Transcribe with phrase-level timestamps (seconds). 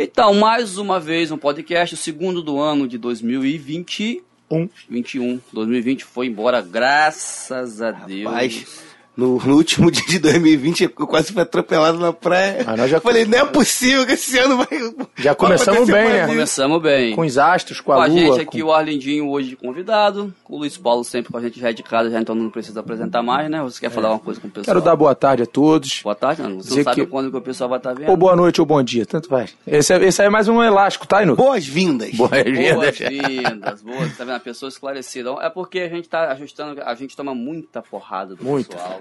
[0.00, 4.22] Então, mais uma vez um podcast, o segundo do ano de 2021.
[4.48, 4.68] Um.
[4.88, 5.40] 21.
[5.52, 8.87] 2020 foi embora, graças a Deus.
[9.18, 12.62] No, no último dia de 2020, eu quase fui atropelado na praia.
[12.64, 14.68] Mas nós já- Falei, não é possível que esse ano vai.
[15.16, 16.26] Já começamos bem, né?
[16.28, 17.16] Começamos bem.
[17.16, 18.16] Com os astros, com Com a a lua.
[18.20, 20.32] gente aqui, com- o Arlindinho hoje de convidado.
[20.48, 22.78] O Luiz Paulo sempre com a gente já é de casa, já então não precisa
[22.78, 23.60] apresentar mais, né?
[23.62, 24.72] Você quer falar uma coisa com o pessoal?
[24.76, 26.00] Quero dar boa tarde a todos.
[26.02, 26.56] Boa tarde, não.
[26.62, 28.08] Você Dizer sabe que- quando que o pessoal vai estar vendo.
[28.10, 29.46] Ou boa noite ou bom dia, tanto vai.
[29.66, 31.34] Esse, é- esse aí é mais um elástico, tá, Inu?
[31.34, 32.12] Boas-vindas.
[32.12, 32.74] Boas-vindas.
[32.74, 34.36] Boas-vindas, boas, tá vendo?
[34.36, 35.30] A pessoa esclarecida.
[35.42, 38.76] É porque a gente tá ajustando, a gente toma muita porrada do Muita.
[38.76, 39.00] pessoal.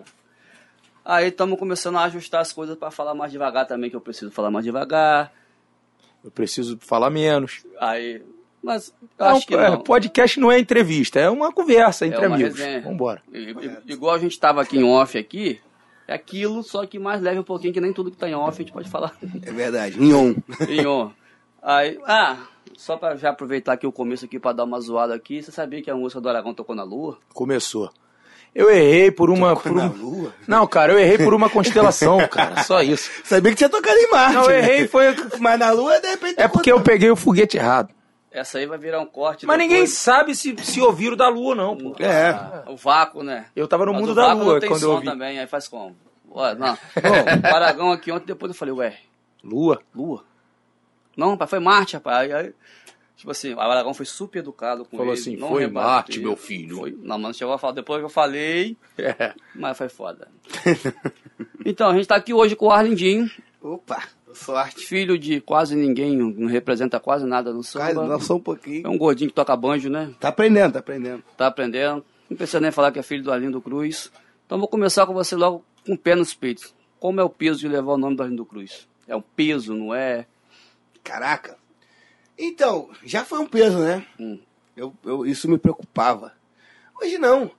[1.09, 4.29] Aí estamos começando a ajustar as coisas para falar mais devagar também, que eu preciso
[4.29, 5.31] falar mais devagar.
[6.21, 7.66] Eu preciso falar menos.
[7.80, 8.21] Aí,
[8.61, 9.81] mas eu Não, acho que é, não.
[9.81, 12.59] podcast não é entrevista, é uma conversa entre É uma amigos.
[12.59, 12.81] resenha.
[12.81, 13.21] Vambora.
[13.85, 15.61] Igual a gente tava aqui em off aqui,
[16.09, 18.61] é aquilo, só que mais leve um pouquinho, que nem tudo que tá em off
[18.61, 20.35] a gente pode falar É verdade, em on.
[20.67, 21.11] em on.
[21.61, 22.35] Aí, ah,
[22.75, 25.81] só pra já aproveitar aqui o começo aqui pra dar uma zoada aqui, você sabia
[25.81, 27.17] que a música do Aragão tocou na lua?
[27.33, 27.89] Começou.
[28.53, 29.56] Eu errei por uma.
[29.56, 29.94] Por na um...
[29.94, 30.34] lua?
[30.48, 32.64] Não, cara, eu errei por uma constelação, cara.
[32.64, 33.09] Só isso.
[33.23, 34.34] Sabia que tinha tocado em Marte.
[34.34, 34.58] Não, eu né?
[34.59, 35.16] errei foi.
[35.39, 36.42] Mas na lua, de repente.
[36.42, 37.94] É porque eu peguei o foguete errado.
[38.31, 39.45] Essa aí vai virar um corte.
[39.45, 39.70] Mas depois.
[39.70, 41.95] ninguém sabe se, se ouviram da lua, não, pô.
[42.00, 42.30] É.
[42.30, 43.45] Ah, o vácuo, né?
[43.56, 45.06] Eu tava no Mas mundo o da lua não tem quando eu som ouvi.
[45.06, 45.95] também, aí faz como?
[46.30, 46.78] Ué, não.
[47.02, 48.98] Bom, o Aragão aqui ontem, depois eu falei, ué,
[49.44, 49.82] Lua?
[49.95, 50.23] lua?
[51.16, 52.32] Não, rapaz, foi Marte, rapaz.
[52.32, 52.54] Aí, aí,
[53.18, 55.20] tipo assim, o Aragão foi super educado com Falou ele.
[55.22, 55.90] assim, não "Foi rebateu.
[55.90, 56.98] Marte, meu filho." Foi.
[57.02, 59.34] Não, mas chegou a falar, depois que eu falei, É.
[59.54, 60.30] mas foi foda.
[61.66, 63.30] então, a gente tá aqui hoje com o Arlindinho,
[63.62, 64.86] Opa, sorte.
[64.86, 68.08] filho de quase ninguém, não representa quase nada no Quase, samba.
[68.08, 68.86] não, só um pouquinho.
[68.86, 70.14] É um gordinho que toca banjo, né?
[70.20, 71.23] Tá aprendendo, tá aprendendo.
[71.36, 72.06] Tá aprendendo.
[72.30, 74.12] Não precisa nem falar que é filho do Arlindo Cruz.
[74.45, 76.73] Então vou começar com você logo com o pé nos peitos.
[77.00, 78.88] Como é o peso de levar o nome do Arlindo Cruz?
[79.08, 80.26] É um peso, não é?
[81.04, 81.58] Caraca.
[82.38, 84.05] Então, já foi um peso, né?
[84.19, 84.39] Hum.
[84.75, 86.33] Eu, eu- isso me preocupava.
[87.02, 87.49] Hoje não.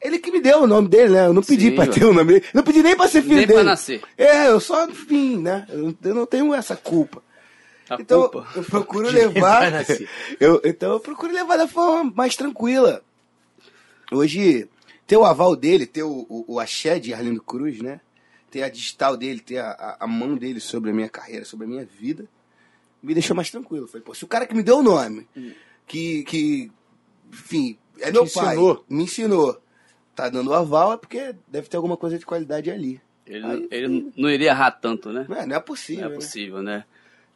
[0.00, 1.26] Ele que me deu o nome dele, né?
[1.26, 2.46] Eu não pedi Sim, pra ter o nome dele.
[2.54, 3.54] Não pedi nem pra ser filho Nem dele.
[3.60, 4.00] pra nascer.
[4.16, 5.66] É, eu só vim, né?
[5.68, 7.20] Eu, não tenho essa culpa.
[7.90, 8.46] A então, culpa.
[8.54, 9.72] eu procuro Nem levar.
[10.38, 13.02] eu, então, eu procuro levar da forma mais tranquila.
[14.12, 14.68] Hoje,
[15.06, 18.00] ter o aval dele, ter o, o, o axé de Arlindo Cruz, né?
[18.50, 21.66] Ter a digital dele, ter a, a, a mão dele sobre a minha carreira, sobre
[21.66, 22.26] a minha vida,
[23.02, 23.86] me deixou mais tranquilo.
[23.86, 25.26] Falei, pô, se o cara que me deu o nome,
[25.86, 26.70] que, que
[27.32, 28.84] enfim, é meu pai, ensinou.
[28.88, 29.62] me ensinou,
[30.14, 33.00] tá dando aval, é porque deve ter alguma coisa de qualidade ali.
[33.26, 35.26] Ele, Aí, não- ele não iria errar tanto, né?
[35.28, 36.02] Não é, não é possível.
[36.02, 36.16] Não é né?
[36.16, 36.84] possível, né?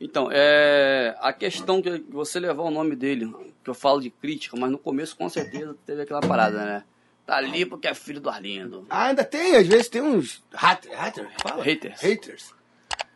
[0.00, 4.56] Então, é, a questão que você levar o nome dele, que eu falo de crítica,
[4.56, 6.84] mas no começo com certeza teve aquela parada, né?
[7.24, 8.84] Tá ali porque é filho do Arlindo.
[8.90, 11.62] Ah, ainda tem, às vezes tem uns hater, hater, fala?
[11.62, 12.00] Haters.
[12.00, 12.54] haters.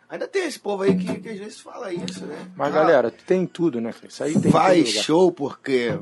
[0.09, 2.37] Ainda tem esse povo aí que, que às vezes fala isso, né?
[2.57, 3.93] Mas, Ah, galera, tem tudo, né?
[4.09, 5.99] Isso aí tem em faz show porque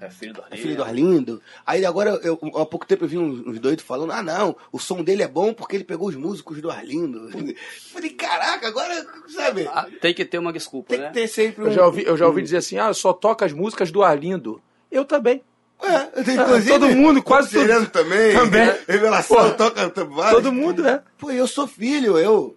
[0.00, 0.62] É filho do é Arlindo.
[0.62, 1.42] filho do Arlindo.
[1.66, 4.78] Aí agora, eu, há pouco tempo eu vi uns, uns doidos falando, ah não, o
[4.78, 7.28] som dele é bom porque ele pegou os músicos do Arlindo.
[7.92, 11.08] Falei, caraca, agora, sabe, Ah, tem que ter uma desculpa, tem né?
[11.08, 11.66] que ter sempre um...
[11.66, 14.62] Eu já ouvi, eu já ouvi dizer assim, ah, só toca as músicas do Arlindo.
[14.90, 15.42] Eu também.
[15.82, 18.34] É, inclusive, todo mundo, quase todo- Sereno também.
[18.34, 18.72] Também.
[18.86, 20.32] Revelação, Pô, toca vários.
[20.42, 21.02] Todo mundo, é.
[21.18, 22.56] Pô, eu sou filho, eu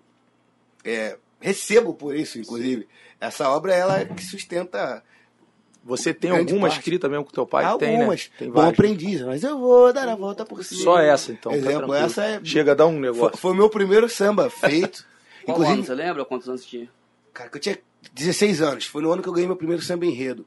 [0.83, 2.87] é, recebo por isso, inclusive.
[3.19, 5.03] Essa obra, ela é que sustenta
[5.83, 6.79] Você tem alguma parte.
[6.79, 7.63] escrita mesmo com teu pai?
[7.65, 8.25] algumas.
[8.27, 8.35] Tem, né?
[8.39, 8.73] Tem Bom várias.
[8.73, 10.83] aprendiz, mas eu vou dar a volta por cima.
[10.83, 11.51] Só essa, então.
[11.51, 12.05] tá Exemplo, tranquilo.
[12.05, 12.41] essa é...
[12.43, 13.37] Chega a dar um Foi, negócio.
[13.37, 15.05] foi o meu primeiro samba feito.
[15.45, 16.89] Qual ano, inclusive, você lembra quantos anos tinha?
[17.33, 17.79] cara, que eu tinha
[18.13, 18.85] 16 anos.
[18.85, 20.45] Foi no ano que eu ganhei meu primeiro samba enredo.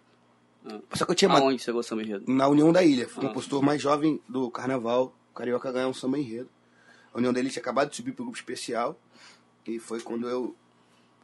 [0.67, 0.79] Ah.
[0.95, 2.25] Só que eu tinha Aonde você gostou do enredo?
[2.29, 3.09] na União da Ilha.
[3.09, 3.29] Fui o Ah.
[3.29, 5.13] compositor mais jovem do carnaval.
[5.33, 6.49] O Carioca ganhou um samba enredo.
[7.13, 8.97] A União da Ilha tinha acabado de subir pro grupo especial.
[9.67, 10.55] E foi quando eu.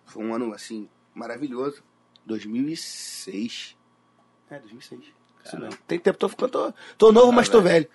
[0.06, 1.82] Foi um ano, assim, maravilhoso.
[2.26, 3.76] 2006.
[4.50, 5.04] É, 2006.
[5.44, 5.78] Isso mesmo.
[5.86, 6.50] Tem tempo, tô ficando.
[6.50, 7.88] Tô, tô novo, mas tô velho.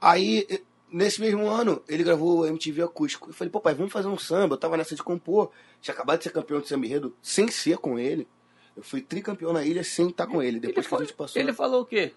[0.00, 0.46] Aí,
[0.90, 3.30] nesse mesmo ano, ele gravou o MTV acústico.
[3.30, 4.54] Eu falei, pô, pai, vamos fazer um samba.
[4.54, 5.50] Eu tava nessa de compor.
[5.80, 8.28] Tinha acabado de ser campeão de samba enredo sem ser com ele.
[8.76, 10.58] Eu fui tricampeão na ilha sem estar com ele.
[10.60, 11.40] Depois que a gente passou.
[11.40, 12.14] Ele falou o quê?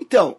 [0.00, 0.38] Então,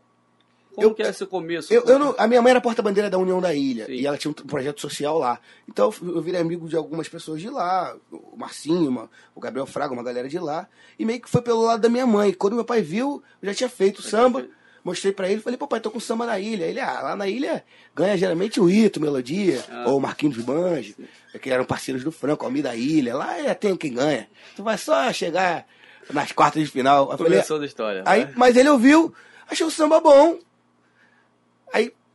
[0.79, 1.73] Como Eu- que é esse começo?
[1.73, 3.93] eu, eu não- a minha mãe era porta-bandeira da União da Ilha Sim.
[3.93, 5.39] e ela tinha um projeto social lá.
[5.67, 9.93] Então eu virei amigo de algumas pessoas de lá, o Marcinho, uma- o Gabriel Fraga,
[9.93, 10.67] uma galera de lá.
[10.97, 12.33] E meio que foi pelo lado da minha mãe.
[12.33, 14.45] Quando meu pai viu, eu já tinha feito samba.
[14.81, 16.63] Mostrei pra ele, falei, papai, tô com samba na ilha.
[16.63, 19.83] Ele, ah, lá na ilha ganha geralmente o Ito, Melodia, Ah.
[19.89, 20.95] ou o Marquinhos de Banjo,
[21.41, 23.13] que eram parceiros do Franco, Almir da Ilha.
[23.15, 24.27] Lá é, tem quem ganha.
[24.55, 25.67] Tu vai só chegar
[26.13, 27.11] nas quartas de final.
[27.11, 28.03] Eu falei, Começou da história.
[28.05, 28.33] Aí, vai.
[28.37, 29.13] mas ele ouviu,
[29.49, 30.39] achou o samba bom.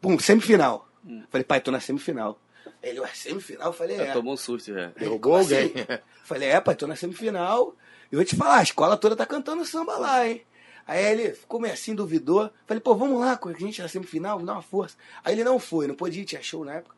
[0.05, 0.87] Pum, semifinal.
[1.03, 1.23] Hum.
[1.31, 2.39] Falei, pai, tô na semifinal.
[2.83, 3.69] Ele, ué, semifinal?
[3.69, 4.13] Eu falei, é.
[4.13, 4.83] Tomou um susto, já.
[4.83, 5.65] Ele, Derrubou alguém.
[5.65, 6.03] assim?
[6.25, 7.75] Falei, é, pai, tô na semifinal.
[8.13, 10.43] E vou te falar, a escola toda tá cantando samba lá, hein?
[10.87, 12.51] Aí ele ficou meio assim, duvidou.
[12.67, 14.99] Falei, pô, vamos lá, com a gente na semifinal, dá uma força.
[15.25, 16.95] Aí ele não foi, não podia, tinha show na época.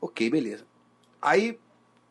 [0.00, 0.64] Ok, beleza.
[1.20, 1.58] Aí,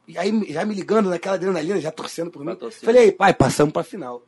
[0.06, 2.48] e aí já me ligando naquela adrenalina, já torcendo por mim.
[2.48, 2.84] Pra torcer.
[2.84, 4.22] Falei, aí, pai, passamos pra final.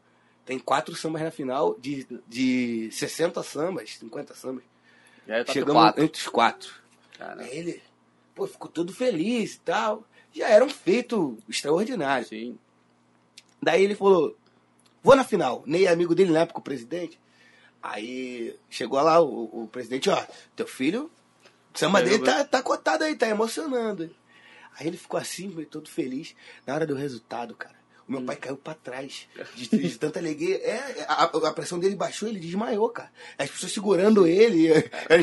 [0.46, 4.64] Tem quatro sambas na final, de, de 60 sambas, 50 sambas.
[5.28, 6.04] Já tá Chegamos quatro.
[6.04, 6.74] entre os quatro.
[7.18, 7.82] Cara, Aí ele,
[8.34, 10.04] pô, ficou todo feliz e tal.
[10.34, 12.28] Já era um feito extraordinário.
[12.28, 12.58] sim.
[13.62, 14.38] Daí ele falou,
[15.02, 15.64] vou na final.
[15.66, 17.20] Ney, amigo dele na época, o presidente.
[17.82, 20.24] Aí chegou lá o, o presidente, ó,
[20.56, 21.10] teu filho,
[21.74, 24.10] o samba dele tá, tá cotado aí, tá emocionando.
[24.78, 26.36] Aí ele ficou assim, meio todo feliz.
[26.66, 27.76] Na hora do resultado, cara,
[28.08, 29.28] o meu pai caiu pra trás.
[29.56, 30.58] De, de tanta alegria.
[30.58, 33.12] É, a, a pressão dele baixou, ele desmaiou, cara.
[33.38, 34.68] As pessoas segurando ele.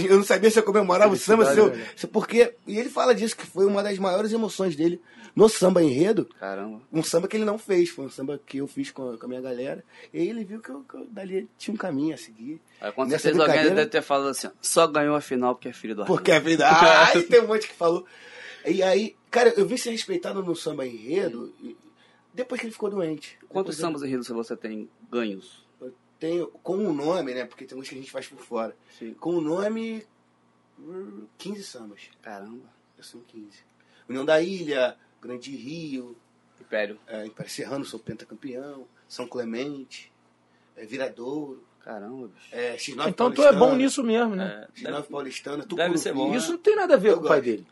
[0.08, 2.54] Eu não sabia se eu comemorava o samba, se eu, se- porque.
[2.66, 5.00] E ele fala disso, que foi uma das maiores emoções dele
[5.34, 6.82] no samba enredo Caramba.
[6.92, 9.24] um samba que ele não fez, foi um samba que eu fiz com a, com
[9.24, 9.82] a minha galera.
[10.12, 12.60] E aí ele viu que eu, que eu dali tinha um caminho a seguir.
[12.80, 15.72] Aí com Nessa certeza alguém deve ter falado assim, só ganhou a final porque é
[15.72, 16.68] filho do Porque a vida.
[16.68, 18.04] Ah, aí tem um monte que falou.
[18.66, 21.74] E aí, cara, eu vim ser respeitado no samba enredo e-
[22.34, 23.38] depois que ele ficou doente.
[23.48, 25.66] Quantos Depois eu- sambas enredos você tem ganhos?
[25.80, 27.44] Eu tenho com o nome, né?
[27.44, 28.76] Porque tem uns que a gente faz por fora.
[28.98, 29.14] Sim.
[29.14, 30.06] Com o nome.
[30.78, 32.00] hum, 15 sambas.
[32.22, 32.64] Caramba.
[33.00, 33.58] São 15.
[34.08, 36.16] União da Ilha, Grande Rio,
[36.60, 36.98] Império.
[37.06, 40.12] é, Império Serrano, sou pentacampeão, São Clemente,
[40.76, 42.48] é, Viradouro, Caramba, bicho.
[42.52, 44.68] é, X9 Então tu é bom Paulistana, nisso mesmo, né?
[44.76, 45.98] É, X9 Paulistana, deve Tucuruvi.
[45.98, 46.36] ser bom, né?
[46.36, 47.66] Isso não tem nada a ver Eu com o pai dele.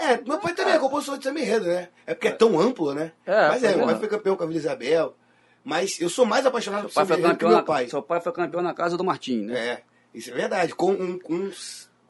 [0.00, 1.88] É, meu pai também é compositor de samba enredo, né?
[2.06, 3.12] É porque é tão amplo, né?
[3.24, 5.16] É, Mas é, meu pai foi campeão com a Vila Isabel.
[5.64, 7.88] Mas eu sou mais apaixonado por Seu pai, samba enredo que meu na, pai.
[7.88, 9.58] seu pai foi campeão na casa do Martim, né?
[9.68, 9.82] É,
[10.14, 10.74] isso é verdade.
[10.74, 11.50] Com um, um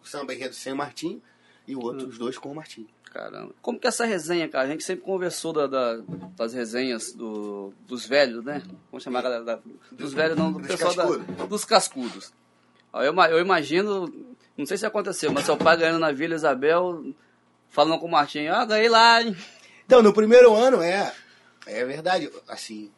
[0.03, 1.23] samba enredo sem o Martim
[1.67, 2.87] e o outro, os dois com o Martim.
[3.13, 3.55] Caramba.
[3.63, 4.65] Como que é essa resenha, cara?
[4.67, 6.03] A gente sempre conversou da, da-
[6.37, 8.63] das resenhas do, dos velhos, né?
[8.91, 9.59] Vamos chamar a galera da,
[9.91, 11.49] dos velhos, não, do Dos pessoal da, cascudos.
[11.49, 12.33] dos cascudos.
[12.93, 14.13] Eu, eu imagino,
[14.57, 17.03] não sei se aconteceu, mas seu pai ganhando na Vila Isabel,
[17.77, 19.37] falando com o Martim, ah, ganhei lá, hein?
[19.85, 21.13] Então, no primeiro ano, é.
[21.67, 22.91] É verdade, assim.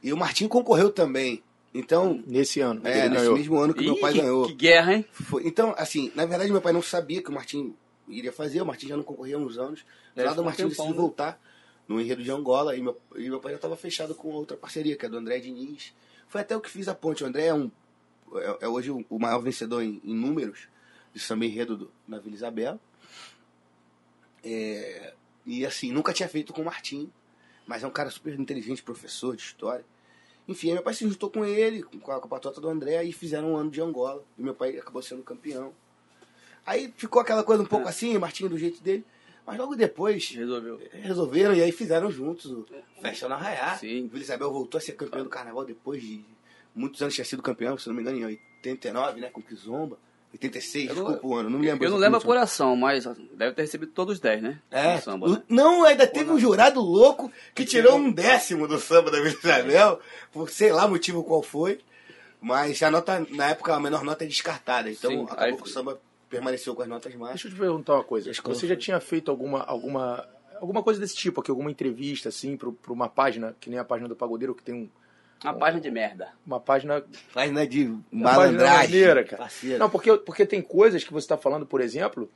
[0.00, 1.42] E o Martim concorreu também.
[1.74, 2.80] Então, Nesse ano.
[2.84, 3.36] é, ele nesse ganhou.
[3.36, 4.46] mesmo ano que meu Ih, pai que, ganhou.
[4.46, 5.04] que guerra, hein?
[5.10, 7.74] Foi- então, assim, na verdade, meu pai não sabia que o Martim
[8.06, 8.62] iria fazer.
[8.62, 9.84] O Martim já não concorria há uns anos.
[10.14, 10.96] É, do um Martim tempão, decidiu né?
[11.00, 11.40] voltar
[11.88, 12.76] no enredo de Angola.
[12.76, 15.40] E meu, e meu pai já estava fechado com outra parceria, que é do André
[15.40, 15.92] Diniz.
[16.28, 17.24] Foi até o que fiz a ponte.
[17.24, 17.68] O André é, um,
[18.36, 20.68] é, é hoje o, o maior vencedor em, em números
[21.12, 22.78] de samba enredo do, na Vila Isabel.
[24.44, 25.14] É,
[25.46, 27.10] e assim, nunca tinha feito com o Martim.
[27.66, 29.84] Mas é um cara super inteligente, professor de história.
[30.48, 33.04] Enfim, aí meu pai se juntou com ele, com a, com a patota do André,
[33.04, 34.24] e fizeram um ano de Angola.
[34.36, 35.72] E meu pai acabou sendo campeão.
[36.66, 39.04] Aí ficou aquela coisa um pouco assim, Martinho do jeito dele.
[39.46, 40.80] Mas logo depois Resolveu.
[40.92, 42.66] resolveram e aí fizeram juntos o
[43.00, 43.76] Festa no Arraiá.
[43.76, 44.06] Sim.
[44.06, 46.24] Vila Isabel voltou a ser campeão do carnaval depois de
[46.74, 49.30] muitos anos tinha sido campeão, se não me engano, em 89, né?
[49.30, 49.98] Com Kizomba.
[50.32, 51.84] 86, Eu desculpa o ano, não me lembro.
[51.84, 54.58] Eu não lembro a apuração, mas deve ter recebido todos os 10, né?
[54.70, 55.42] É, samba, o- né?
[55.48, 60.00] não, ainda teve um jurado louco que tirou um décimo do samba da Vila Isabel,
[60.32, 61.80] por sei lá motivo qual foi,
[62.40, 65.62] mas a nota, na época, a menor nota é descartada, então Sim, acabou aí- que
[65.62, 67.44] o samba permaneceu com as notas Deixa máximas.
[67.44, 68.30] eu te perguntar uma coisa.
[68.30, 70.26] Escola Você já tinha feito alguma, alguma,
[70.60, 74.08] alguma coisa desse tipo aqui, alguma entrevista, assim, para uma página, que nem a página
[74.08, 74.88] do Pagodeiro, que tem um-
[75.44, 76.28] Uma página de merda.
[76.46, 77.02] uma página
[77.34, 78.00] Página de Uma
[78.30, 79.42] página malandragem, maneira, cara.
[79.42, 79.78] parceiro.
[79.78, 82.30] Não, porque, porque tem coisas que você está falando, por exemplo,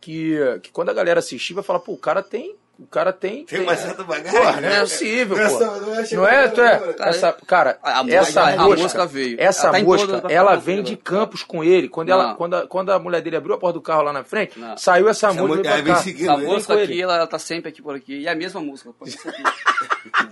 [0.00, 2.56] que, que quando a galera assistir vai falar, pô, o cara tem.
[2.78, 3.44] O cara tem.
[3.44, 4.76] Tem uma certa bagagem, Porra, não né?
[4.76, 5.58] é possível, Não é pô.
[5.58, 6.78] só- não é Não é, tu é.
[6.94, 9.36] Cara, Essa, cara, A- a essa mosca- a mosca, mosca veio.
[9.40, 10.82] Essa Ela tá mosca, ela vem né?
[10.82, 11.88] de Campos com ele.
[11.88, 14.24] Quando, ela, quando, a, quando a mulher dele abriu a porta do carro lá na
[14.24, 14.76] frente, Não.
[14.76, 16.82] saiu essa, Essa música mo- e veio aí pra vem seguindo, Essa né?
[16.82, 16.92] ele.
[16.92, 18.18] aqui, ela, ela tá sempre aqui por aqui.
[18.20, 18.90] E a mesma música.
[18.98, 19.42] Pode ser aqui.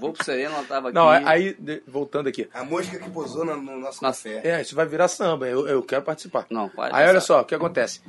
[0.00, 0.94] Vou pro Sereno, ela tava aqui.
[0.94, 2.48] Não, aí, de- voltando aqui.
[2.52, 4.28] A mosca que posou no, no nosso Nossa.
[4.28, 4.40] café.
[4.42, 6.46] É, isso vai virar samba, eu, eu quero participar.
[6.50, 8.00] Não, pode Aí olha só, o que acontece?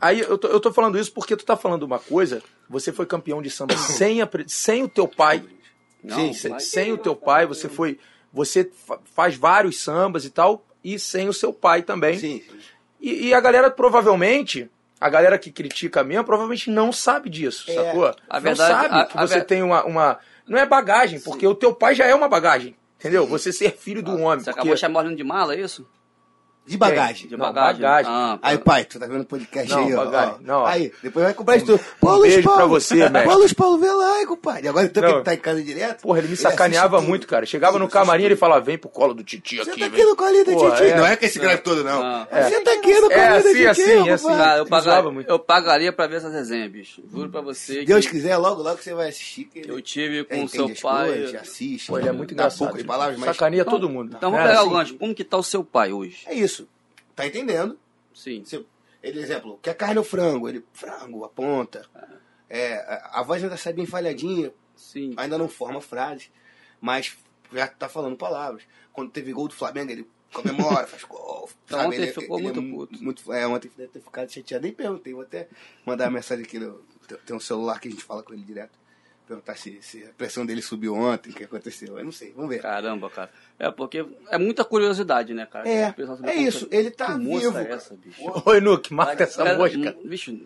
[0.00, 3.04] Aí eu tô, eu tô falando isso porque tu tá falando uma coisa, você foi
[3.04, 5.42] campeão de samba sem, a sem o teu pai.
[6.02, 7.98] Não, Sim, sem, sem o teu pai, você foi.
[8.32, 12.18] Você fa- faz vários sambas e tal, e sem o seu pai também.
[12.18, 12.58] Sim, sim.
[13.00, 14.70] E, e a galera provavelmente,
[15.00, 17.74] a galera que critica mesmo, provavelmente não sabe disso, É.
[17.74, 18.06] sacou?
[18.06, 20.18] A não verdade- sabe a- que a você ver- tem uma, uma.
[20.46, 22.76] Não é bagagem, porque o teu pai já é uma bagagem.
[22.98, 23.26] Entendeu?
[23.26, 24.40] Você ser filho do homem.
[24.40, 25.86] Você porque- acabou chamando de mala, é isso?
[26.66, 27.26] De bagagem.
[27.28, 27.82] De Não, bagagem.
[27.82, 28.12] bagagem.
[28.12, 30.38] Ah, Aí, pai, tu tá vendo o podcast Não, aí, ó, bagagem, ó.
[30.42, 30.66] não.
[30.66, 31.80] Aí, depois vai comprar isso tudo.
[32.00, 32.58] Pô, Um beijo Paulo.
[32.58, 33.22] pra você, mestre.
[33.24, 34.68] Pô, Luiz Paulo, vê lá, aí, compadre.
[34.68, 36.02] Agora, então, que ele tá em casa direto.
[36.02, 37.08] Porra, ele me sacaneava tudo.
[37.08, 37.44] muito, cara.
[37.44, 39.64] Chegava no Tudo, camarim, ele assiste falava, vem pro colo do titi aqui.
[39.64, 39.86] Você tá vem.
[39.88, 40.82] aqui no colinho do Titi.
[40.84, 40.96] é.
[40.96, 42.02] Não é que esse grave todo, não.
[42.04, 42.26] Não.
[42.26, 44.26] Você tá aqui no É colinho do assim, Titi, assim, assim.
[44.28, 45.28] Cara, eu, Ele muito.
[45.28, 47.02] eu pagaria pra ver essas resenhas, bicho.
[47.10, 47.84] Juro pra você.
[47.84, 49.48] Deus quiser, logo, logo você vai assistir.
[49.56, 51.34] Ele eu tive com seu pai.
[51.36, 51.88] assiste.
[51.88, 52.76] Pô, ele é muito engraçado.
[52.78, 52.86] ele
[53.34, 54.14] Sacaneia todo mundo.
[54.16, 54.94] Então vamos É, pegar assim, o gancho.
[54.94, 56.18] Como que tá o seu pai hoje?
[56.26, 56.59] é isso.
[57.20, 57.78] Tá entendendo?
[58.14, 58.42] Sim.
[58.44, 58.64] Você,
[59.02, 60.48] ele, exemplo, quer carne ou frango?
[60.48, 61.86] Ele, frango, aponta.
[62.48, 65.14] É, a, a voz ainda sai bem falhadinha, Sim.
[65.16, 66.30] ainda não forma frase,
[66.80, 67.16] mas
[67.52, 68.62] já tá falando palavras.
[68.92, 71.48] Quando teve gol do Flamengo, ele comemora, faz gol.
[71.64, 73.02] Então, ontem Ele- ficou ele é muito mu- puto.
[73.04, 74.64] muito é, ontem deve ter ficado chateado.
[74.64, 75.48] Nem perguntei, vou até
[75.86, 76.58] mandar uma mensagem aqui.
[76.58, 76.82] No,
[77.26, 78.78] tem um celular que a gente fala com ele direto.
[79.30, 81.96] Perguntar se, se a pressão dele subiu ontem, o que aconteceu.
[81.96, 82.60] Eu não sei, vamos ver.
[82.60, 83.30] Caramba, cara.
[83.60, 85.68] É porque é muita curiosidade, né, cara?
[85.68, 85.94] É,
[86.24, 87.74] é isso, que- ele tá que vivo, É cara.
[87.76, 88.20] essa, bicho?
[88.44, 89.96] Oi, Nuke, mata essa Cara, mosca.
[90.04, 90.36] Bicho,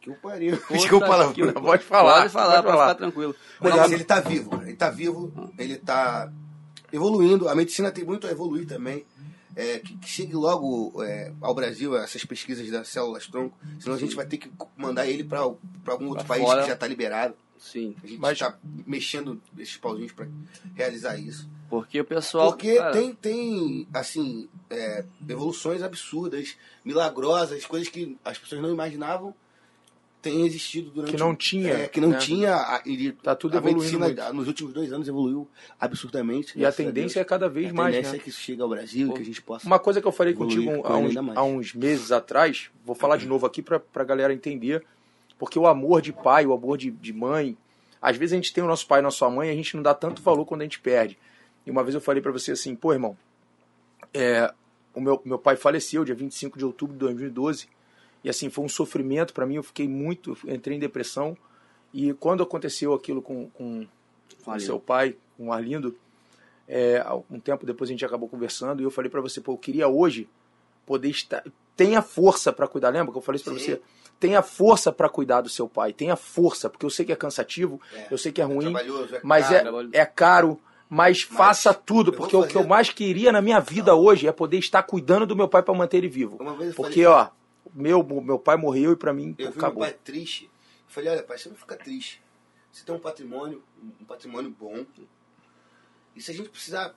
[0.00, 0.56] Que o pariu.
[0.58, 1.48] puta Desculpa, que palavrão.
[1.48, 2.88] o- Pode falar, Pode falar, pode falar.
[2.90, 3.34] ficar tranquilo.
[3.60, 4.62] Mas Não, assim, ele tá vivo, cara.
[4.68, 6.32] Ele tá vivo, ele tá
[6.92, 7.48] evoluindo.
[7.48, 9.04] A medicina tem muito a evoluir também.
[9.56, 13.98] É, que, que chegue logo é, ao Brasil essas pesquisas das células tronco, senão a
[13.98, 16.62] gente vai ter que mandar ele para algum outro Pra país fora.
[16.62, 17.34] que já está liberado.
[17.60, 20.26] Sim, A gente Mas- está mexendo esses pauzinhos para
[20.74, 21.46] realizar isso.
[21.68, 22.48] porque o pessoal...
[22.52, 29.34] Porque cara, tem, tem assim, é, evoluções absurdas, milagrosas, coisas que as pessoas não imaginavam
[30.22, 32.18] têm existido durante Que não tinha, é, que não né?
[32.18, 34.34] tinha a, e Tá tudo a evoluindo medicina muito.
[34.36, 35.46] nos últimos dois anos evoluiu
[35.78, 38.18] absurdamente E a tendência é cada vez a mais, tendência né?
[38.18, 40.12] é que isso chegue ao Brasil e que a gente possa Uma coisa que eu
[40.12, 43.62] falei contigo com há ele uns, há uns meses atrás, vou falar de novo aqui
[43.62, 44.84] pra, pra galera entender,
[45.40, 47.56] porque o amor de pai, o amor de, de mãe,
[48.00, 49.82] às vezes a gente tem o nosso pai e nossa mãe e a gente não
[49.82, 51.18] dá tanto valor quando a gente perde.
[51.64, 53.16] E uma vez eu falei pra você assim, pô, irmão,
[54.12, 54.52] é,
[54.94, 57.68] o meu, meu pai faleceu dia 25 de outubro de 2012,
[58.22, 61.34] e assim, foi um sofrimento pra mim, eu fiquei muito, entrei em depressão,
[61.90, 63.86] e quando aconteceu aquilo com, com,
[64.44, 65.96] com seu pai, com o Arlindo,
[66.68, 69.58] é, um tempo depois a gente acabou conversando e eu falei pra você, pô, eu
[69.58, 70.28] queria hoje
[70.84, 71.42] poder estar.
[71.74, 73.64] Tenha força pra cuidar, lembra que eu falei isso pra Sim.
[73.64, 73.82] você?
[74.20, 77.80] Tenha força pra cuidar do seu pai, tenha força, porque eu sei que é cansativo,
[77.92, 78.06] É.
[78.10, 79.90] eu sei que é ruim, trabalhoso, é mas caro.
[79.92, 80.60] é, é caro.
[80.92, 84.58] Mas, faça tudo, porque o que eu mais queria na minha vida hoje é poder
[84.58, 86.36] estar cuidando do meu pai pra manter ele vivo.
[86.40, 87.28] Uma vez eu Porque, falei, ó,
[87.72, 89.82] meu, meu pai morreu e pra mim eu vi acabou.
[89.84, 90.44] meu pai triste.
[90.46, 90.50] Eu
[90.88, 92.20] falei, olha, pai, você não fica triste.
[92.72, 93.62] Você tem um patrimônio,
[94.00, 94.84] um patrimônio bom.
[96.16, 96.92] E se a gente precisar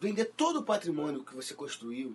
[0.00, 2.14] vender todo o patrimônio que você construiu,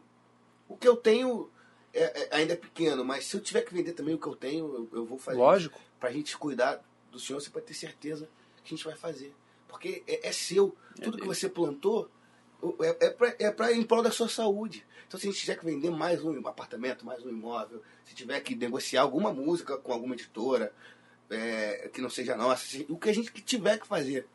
[0.69, 1.49] o que eu tenho
[1.93, 4.35] é- é- ainda é pequeno, mas se eu tiver que vender também o que eu
[4.35, 5.37] tenho, eu, eu vou fazer.
[5.37, 5.79] Lógico.
[5.99, 8.27] Pra gente cuidar do senhor, você pode ter certeza
[8.63, 9.33] que a gente vai fazer.
[9.67, 10.75] Porque é, é seu.
[11.01, 12.09] Tudo que você plantou
[12.81, 14.85] é, é, pra, é pra em prol da sua saúde.
[15.07, 18.39] Então, se a gente tiver que vender mais um apartamento, mais um imóvel, se tiver
[18.41, 20.73] que negociar alguma música com alguma editora
[21.29, 24.25] é, que não seja nossa, o que a gente tiver que fazer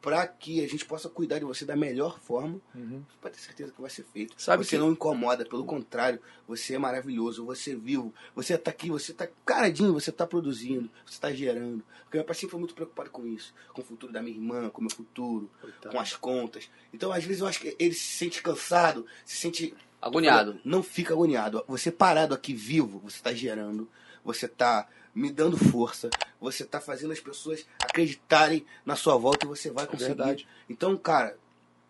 [0.00, 3.02] para que a gente possa cuidar de você da melhor forma, Uhum.
[3.20, 4.34] pode ter certeza que vai ser feito.
[4.38, 8.70] Sabe você que- não incomoda, pelo contrário, você é maravilhoso, você é vivo, você tá
[8.70, 11.84] aqui, você tá caradinho, você tá produzindo, você tá gerando.
[12.04, 14.70] Porque meu pai sempre foi muito preocupado com isso, com o futuro da minha irmã,
[14.70, 15.94] com o meu futuro, Coitado.
[15.94, 16.70] com as contas.
[16.94, 20.58] Então, às vezes, eu acho que ele se sente cansado, se sente Agoniado.
[20.64, 21.62] não fica agoniado.
[21.68, 23.86] Você parado aqui vivo, você está gerando,
[24.24, 26.08] você está me dando força,
[26.40, 30.14] você está fazendo as pessoas acreditarem na sua volta e você vai conseguir.
[30.14, 30.48] verdade.
[30.68, 31.36] Então, cara,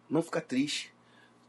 [0.09, 0.93] não fica triste.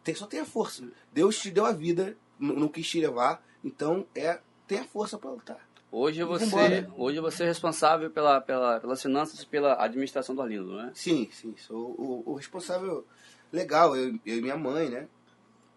[0.04, 0.84] Tem, só tenha força.
[1.14, 5.60] Deus te deu a vida, não, quis te levar, então é tenha força para lutar.
[5.92, 6.90] Hoje você, Vambora.
[6.98, 10.92] hoje você é responsável pela, pela, pelas finanças e pela administração do Arlindo, né?
[10.96, 13.06] Sim, sim, sou o, o responsável
[13.52, 15.08] legal, eu, eu e minha mãe, né?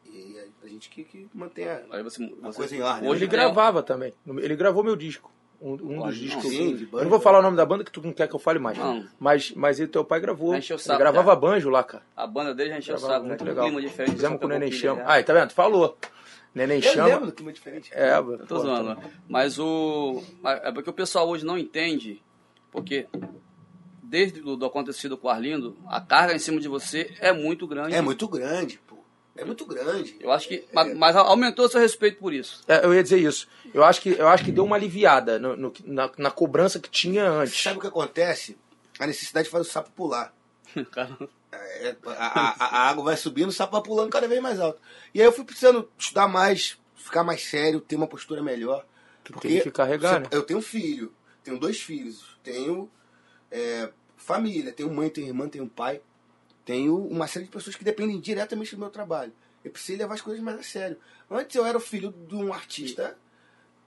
[0.07, 3.09] E a, gente que, que mantém a, Aí você, a você- coisa em ordem.
[3.11, 4.15] Hoje Ele tem- gravava também.
[4.25, 5.33] Ele gravou meu disco.
[5.61, 6.43] Um, um dos discos.
[6.45, 7.23] sim, de eu banjo, não vou né?
[7.25, 8.77] falar o nome da banda que tu não quer que eu fale mais.
[8.77, 9.07] Não.
[9.19, 10.51] Mas, mas ele, teu pai gravou.
[10.51, 11.41] Vai encher o Ele saco, gravava cara.
[11.41, 12.03] banjo lá, cara.
[12.17, 13.65] A banda dele já encheu o saco, muito legal.
[13.67, 14.15] clima diferente.
[14.17, 15.01] Fizemos com o Neném Chama.
[15.03, 15.19] já.
[15.19, 15.49] Ah, tá vendo?
[15.49, 15.97] Tu falou.
[16.55, 17.09] Neném Eu Chama.
[17.09, 17.91] lembro do clima diferente.
[17.95, 18.91] É, Eu tô zoando.
[18.95, 18.97] né?
[19.29, 20.23] Mas o.
[20.45, 22.23] É porque o pessoal hoje não entende,
[22.71, 23.09] porque
[24.03, 27.67] desde o do acontecido com o Arlindo, a carga em cima de você é muito
[27.67, 27.95] grande.
[27.95, 28.97] É muito grande, pô.
[29.37, 30.17] É muito grande.
[30.21, 30.65] Eu acho que.
[30.73, 32.63] Mas, mas aumentou seu respeito por isso.
[32.69, 33.49] É, eu ia dizer isso.
[33.73, 36.89] Eu acho que, eu acho que deu uma aliviada no- no- na, na cobrança que
[36.89, 37.61] tinha antes.
[37.61, 38.57] Sabe o que acontece?
[38.99, 40.33] A necessidade faz o sapo pular.
[41.81, 44.81] É, a, a- a água vai subindo, o sapo vai pulando cada vez mais alto.
[45.15, 48.85] E aí eu fui precisando estudar mais, ficar mais sério, ter uma postura melhor.
[49.41, 50.27] tem que carregar, né?
[50.33, 51.13] Eu tenho filho,
[51.45, 52.91] tenho dois filhos, tenho
[53.53, 56.01] é, família, tenho mãe, tenho irmã, tenho pai,
[56.65, 59.33] tenho uma série de pessoas que dependem diretamente do meu trabalho.
[59.65, 60.97] Eu precisei levar as coisas mais a sério.
[61.31, 63.17] Antes eu era o filho de um artista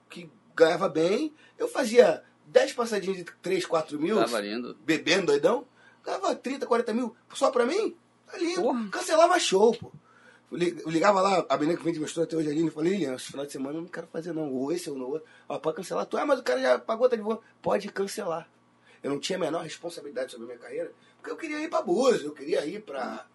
[0.10, 1.34] que ganhava bem.
[1.58, 4.76] Eu fazia 10 passadinhas de 3, 4 mil, Tava lindo.
[4.86, 5.66] bebendo doidão.
[6.04, 7.96] Ganhava 30, 40 mil só pra mim.
[8.26, 8.62] Tá lindo.
[8.62, 8.90] Porra.
[8.90, 9.92] Cancelava show, pô.
[10.50, 12.94] Eu li- eu ligava lá, a menina que vende meu até hoje ali, e falei,
[12.94, 14.52] Lilian, esse final de semana eu não quero fazer não.
[14.54, 15.28] Ou esse ou no outro.
[15.50, 16.06] Ó, pode cancelar.
[16.06, 17.42] Tu, ah, mas o cara já pagou, tá de boa.
[17.62, 18.50] Pode cancelar.
[19.04, 20.92] Eu não tinha a menor responsabilidade sobre a minha carreira,
[21.28, 23.26] porque eu queria ir pra Búzios, eu queria ir pra,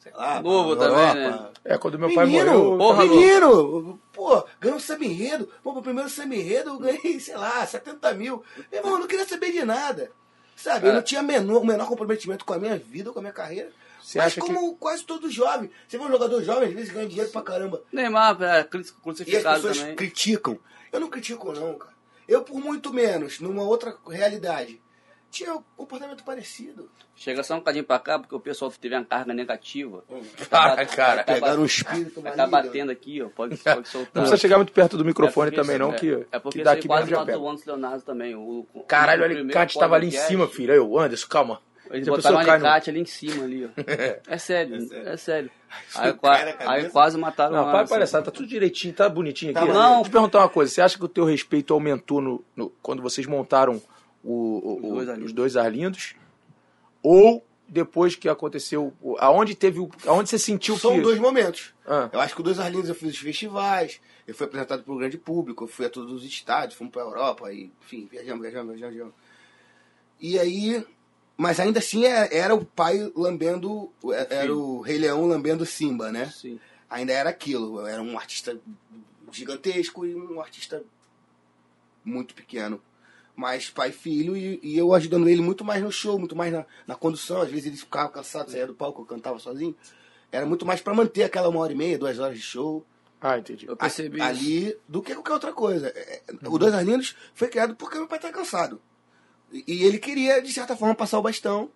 [0.00, 1.42] sei lá, Novo pra também, Europa.
[1.44, 1.50] né?
[1.64, 2.72] É, quando meu pai Menino, morreu.
[2.72, 5.48] eu porra, menino, pô, ganhou um samba enredo.
[5.62, 8.42] Pô, pro primeiro samba enredo eu ganhei, sei lá, 70 mil.
[8.72, 10.10] Meu irmão, eu não queria saber de nada.
[10.56, 10.94] Sabe, eu É.
[10.96, 13.70] não tinha menor, o menor comprometimento com a minha vida, com a minha carreira.
[14.02, 15.70] Você Mas como quase todo jovem.
[15.86, 17.82] Você vê um jogador jovem, às vezes ganha dinheiro pra caramba.
[17.92, 19.94] Neymar é cru- E as crucificado pessoas também.
[19.96, 20.58] criticam.
[20.90, 21.92] Eu não critico, não, cara.
[22.26, 24.80] Eu, por muito menos, numa outra realidade,
[25.30, 26.90] tinha um comportamento parecido.
[27.14, 30.02] Chega só um cadinho pra cá, porque o pessoal teve uma carga negativa.
[30.48, 31.14] Para, cara.
[31.16, 33.28] Vai tá Pegaram um bat- espírito Vai tá batendo aqui, ó.
[33.28, 34.12] Pode, pode Não soltar.
[34.12, 36.60] precisa chegar muito perto do microfone É também, isso- não, é- que, É porque que
[36.60, 37.38] aí daqui mesmo quase já matou pega.
[37.38, 38.34] o Anderson Leonardo também.
[38.36, 40.72] O, o- Caralho, o o alicate tava ali em cima, filho.
[40.72, 41.60] Aí, ô, Anderson, calma.
[41.90, 43.68] Eles Já botaram um no- alicate ali em cima ali, ó.
[44.28, 45.50] É sério, é sério.
[45.94, 46.70] Aí, Cai qua- na cabeça.
[46.70, 49.60] aí quase mataram Não, o para palhaçada, tá tudo direitinho, tá bonitinho aqui.
[49.66, 49.74] Tá Não.
[49.86, 50.70] Deixa eu te perguntar uma coisa.
[50.70, 53.80] Você acha que o teu respeito aumentou no, no- quando vocês montaram
[54.32, 55.26] o- o- Os dois Arlindos.
[55.26, 56.14] os dois Arlindos?
[57.02, 58.92] Ou depois que aconteceu.
[59.18, 59.90] Aonde teve o.
[60.06, 61.00] Aonde você sentiu São que.
[61.02, 61.74] dois momentos.
[61.86, 64.92] Ah, Eu acho que o Dois Arlindos eu fiz os festivais, eu fui apresentado para
[64.92, 68.06] o grande público, eu fui a todos os estádios, fomos para a Europa, e, enfim,
[68.10, 69.14] viajamos, viajamos, viajamos, viajamos.
[70.20, 70.84] E aí,
[71.36, 76.10] mas ainda assim é- era o pai lambendo, é- era o Rei Leão lambendo Simba,
[76.12, 76.26] né?
[76.26, 76.58] Sim.
[76.90, 78.58] Ainda era aquilo, era um artista
[79.30, 80.82] gigantesco e um artista
[82.04, 82.80] muito pequeno.
[83.38, 86.52] Mas pai e filho, e, e eu ajudando ele muito mais no show, muito mais
[86.52, 87.40] na, na condução.
[87.40, 89.76] Às vezes ele ficava cansado, saía do palco, eu cantava sozinho.
[90.32, 92.84] Era muito mais para manter aquela uma hora e meia, duas horas de show
[93.20, 93.66] ah, entendi.
[93.66, 94.26] Eu percebi isso.
[94.26, 95.88] ali do que qualquer outra coisa.
[95.88, 98.80] É, é, O Dois Arlindos foi criado porque meu pai tá cansado.
[99.52, 101.70] E, e ele queria, de certa forma, passar o bastão.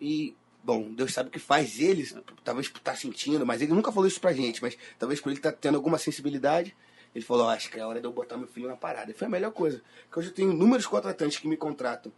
[0.00, 2.08] E, bom, Deus sabe o que faz ele,
[2.44, 5.38] talvez por estar sentindo, mas ele nunca falou isso pra gente, mas talvez por ele
[5.38, 6.76] estar tendo alguma sensibilidade.
[7.16, 9.10] Ele falou, "Ó, acho que é hora de eu botar meu filho na parada.
[9.10, 9.80] E foi a melhor coisa.
[10.04, 12.12] Porque hoje eu tenho inúmeros contratantes que me contratam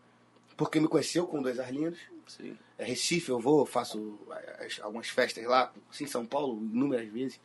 [0.57, 2.01] porque me conheceu com Dois Arlindos.
[2.27, 2.59] Sim.
[2.77, 4.19] É Recife, eu vou, faço
[4.59, 7.41] as- algumas festas lá, assim, em São Paulo, inúmeras vezes.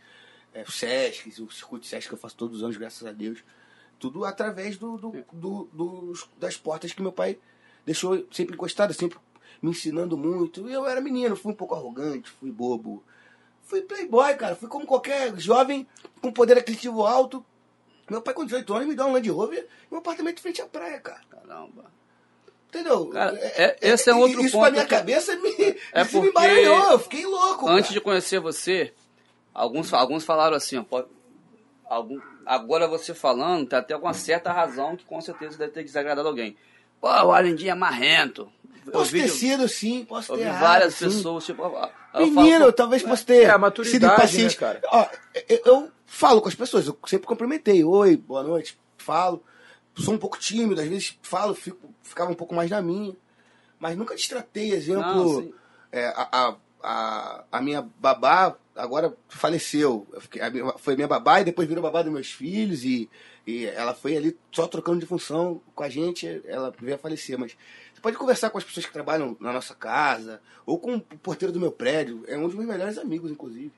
[0.51, 3.43] É, o Sesc, o circuito Sesc que eu faço todos os anos, graças a Deus.
[3.99, 7.37] Tudo através do, do- do- dos- das portas que meu pai
[7.85, 9.19] deixou sempre encostado, sempre
[9.61, 10.67] me ensinando muito.
[10.67, 13.03] E eu era menino, fui um pouco arrogante, fui bobo.
[13.63, 14.55] Fui playboy, cara.
[14.55, 15.87] Fui como qualquer jovem
[16.21, 17.43] com poder aquisitivo alto.
[18.09, 20.65] Meu pai, com 18 anos, me deu um Land Rover e um apartamento frente à
[20.65, 21.21] praia, cara.
[21.29, 21.85] Caramba.
[22.69, 23.07] Entendeu?
[23.07, 25.49] Cara, é- esse é um outro Isso ponto pra minha que- cabeça me,
[25.93, 26.91] É isso me porque embaralhou.
[26.91, 27.67] Eu fiquei louco.
[27.67, 27.93] Antes cara.
[27.93, 28.93] de conhecer você,
[29.53, 31.07] alguns, alguns falaram assim, ó, pode-
[31.85, 36.27] algum, agora você falando, tem até alguma certa razão que com certeza deve ter desagradado
[36.27, 36.57] alguém.
[36.99, 38.51] Pô, o Arlindinho é marrento.
[38.85, 40.03] Eu Posso vi, ter de- sido, sim.
[40.05, 41.05] Posso eu ter vi errado, várias sim.
[41.05, 44.55] pessoas, tipo, eu Menino, falo, talvez possa ter É, sido impaciente.
[44.55, 44.81] né, cara?
[44.91, 45.07] Ó,
[45.49, 47.83] eu, eu falo com as pessoas, eu sempre cumprimentei.
[47.83, 49.43] Oi, boa noite, falo.
[49.95, 53.15] Sou um pouco tímido, às vezes falo, fico, ficava um pouco mais na minha.
[53.79, 55.41] Mas nunca destratei, Não, exemplo.
[55.41, 55.53] sim.
[55.91, 60.07] é, a, a, a, minha babá agora faleceu.
[60.13, 60.41] Eu fiquei-
[60.77, 62.83] foi minha babá e depois virou babá dos meus filhos.
[62.83, 63.09] E,
[63.45, 67.37] e ela foi ali só trocando de função com a gente, ela veio a falecer.
[67.37, 67.55] Mas
[67.92, 71.53] você pode conversar com as pessoas que trabalham na nossa casa, ou com o porteiro
[71.53, 72.23] do meu prédio.
[72.27, 73.71] É um dos meus melhores amigos, inclusive.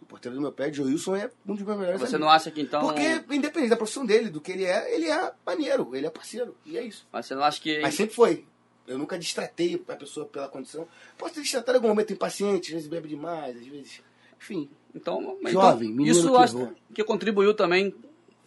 [0.00, 2.20] O porteiro do meu prédio, o Wilson, é um dos meus melhores Você amigos.
[2.20, 2.80] não acha que então.
[2.80, 6.56] Porque, independente da profissão dele, do que ele é, ele é maneiro, ele é parceiro.
[6.64, 7.06] E é isso.
[7.12, 7.80] Mas você não acha que.
[7.80, 8.46] Mas sempre foi.
[8.86, 10.88] Eu nunca distratei a pessoa pela condição.
[11.18, 14.02] Posso ter distratado em algum momento impaciente, às vezes bebe demais, às vezes.
[14.40, 14.70] Enfim.
[14.94, 17.94] Então, então Jovem, menino isso que acho que contribuiu também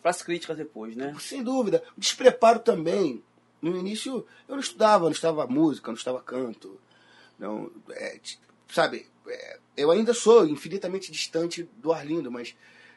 [0.02, 1.16] para as críticas depois, né?
[1.20, 1.84] Sem dúvida.
[1.96, 3.24] O despreparo também.
[3.64, 6.78] No início, eu não estudava, não estudava música, não estudava canto.
[7.40, 8.20] Não, é,
[8.68, 12.56] sabe, é, eu ainda sou infinitamente distante do Arlindo, mas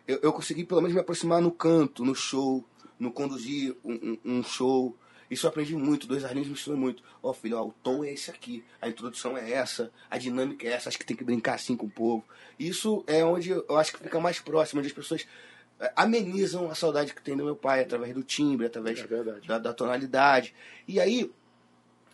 [0.08, 2.64] eu, eu consegui pelo menos me aproximar no canto, no show,
[2.98, 4.96] no conduzir um, um- show.
[5.30, 7.02] Isso eu aprendi muito, dois Arlindos me ensinou muito.
[7.22, 10.70] Ó, filho, ó, o tom é esse aqui, a introdução é essa, a dinâmica é
[10.70, 12.24] essa, acho que tem que brincar assim com o povo.
[12.58, 15.26] Isso é onde eu acho que fica mais próximo, onde as pessoas
[15.94, 19.72] amenizam a saudade que tem do meu pai, através do timbre, através É da, da
[19.74, 20.54] tonalidade.
[20.88, 21.30] E aí,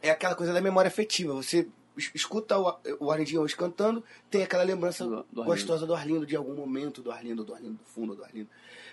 [0.01, 1.33] é aquela coisa da memória afetiva.
[1.35, 5.95] Você es- escuta o, o Arlindinho hoje cantando, tem aquela lembrança Do- do gostosa do
[5.95, 8.49] Arlindo, de algum momento do Arlindo, do Arlindo do fundo do Arlindo.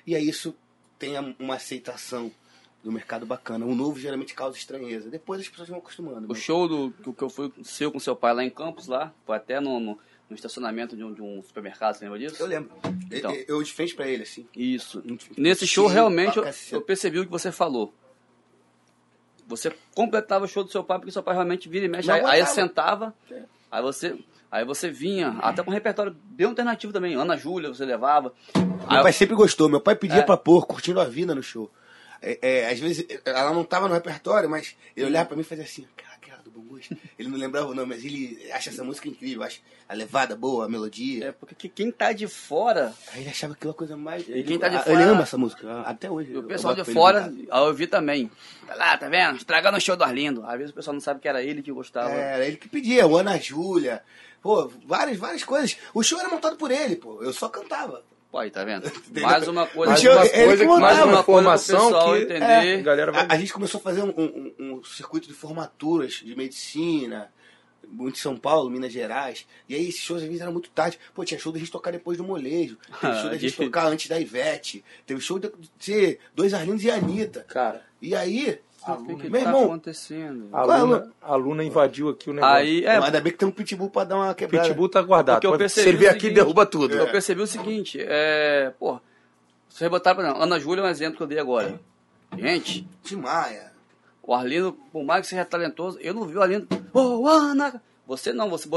[0.06, 0.56] E aí isso
[1.00, 2.32] tem uma aceitação
[2.84, 3.66] do mercado bacana.
[3.66, 5.10] O novo geralmente causa estranheza.
[5.10, 6.26] Depois as pessoas vão acostumando.
[6.26, 8.88] O mas- show do que que eu fui seu com seu pai lá em Campos,
[8.88, 12.36] lá, foi até no, no, no estacionamento de um, de um supermercado, você lembra disso?
[12.42, 12.72] Eu lembro.
[13.12, 13.34] Então.
[13.34, 14.48] Eu, eu de frente pra ele, assim.
[14.56, 15.04] Isso.
[15.36, 17.94] Nesse show, Cheio realmente, eu, eu percebi o que você falou.
[19.48, 22.08] Você completava o show do seu pai, porque seu pai realmente vira e mexe.
[22.08, 23.16] Não Aí, aí sentava,
[23.72, 24.16] aí você,
[24.52, 27.16] aí você vinha, até com um repertório bem alternativo também.
[27.16, 28.32] Ana Júlia, você levava.
[28.54, 29.68] Aí Meu pai sempre gostou.
[29.68, 30.22] Meu pai pedia É.
[30.22, 31.72] pra pôr Curtindo a Vida no show.
[32.22, 35.46] É, é, às vezes, ela não tava no repertório, mas ele olhava pra mim e
[35.46, 36.09] fazia assim, aquela
[36.50, 36.96] do bom gosto.
[37.18, 40.66] Ele não lembrava o nome, mas ele acha essa música incrível, acha a levada boa,
[40.66, 41.28] a melodia.
[41.28, 44.28] É porque que- quem tá de fora, Aí ele achava aquela coisa mais...
[44.28, 46.36] E quem tá de Ah, fora- Ele ama essa música, até hoje.
[46.36, 48.30] o pessoal de ele fora, eu vi também.
[48.68, 49.38] Tá lá, tá vendo?
[49.38, 50.46] Estragando o show do Arlindo.
[50.46, 52.12] Às vezes o pessoal não sabe que era ele que gostava.
[52.12, 54.02] É, Era ele que pedia, o Ana Júlia.
[54.42, 55.76] Pô, várias, várias coisas.
[55.94, 57.22] O show era montado por ele, pô.
[57.22, 58.04] Eu só cantava.
[58.32, 58.92] Pô, aí, tá vendo?
[59.22, 59.92] Mais uma coisa.
[59.94, 62.80] Mais uma coisa mais uma informação que- entender.
[62.80, 63.24] A galera vai...
[63.24, 67.32] A, a gente começou a fazer um, um- um circuito de formaturas de medicina,
[67.88, 69.48] muito em São Paulo, Minas Gerais.
[69.68, 71.00] E aí esses shows às vezes eram muito tarde.
[71.14, 72.78] Pô, tinha show da gente tocar depois do molejo.
[73.02, 73.66] Teve show da gente Difícil.
[73.66, 74.86] tocar antes da Ivete.
[75.08, 77.44] Teve show de de ser dois Arlindos e a Anitta.
[77.50, 78.60] Cara, E aí,
[78.94, 80.50] O que, que meu tá irmão, acontecendo?
[80.54, 82.56] a é, aluna, a aluna invadiu aqui o negócio.
[82.56, 84.68] Aí, é, ainda bem que tem um pitbull pra dar uma o quebrada.
[84.68, 85.36] Pitbull tá guardado.
[85.36, 86.96] Porque eu percebi Se ele vier o aqui, seguinte- derruba tudo.
[86.96, 89.00] eu percebi o seguinte, é, pô,
[89.68, 91.80] vocês botaram, exemplo, Ana Júlia é um exemplo que eu dei agora.
[92.38, 93.72] Gente, Tim Maia.
[94.24, 98.32] o Arlindo, por mais que seja talentoso, eu não vi o Arlindo, ô Ana, você
[98.32, 98.70] não, você,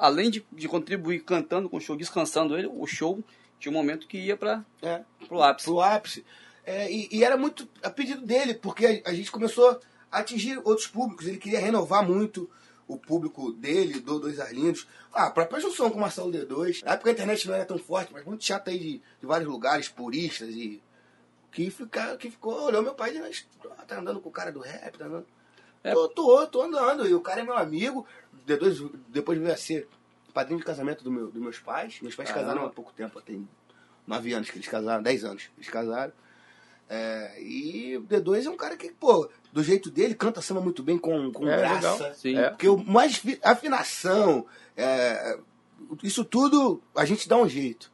[0.00, 3.22] além de, de contribuir cantando com o show, descansando ele, o show
[3.60, 5.00] tinha um momento que ia para É.
[5.28, 5.66] pro ápice.
[5.68, 6.24] pro ápice.
[6.66, 10.58] É, e, e era muito a pedido dele, porque a, a gente começou a atingir
[10.64, 11.26] outros públicos.
[11.26, 12.50] Ele queria renovar muito
[12.88, 14.86] o público dele, do Dois Arlindos.
[15.12, 16.84] Ah, a própria junção com o Marcelo D2.
[16.84, 19.48] Na época a internet não era tão forte, mas muito chato aí de, de vários
[19.48, 20.82] lugares, puristas e.
[21.52, 23.46] Que, fica, que ficou, olhou meu pai e disse,
[23.88, 25.26] tá andando com o cara do rap, tá andando.
[25.82, 25.92] É.
[25.92, 27.08] Tô, tô, tô andando.
[27.08, 28.04] E o cara é meu amigo.
[28.46, 29.88] D2 depois veio a ser
[30.34, 31.98] padrinho de casamento do meu, dos meus pais.
[32.02, 32.48] Meus pais Caramba.
[32.48, 33.48] casaram há pouco tempo, tem
[34.06, 36.12] nove anos que eles casaram, dez anos que eles casaram.
[36.88, 40.82] É, e o D2 é um cara que, pô, do jeito dele, canta samba muito
[40.82, 41.74] bem, com, com É, graça.
[41.92, 42.14] legal.
[42.14, 42.36] Sim.
[42.38, 42.50] É.
[42.50, 44.46] Porque o mais fi- afinação,
[44.76, 45.36] é,
[46.02, 47.90] isso tudo a gente dá um jeito.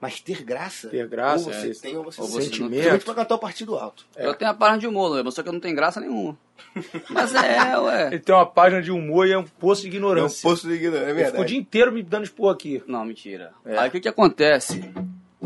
[0.00, 0.88] Mas ter graça.
[0.88, 1.74] Ter graça, ou você é.
[1.74, 2.48] tem, ou você Ou não você.
[2.50, 4.04] Principalmente pra cantar o partido alto.
[4.14, 6.36] Eu tenho a página de humor, só que eu não tenho graça nenhuma.
[7.08, 8.06] Mas é, ué.
[8.08, 10.42] Ele tem uma página de humor e é um poço de É um ignorância.
[10.42, 11.48] posto de ignorância, é Ele ficou o verdade.
[11.48, 12.82] dia inteiro me dando expor aqui.
[12.86, 13.52] Não, mentira.
[13.64, 13.78] É.
[13.78, 14.92] Aí o que que acontece?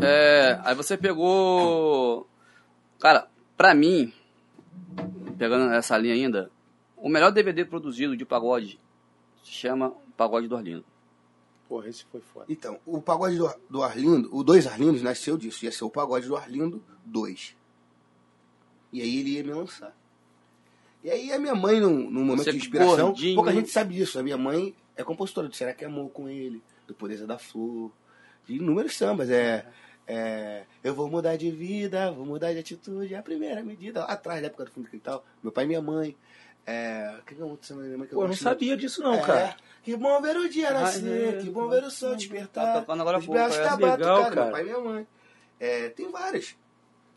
[0.01, 2.27] É, aí você pegou.
[2.99, 4.13] Cara, pra mim,
[5.37, 6.51] pegando essa linha ainda,
[6.97, 8.79] o melhor DVD produzido de pagode
[9.43, 10.85] se chama Pagode do Arlindo.
[11.67, 12.45] Porra, esse foi foda.
[12.49, 15.63] Então, o pagode do, do Arlindo, o Dois Arlindos nasceu disso.
[15.63, 17.55] Ia ser o pagode do Arlindo 2.
[18.91, 19.95] E aí ele ia me lançar.
[21.03, 23.35] E aí a minha mãe, num, num momento Você de inspiração, gordinho.
[23.35, 24.19] pouca gente sabe disso.
[24.19, 27.91] A minha mãe é compositora do Será que Amou com ele, do Pureza da Flor,
[28.45, 29.29] de inúmeros sambas.
[29.29, 29.65] É, é,
[30.83, 34.01] eu vou mudar de vida, vou mudar de atitude, é a primeira medida.
[34.01, 36.15] Lá atrás, na época do fundo do quintal, meu pai e minha mãe.
[36.65, 38.43] É, o que que é outro samba da minha mãe que Pô, eu não gosto
[38.43, 38.53] muito?
[38.59, 39.57] sabia disso não, É, cara.
[39.81, 42.79] Que bom ver o dia nascer, é, que bom ver o sol Tá despertar.
[42.81, 43.63] tocando agora os pouco, braços é.
[43.63, 44.41] tá Legal, batucado, cara.
[44.43, 45.07] meu pai e minha mãe.
[45.59, 46.55] É, tem várias.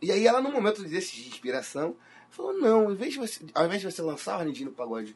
[0.00, 1.94] E aí ela, no momento desse de inspiração,
[2.30, 5.14] falou, não, em vez de você, ao invés de você lançar o Arlindinho no pagode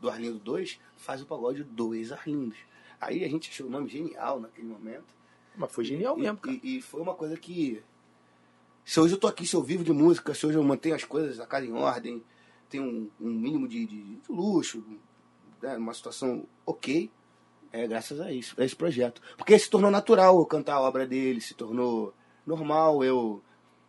[0.00, 2.58] do Arlindo 2, faz o pagode 2 Arlindos.
[3.00, 5.14] Aí a gente achou o nome genial naquele momento.
[5.56, 6.56] Mas foi genial E- mesmo, cara.
[6.62, 7.82] E, e foi uma coisa que.
[8.84, 11.04] Se hoje eu tô aqui, se eu vivo de música, se hoje eu mantenho as
[11.04, 12.22] coisas, a casa em ordem,
[12.68, 14.84] tenho um, um mínimo de, de- de luxo,
[15.60, 17.10] né, uma situação ok,
[17.72, 19.20] é graças a isso, a esse projeto.
[19.36, 22.14] Porque se tornou natural eu cantar a obra dele, se tornou
[22.46, 23.42] normal, eu.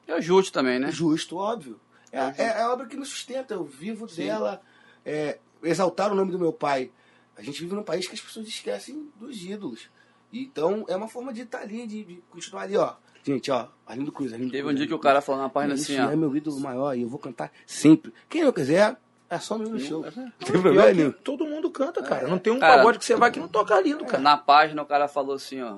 [0.07, 0.89] É justo também, né?
[0.91, 1.79] Justo, óbvio.
[2.11, 4.23] É, É é a obra que me sustenta, eu vivo Sim.
[4.23, 4.61] dela.
[5.05, 6.91] é, exaltar o nome do meu pai.
[7.35, 9.89] A gente vive num país que as pessoas esquecem dos ídolos.
[10.31, 12.93] Então é uma forma de estar ali, de, de continuar ali, ó.
[13.23, 15.49] Gente, ó, Arlindo Cruz, Arlindo Teve um Cruz, dia que o Arlindo cara falou na
[15.49, 16.09] página Isso assim, ó.
[16.11, 18.13] é meu ídolo maior e eu vou cantar sempre.
[18.29, 18.95] Quem não quiser,
[19.29, 20.05] é só no show.
[20.05, 20.11] é.
[20.15, 21.11] Não tem problema nenhum.
[21.11, 22.27] todo mundo canta, cara.
[22.27, 24.19] Não tem um Cara, pagode que você vai que não toca lindo, cara.
[24.23, 25.77] Na página o cara falou assim, ó.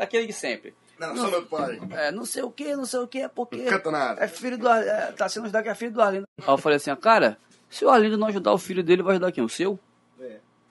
[0.00, 0.74] Aquele de sempre.
[0.98, 1.80] Não, só meu pai.
[1.92, 3.56] É, não sei o que, não sei o que, é porque.
[3.56, 4.22] Não canta nada.
[4.22, 6.26] É filho do Ar- é, Tá sendo ajudado que é filho do Arlindo.
[6.38, 7.38] Aí eu falei assim, ó, cara,
[7.70, 9.42] se o Arlindo não ajudar o filho dele, vai ajudar quem?
[9.42, 9.78] O seu?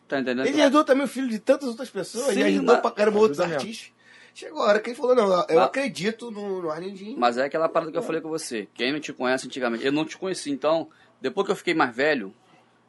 [0.09, 0.15] É.
[0.15, 0.47] Tá entendendo?
[0.47, 3.19] Ele ajudou também o filho de tantas outras pessoas, Sim, ele ajudou mas- pra caramba
[3.19, 3.91] outros artistas.
[4.33, 7.17] Chegou a hora que ele falou, não, eu Mas- acredito no, no Arlindinho.
[7.19, 8.67] Mas é aquela parada que eu falei com você.
[8.73, 10.49] Quem não te conhece antigamente, eu não te conheci.
[10.51, 10.87] Então,
[11.19, 12.33] depois que eu fiquei mais velho,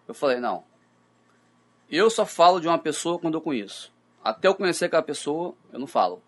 [0.07, 0.63] eu falei, não.
[1.91, 3.93] Eu só falo de uma pessoa quando eu conheço.
[4.23, 6.23] Até eu conhecer aquela pessoa, eu não falo.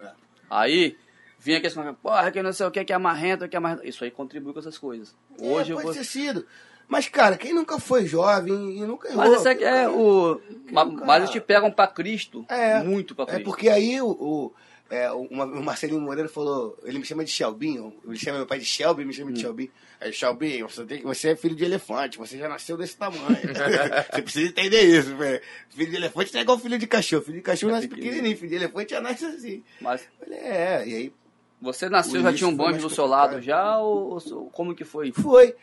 [0.00, 0.10] É.
[0.48, 0.96] Aí,
[1.38, 3.86] vinha aquele porra, que não sei o que, que é marrento, que é marrento.
[3.86, 5.14] Isso aí contribui com essas coisas.
[5.38, 5.94] Hoje é, eu pode vou.
[5.94, 6.46] ter sido.
[6.88, 9.18] Mas, cara, quem nunca foi jovem e nunca errou?
[9.24, 10.40] Mas isso aqui é o.
[10.70, 12.44] ma- nunca- Mas eles te pegam pra Cristo.
[12.48, 12.80] É.
[12.82, 13.44] Muito pra É Cristo.
[13.44, 14.52] porque aí o, o,
[14.88, 18.46] é, o, uma- o Marcelinho Moreira falou, ele me chama de Shelbinho, ele chama meu
[18.46, 19.70] pai de Shelby, me chama de Shelby.
[20.00, 23.18] Aí, Shelbinho, você, tem, que- você é filho de elefante, você já nasceu desse tamanho.
[24.12, 25.40] você precisa entender isso, velho.
[25.70, 28.50] Filho de elefante não é igual filho de cachorro, filho de cachorro nasce pequenininho, filho
[28.50, 29.64] de elefante já nasce assim.
[29.80, 31.12] Mas falei, é, e aí
[31.60, 33.78] você nasceu, já tinha um mais do seu lado já?
[33.78, 35.10] Ou, ou como que foi?
[35.10, 35.54] Foi.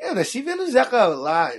[0.00, 1.52] Eu nasci vendo o Zeca lá,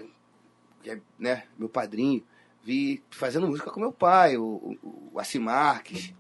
[0.82, 2.24] que é, né, meu padrinho.
[2.64, 6.14] Vi fazendo música com meu pai, o, o, o Assi Marques,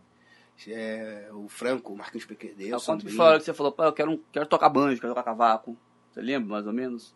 [0.68, 4.12] é, o Franco, o Marquinhos que foi a hora que você falou, pô, eu quero,
[4.12, 5.78] um- quero tocar banjo, quero tocar cavaco?
[6.12, 7.16] Você lembra mais ou menos?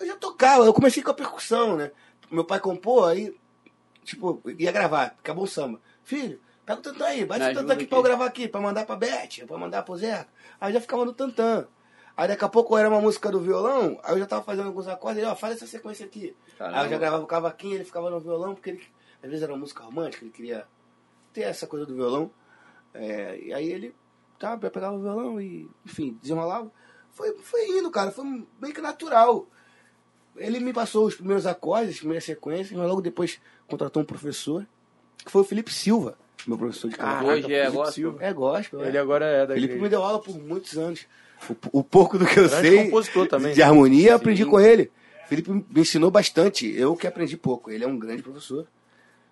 [0.00, 1.90] Eu já tocava, eu comecei com a percussão, né?
[2.30, 3.36] Meu pai compôs, aí,
[4.04, 5.78] tipo, ia gravar, acabou o samba.
[6.02, 8.60] Filho, pega o tantã aí, bate Me o tantã aqui pra eu gravar aqui, pra
[8.60, 10.28] mandar pra Beth, pra mandar pro Zeca.
[10.60, 11.66] Aí já ficava no tantã.
[12.18, 14.88] Aí daqui a pouco era uma música do violão, aí eu já tava fazendo alguns
[14.88, 16.34] acordes, ele, ó, faz essa sequência aqui.
[16.58, 16.78] Caramba.
[16.80, 18.82] Aí eu já gravava o cavaquinho, ele ficava no violão, porque ele,
[19.22, 20.66] às vezes era uma música romântica, ele queria
[21.32, 22.28] ter essa coisa do violão.
[22.92, 23.94] É, e aí ele
[24.36, 26.72] tá, pegava o violão e, enfim, desenrolava.
[27.12, 28.24] Foi, foi indo, cara, foi
[28.60, 29.46] meio que natural.
[30.36, 34.66] Ele me passou os primeiros acordes, as primeiras sequências, mas logo depois contratou um professor,
[35.24, 37.30] que foi o Felipe Silva, meu professor de Caraca, canto.
[37.30, 37.92] hoje é Felipe gospel.
[37.92, 38.24] Silva.
[38.24, 39.00] É gospel, Ele é.
[39.00, 41.06] agora é da Felipe me deu aula por muitos anos.
[41.72, 43.64] O, o pouco do que eu Grande sei compositor também, de né?
[43.64, 44.90] harmonia, aprendi com ele.
[45.28, 46.66] Felipe me ensinou bastante.
[46.74, 47.70] Eu que aprendi pouco.
[47.70, 48.66] Ele é um grande professor.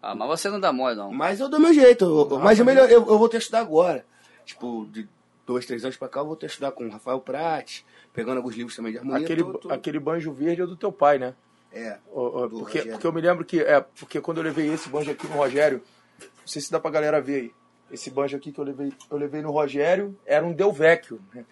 [0.02, 1.10] Ah, mas você não dá mole, não.
[1.12, 2.04] Mas eu dou meu jeito.
[2.04, 4.04] Eu- mas eu, melhor, eu, eu vou ter que estudar agora.
[4.44, 5.08] Tipo, de
[5.46, 8.36] dois, três anos pra cá, eu vou ter que estudar com o Rafael Prates, pegando
[8.36, 9.24] alguns livros também de harmonia.
[9.24, 11.34] Aquele, tô- tô- aquele banjo verde é do teu pai, né?
[11.72, 11.96] É.
[12.12, 12.92] Do porque, Rogério.
[12.92, 13.60] porque eu me lembro que.
[13.60, 15.82] É, porque quando eu levei esse banjo aqui no Rogério,
[16.20, 17.52] não sei se dá pra galera ver aí.
[17.90, 21.20] Esse banjo aqui que eu levei, eu levei no Rogério era um Del Vecchio.
[21.34, 21.44] né?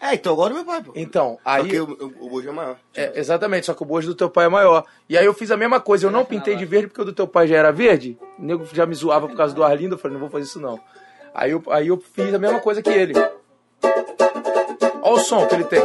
[0.00, 0.92] É, então agora é meu pai, pô.
[0.94, 1.68] Então, Só aí.
[1.68, 2.76] que o, o, o bojo é maior.
[2.94, 4.84] É, exatamente, só que o bojo do teu pai é maior.
[5.08, 7.12] E aí eu fiz a mesma coisa, eu não pintei de verde porque o do
[7.12, 8.16] teu pai já era verde.
[8.38, 10.58] O nego já me zoava por causa do Arlindo, eu falei, não vou fazer isso
[10.60, 10.80] não.
[11.34, 13.12] Aí eu, aí eu fiz a mesma coisa que ele.
[15.02, 15.82] Olha o som que ele tem.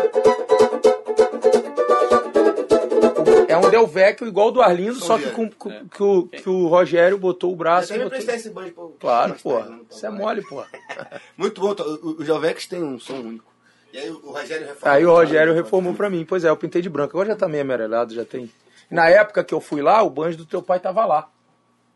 [3.47, 6.67] É um Del Vecchio igual do Arlindo, só que, com, com- que, o, que o
[6.67, 8.19] Rogério botou o braço Você e me botou...
[8.19, 8.95] esse banjo, pô.
[8.99, 9.60] Claro, pô.
[9.60, 10.63] tá Isso é mole, pô.
[11.38, 11.71] Muito bom.
[11.71, 13.54] O- Os Jovex tem um som único.
[13.95, 14.95] E aí o Rogério reformou.
[14.97, 16.25] Aí o Rogério reformou pra mim.
[16.25, 17.12] Pois é, eu pintei de branco.
[17.12, 18.51] Agora já tá meio amarelado, já tem.
[18.91, 21.29] Na época que eu fui lá, o banjo do teu pai tava lá.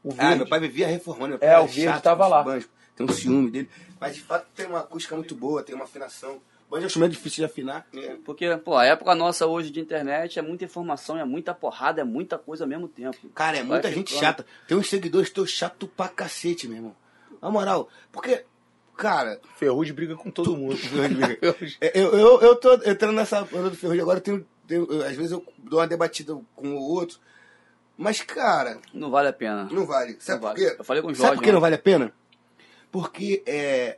[0.02, 0.36] O Ah, verde.
[0.38, 1.32] meu pai vivia reformando.
[1.32, 2.42] Meu pai É, o verde chato tava lá.
[2.42, 2.70] Banjo.
[2.96, 3.70] Tem um ciúme dele.
[4.00, 6.40] Mas de fato tem uma acústica muito boa, tem uma afinação.
[6.70, 7.86] Banjo é um instrumento difícil de afinar.
[7.94, 8.16] É.
[8.24, 12.04] Porque, pô, a época nossa hoje de internet é muita informação, é muita porrada, é
[12.06, 13.18] muita coisa ao mesmo tempo.
[13.36, 14.24] Cara, é muita Vai gente ficando.
[14.26, 14.46] chata.
[14.68, 16.96] Tem uns seguidores tão chato pra cacete, meu irmão.
[17.42, 18.46] Na moral, porque,
[19.00, 20.78] cara, Ferrugem briga com todo mundo.
[21.94, 25.44] eu, eu, eu tô entrando nessa onda do ferrugem agora, tenho, tenho- às vezes eu
[25.58, 27.18] dou uma debatida com o outro.
[27.98, 29.68] Mas, cara, Não vale a pena.
[29.72, 30.18] não vale.
[30.20, 30.70] Sabe Não por vale.
[30.70, 30.76] quê?
[30.80, 32.14] Eu falei com o Sabe Jorge por que não vale a pena?
[32.92, 33.98] Porque é,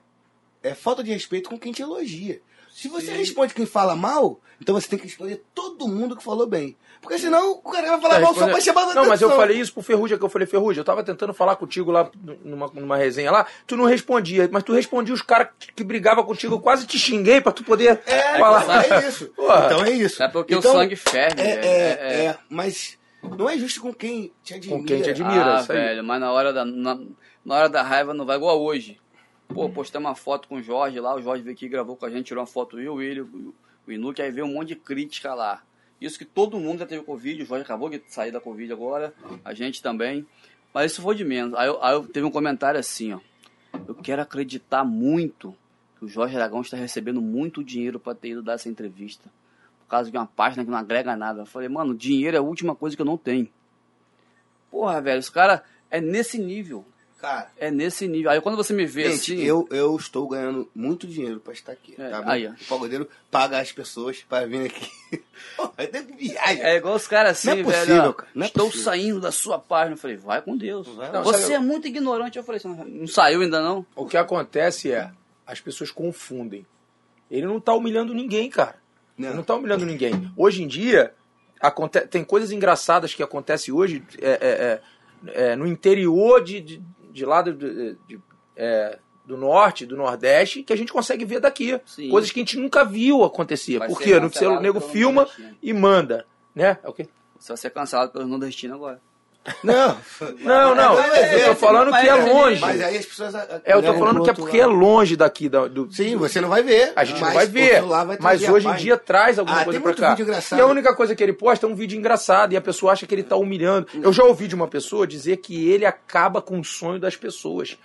[0.63, 2.41] é falta de respeito com quem te elogia.
[2.71, 3.17] Se você Sim.
[3.17, 6.75] responde quem fala mal, então você tem que responder todo mundo que falou bem.
[7.01, 9.27] Porque senão o cara vai falar Tá mal só pra chamar a Não, mas eu
[9.27, 9.35] atenção.
[9.35, 12.09] falei isso pro Ferrugem, que eu falei, Ferrugem, eu tava tentando falar contigo lá
[12.45, 16.23] numa, numa resenha lá, tu não respondia, mas tu respondia os caras que, que brigavam
[16.23, 18.85] contigo, eu quase te xinguei pra tu poder É, falar.
[18.85, 19.27] é isso.
[19.35, 19.65] Porra.
[19.65, 20.21] Então é isso.
[20.21, 21.65] É porque Então, o sangue ferve, É, velho.
[21.65, 24.79] é, é, mas não é justo com quem te admira.
[24.79, 25.57] Com quem te admira.
[25.57, 25.77] ah, isso aí.
[25.79, 26.99] velho, mas na hora, da, na,
[27.43, 28.99] na hora da raiva não vai igual hoje.
[29.51, 32.09] Pô, postei uma foto com o Jorge lá, o Jorge veio aqui, gravou com a
[32.11, 33.53] gente, tirou uma foto eu, ele, o,
[33.87, 35.61] o Inuque, aí veio um monte de crítica lá.
[36.01, 39.13] Isso que todo mundo já teve Covid, o Jorge acabou de sair da Covid agora,
[39.45, 40.25] a gente também.
[40.73, 41.53] Mas isso foi de menos.
[41.53, 43.19] Aí, eu- aí eu teve um comentário assim, ó.
[43.87, 45.55] Eu quero acreditar muito
[45.99, 49.29] que o Jorge Aragão está recebendo muito dinheiro para ter ido dar essa entrevista.
[49.81, 51.41] Por causa de uma página que não agrega nada.
[51.41, 53.47] Eu falei, mano, dinheiro é a última coisa que eu não tenho.
[54.71, 56.85] Porra, velho, os caras é nesse nível.
[57.21, 58.31] Cara, É nesse nível.
[58.31, 59.43] Aí quando você me vê gente, assim.
[59.43, 61.93] eu, eu estou ganhando muito dinheiro pra estar aqui.
[61.97, 62.23] É, tá?
[62.25, 62.51] aí, ó.
[62.51, 64.89] o pagodeiro paga as pessoas pra vir aqui.
[65.77, 66.61] É viagem.
[66.63, 67.67] É igual os caras assim, Não é velho.
[67.79, 68.85] possível, ó, cara, não é Estou possível.
[68.85, 69.93] saindo da sua página.
[69.93, 70.87] Eu falei, vai com Deus.
[70.87, 72.37] Vai, não, você sabe- é muito ignorante.
[72.37, 73.85] Eu falei, "Você não- não saiu ainda não?
[73.95, 75.11] O que acontece é,
[75.45, 76.65] as pessoas confundem.
[77.29, 78.75] Ele não tá humilhando ninguém, cara.
[79.17, 79.43] Ele não Não.
[79.43, 80.31] tá humilhando ninguém.
[80.37, 81.13] Hoje em dia,
[81.59, 84.81] aconte- tem coisas engraçadas que acontecem hoje é, é,
[85.33, 88.19] é, é, no interior de, de, de lá do, de- de-
[88.55, 91.79] é, do norte, do nordeste, que a gente consegue ver daqui.
[91.85, 92.09] Sim.
[92.09, 93.77] Coisas que a gente nunca viu acontecer.
[93.79, 94.13] Vai Por ser quê?
[94.19, 95.57] No cancelado o nego filma nordestino.
[95.61, 96.25] e manda.
[96.55, 96.77] Né?
[96.83, 97.07] É o quê?
[97.39, 99.01] Você vai ser cancelado pelo nordestino agora.
[99.63, 99.97] Não,
[100.39, 100.99] Não, não.
[100.99, 102.61] É, eu tô falando que é longe.
[102.61, 103.33] Mas aí as pessoas.
[103.33, 105.91] É, eu tô levam falando que é porque é longe daqui da- do.
[105.91, 106.93] Sim, você não vai ver.
[106.95, 107.81] A gente não vai ver.
[107.81, 110.15] vai Mas hoje em dia traz alguma Ah, coisa pra cá.
[110.55, 112.53] E a única coisa que ele posta é um vídeo engraçado.
[112.53, 113.87] E a pessoa acha que ele tá humilhando.
[113.93, 117.77] Eu já ouvi de uma pessoa dizer que ele acaba com o sonho das pessoas.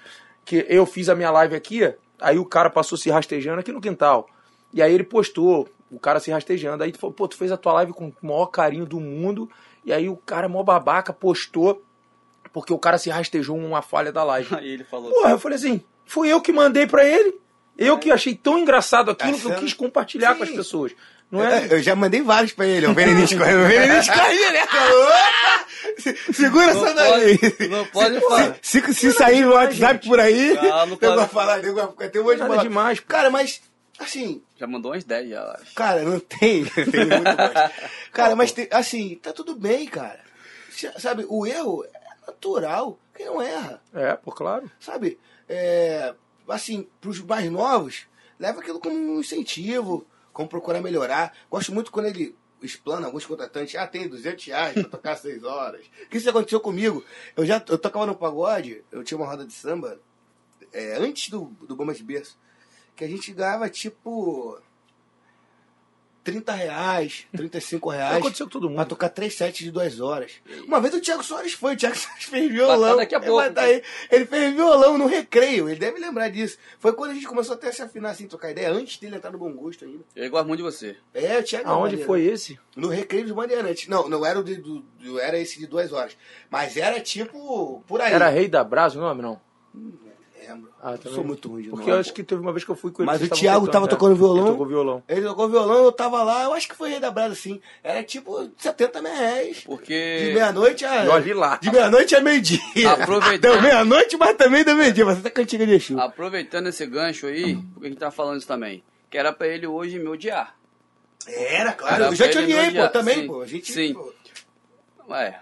[0.45, 1.91] Que eu fiz a minha live aqui,
[2.21, 4.29] aí o cara passou se rastejando aqui no quintal.
[4.75, 6.85] E aí ele postou, o cara se rastejando.
[6.85, 9.49] Aí tu falou, pô, tu fez a tua live com o maior carinho do mundo.
[9.87, 11.83] E aí o cara, mó babaca, postou.
[12.53, 14.49] Porque o cara se rastejou uma falha da live.
[14.57, 17.35] Aí ele falou Porra, eu falei assim, fui eu que mandei pra ele.
[17.79, 20.57] Eu que achei tão engraçado aquilo que eu Achando- quis compartilhar com as Sim.
[20.57, 20.93] pessoas.
[21.31, 21.67] Não é?
[21.67, 22.87] É, Eu já mandei vários pra ele.
[22.87, 23.65] O Berenice correndo.
[23.65, 24.77] O Berenice corre direto.
[24.77, 25.67] Opa!
[25.99, 27.39] Se- Segura Não essa daí.
[27.69, 28.57] não pode falar.
[28.63, 32.07] Se, se sair no WhatsApp por aí, Ah, não eu vou falar, eu vou ficar
[32.07, 33.01] até hoje demais.
[33.01, 33.61] Cara, mas,
[33.99, 35.75] assim, Já mandou umas 10 já, acho.
[35.75, 36.65] cara, não tem.
[36.67, 37.73] tem muito mais.
[38.13, 40.21] Cara, mas, tem, assim, tá tudo bem, cara.
[40.99, 42.99] Sabe, o erro é natural.
[43.15, 44.71] Quem não erra, É, pô, claro.
[44.79, 45.19] sabe?
[45.49, 46.15] É,
[46.49, 48.07] assim, pros mais novos,
[48.39, 51.33] leva aquilo como um incentivo, como procurar melhorar.
[51.51, 53.75] Gosto muito quando ele explana alguns contratantes.
[53.77, 55.87] Ah, tem 200 reais pra tocar 6 horas.
[56.11, 57.03] Que isso aconteceu comigo.
[57.35, 59.99] Eu já eu tocava no pagode, eu tinha uma roda de samba,
[60.73, 62.37] é, antes do, do Bomba de Berço,
[62.97, 64.59] que a gente ganhava tipo
[66.25, 68.17] 30 reais, 35 reais.
[68.17, 68.89] Aconteceu com todo Pra mundo.
[68.89, 70.33] tocar três sets de duas horas.
[70.67, 72.97] Uma vez o Thiago Soares foi, o Thiago Soares fez violão.
[72.97, 73.37] daqui a pouco.
[73.37, 73.81] mas daí,
[74.11, 76.59] ele fez violão no recreio, ele deve lembrar disso.
[76.81, 79.31] Foi quando a gente começou até a se afinar assim, trocar ideia, antes dele entrar
[79.31, 80.03] no bom gosto ainda.
[80.17, 80.97] Eu gosto muito de você.
[81.15, 82.59] É, o Thiago é Aonde foi esse?
[82.75, 83.87] No recreio dos Bandeirantes.
[83.87, 86.17] Não, não era o de, do, do- era esse de duas horas.
[86.51, 88.13] Mas era tipo por aí.
[88.13, 89.41] Era Rei da Brasa o nome, não?
[90.49, 90.71] Lembro.
[90.83, 91.15] Ah, Eu também.
[91.15, 92.91] sou muito ruim de Porque nome, eu acho que teve uma vez que eu fui
[92.93, 93.07] com ele.
[93.11, 93.89] Mas o Thiago tava é.
[93.89, 94.43] tocando violão.
[94.45, 95.03] Ele tocou violão.
[95.09, 97.61] Ele tocou violão, eu tava lá, eu acho que foi Rei da Brasa, sim.
[97.83, 99.57] Era tipo 70 mil reais.
[99.59, 100.31] De Porque.
[100.35, 101.05] meia-noite a.
[101.05, 101.57] E olha lá.
[101.57, 102.61] De meia-noite a meio-dia.
[102.93, 105.05] Aproveitando- Da meia-noite, mas também da meio-dia.
[105.05, 105.99] Você tá cantiga de Exu.
[106.01, 108.83] Aproveitando esse gancho aí, porque a gente tá falando isso também.
[109.11, 110.57] Que era pra ele hoje me odiar.
[111.27, 111.95] Era, claro.
[111.97, 113.27] Era eu já te odiei, pô, também, sim.
[113.27, 113.41] pô.
[113.43, 113.73] A gente.
[113.73, 113.95] Sim.
[113.95, 114.13] pô,
[115.15, 115.41] É.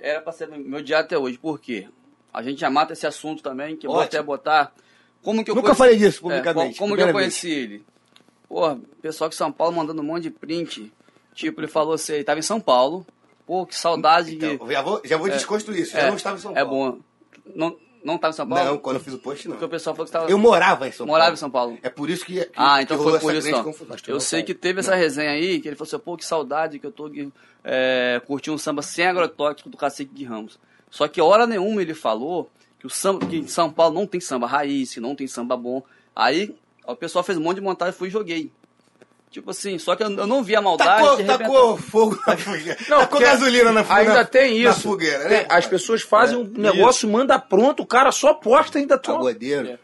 [0.00, 1.36] Era pra ser me odiar até hoje.
[1.38, 1.86] Por quê?
[2.32, 4.72] A gente já mata esse assunto também, que eu vou até botar.
[5.22, 6.78] Como que eu Nunca conheci- falei disso É, publicamente.
[6.78, 7.84] como que eu conheci ele?
[8.48, 10.92] Porra, pessoal de São Paulo mandando um monte de print.
[11.34, 13.06] Tipo, ele falou assim, ele tava em São Paulo.
[13.46, 14.38] Pô, que saudade vez.
[14.40, 14.54] de.
[14.54, 15.96] Então, já vou, já vou desconstruir isso.
[15.96, 16.92] é, eu não estava em São É Paulo.
[16.92, 16.98] bom.
[17.54, 18.64] Não, não tava em São Paulo?
[18.64, 19.54] Não, quando eu fiz o post, não.
[19.54, 20.30] Porque o pessoal falou que tava.
[20.30, 21.12] Eu morava em São Paulo.
[21.18, 21.78] morava em São Paulo.
[21.82, 22.44] É por isso que.
[22.44, 23.64] que Ah, então que foi por isso, não.
[23.64, 23.96] confusão.
[24.06, 26.86] Eu sei que teve essa resenha aí, que ele falou assim, pô, que saudade que
[26.86, 27.10] eu tô
[27.64, 30.58] é, curtindo um samba sem agrotóxico do Cacique de Ramos.
[30.90, 34.20] Só que hora nenhuma ele falou que, o samba, que em São Paulo não tem
[34.20, 35.82] samba raiz, que não tem samba bom.
[36.14, 36.54] Aí
[36.86, 38.50] o pessoal fez um monte de montagem, fui e joguei.
[39.30, 41.24] Tipo assim, só que eu, eu não vi a maldade.
[41.24, 42.76] Tacou, tacou fogo na fogueira.
[42.88, 44.10] Não, tacou gasolina na fogueira.
[44.10, 44.80] Ainda tem Na isso.
[44.80, 45.46] fogueira, Tem- né?
[45.48, 49.18] as pessoas fazem um negócio, manda pronto, o cara só posta ainda toma.
[49.18, 49.68] Pagodeiro.
[49.68, 49.78] É.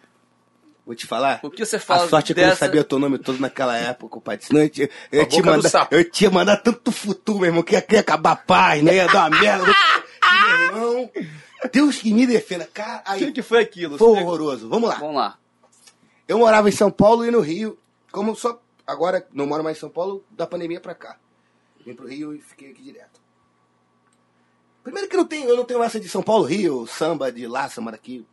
[0.87, 1.40] Vou te falar.
[1.40, 3.40] Por que você fala a sorte é que eu não dessa- sabia teu nome todo
[3.40, 4.38] naquela época, pai.
[4.40, 7.75] Senão eu, tinha- eu, ia te mandar, eu tinha mandar tanto futuro, meu irmão, que
[7.75, 8.94] ia, que ia acabar a paz, né?
[8.94, 9.64] Ia dar uma merda.
[9.64, 11.11] meu irmão,
[11.72, 12.66] Deus que me defenda.
[12.72, 13.99] Cara, O que, que foi aquilo?
[13.99, 14.68] foi horroroso.
[14.68, 14.94] Vamos lá.
[14.94, 15.38] Vamos lá.
[16.29, 17.77] Eu morava em São Paulo e no Rio.
[18.12, 21.18] Como só agora não moro mais em São Paulo, da pandemia pra cá.
[21.85, 23.20] Vim pro Rio e fiquei aqui direto.
[24.85, 27.68] Primeiro que não tem, eu não tenho essa de São Paulo, Rio, samba de lá,
[27.68, 28.25] samba daqui.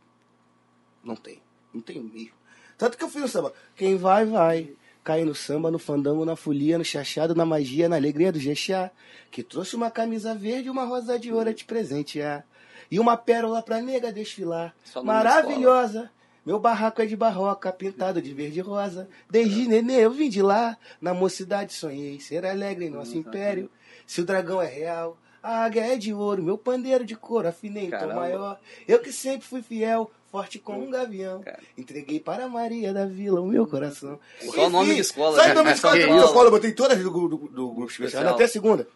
[1.02, 1.42] Não tem.
[1.72, 2.32] Não tenho mesmo.
[2.76, 3.52] Tanto que eu fui no samba.
[3.76, 4.70] Quem vai, vai.
[5.02, 8.90] Cai no samba, no fandango, na folia, no chachado, na magia, na alegria do Jexá.
[9.30, 12.44] Que trouxe uma camisa verde e uma rosa de ouro a te presentear.
[12.90, 14.74] E uma pérola pra nega desfilar.
[15.02, 16.10] Maravilhosa.
[16.44, 19.08] Meu barraco é de barroca, pintado de verde e rosa.
[19.30, 20.76] Desde nenê eu vim de lá.
[21.00, 23.70] Na mocidade sonhei ser alegre em nosso império.
[24.06, 26.42] Se o dragão é real, a águia é de ouro.
[26.42, 28.60] Meu pandeiro de couro, afinei tom maior.
[28.86, 31.42] Eu que sempre fui fiel, forte como um gavião.
[31.42, 31.60] Cara.
[31.78, 34.18] Entreguei para Maria da Vila o meu coração.
[34.52, 35.54] Só nome de escola, Só né?
[35.54, 35.94] nome de escola.
[35.94, 36.24] Do isso.
[36.24, 38.88] escola, eu botei todas do, do, do grupo especial, até a segunda.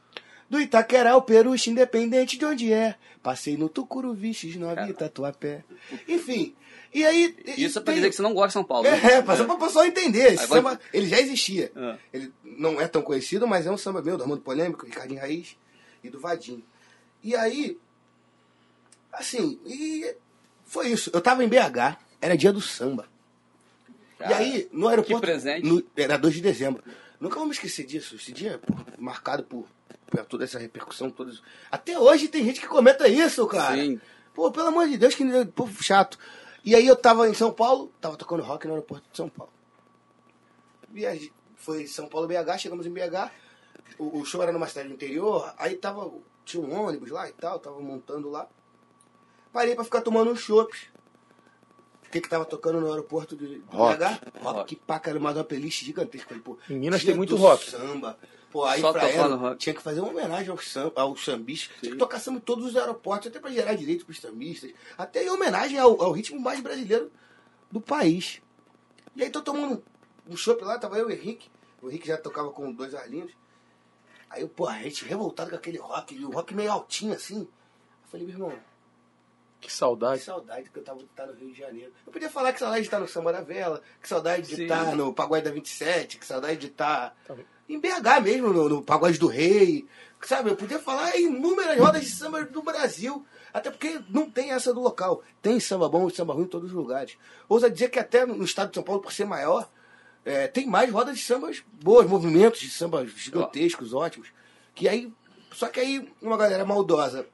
[0.51, 2.97] Do Itaquera ao Peruche, independente de onde é.
[3.23, 5.63] Passei no Tucuruvi, X9 e Tatuapé.
[6.09, 6.57] Enfim,
[6.93, 7.37] e aí...
[7.57, 8.83] Isso é pra tem- dizer que você não gosta de São Paulo.
[8.91, 8.99] né?
[9.15, 10.33] É, pra, pra pessoal entender.
[10.33, 11.71] Esse Aí vai- samba, ele já existia.
[11.77, 11.97] Ah.
[12.13, 15.57] Ele não é tão conhecido, mas é um samba meu, do Armando Polêmico, Ricardinho Raiz
[16.03, 16.65] e do Vadinho.
[17.23, 17.79] E aí,
[19.13, 20.17] assim, e
[20.69, 21.11] foi isso.
[21.13, 23.07] Eu tava em BH, era dia do samba.
[24.19, 25.21] Cara, e aí, no aeroporto.
[25.21, 25.67] presente.
[25.67, 26.83] no- era 2 de dezembro.
[27.21, 28.15] Nunca vou me esquecer disso.
[28.17, 28.61] Esse dia,
[28.99, 29.67] marcado por,
[30.07, 31.11] por toda essa repercussão.
[31.11, 31.33] Toda.
[31.71, 33.77] Até hoje tem gente que comenta isso, cara.
[33.77, 34.01] Sim.
[34.35, 36.19] Pô, pelo amor de Deus, que povo chato.
[36.65, 39.53] E aí eu tava em São Paulo, tava tocando rock no aeroporto de São Paulo.
[40.91, 43.31] Viaje, foi São Paulo BH, chegamos em BH.
[43.99, 46.11] O, o show era numa cidade do interior, aí tava.
[46.45, 48.49] tinha um ônibus lá e tal, tava montando lá.
[49.53, 50.87] Parei pra ficar tomando uns chopps.
[52.07, 53.99] O que que tava tocando no aeroporto de, de Rock.
[53.99, 54.41] BH?
[54.43, 56.29] Rock pra caramba, mas uma playlist gigantesca.
[56.29, 57.71] Falei, pô, Em Minas tem muito do rock.
[57.71, 58.19] Samba.
[58.51, 59.59] Pô, aí Só pra ela rock.
[59.59, 61.77] tinha que fazer uma homenagem ao samba, aos sambistas.
[61.81, 64.73] Tinha que tocar samba em todos os aeroportos, até pra gerar direito pros sambistas.
[64.97, 67.13] Até em homenagem ao, ao ritmo mais brasileiro
[67.71, 68.41] do país.
[69.15, 69.83] E aí tô tomando
[70.27, 71.51] um chopp lá, tava eu e o Henrique.
[71.83, 73.33] O Henrique já tocava com dois arlinhos.
[74.31, 77.41] Aí, pô, a gente revoltado com aquele rock, e o rock meio altinho assim.
[77.41, 77.49] Eu
[78.11, 78.53] falei, meu irmão,
[79.61, 80.23] Que que saudade.
[80.23, 81.93] saudade que eu tava de estar no Rio de Janeiro.
[82.07, 84.63] Eu podia falar que saudade de estar no Samba da Vela, que saudade de Sim.
[84.63, 87.35] estar no Pagode da 27, que saudade de estar Tá
[87.69, 89.87] em BH mesmo, no, no Pagode do Rei.
[90.23, 93.25] Sabe, eu podia falar em inúmeras rodas de samba do Brasil.
[93.53, 95.23] Até porque não tem essa do local.
[95.41, 97.17] Tem samba bom e samba ruim em todos os lugares.
[97.49, 99.69] Ousa dizer que até no estado de São Paulo, por ser maior,
[100.25, 104.29] é, tem mais rodas de sambas boas, movimentos de sambas gigantescos, ótimos.
[104.75, 105.13] Que aí.
[105.53, 107.27] Só que aí uma galera maldosa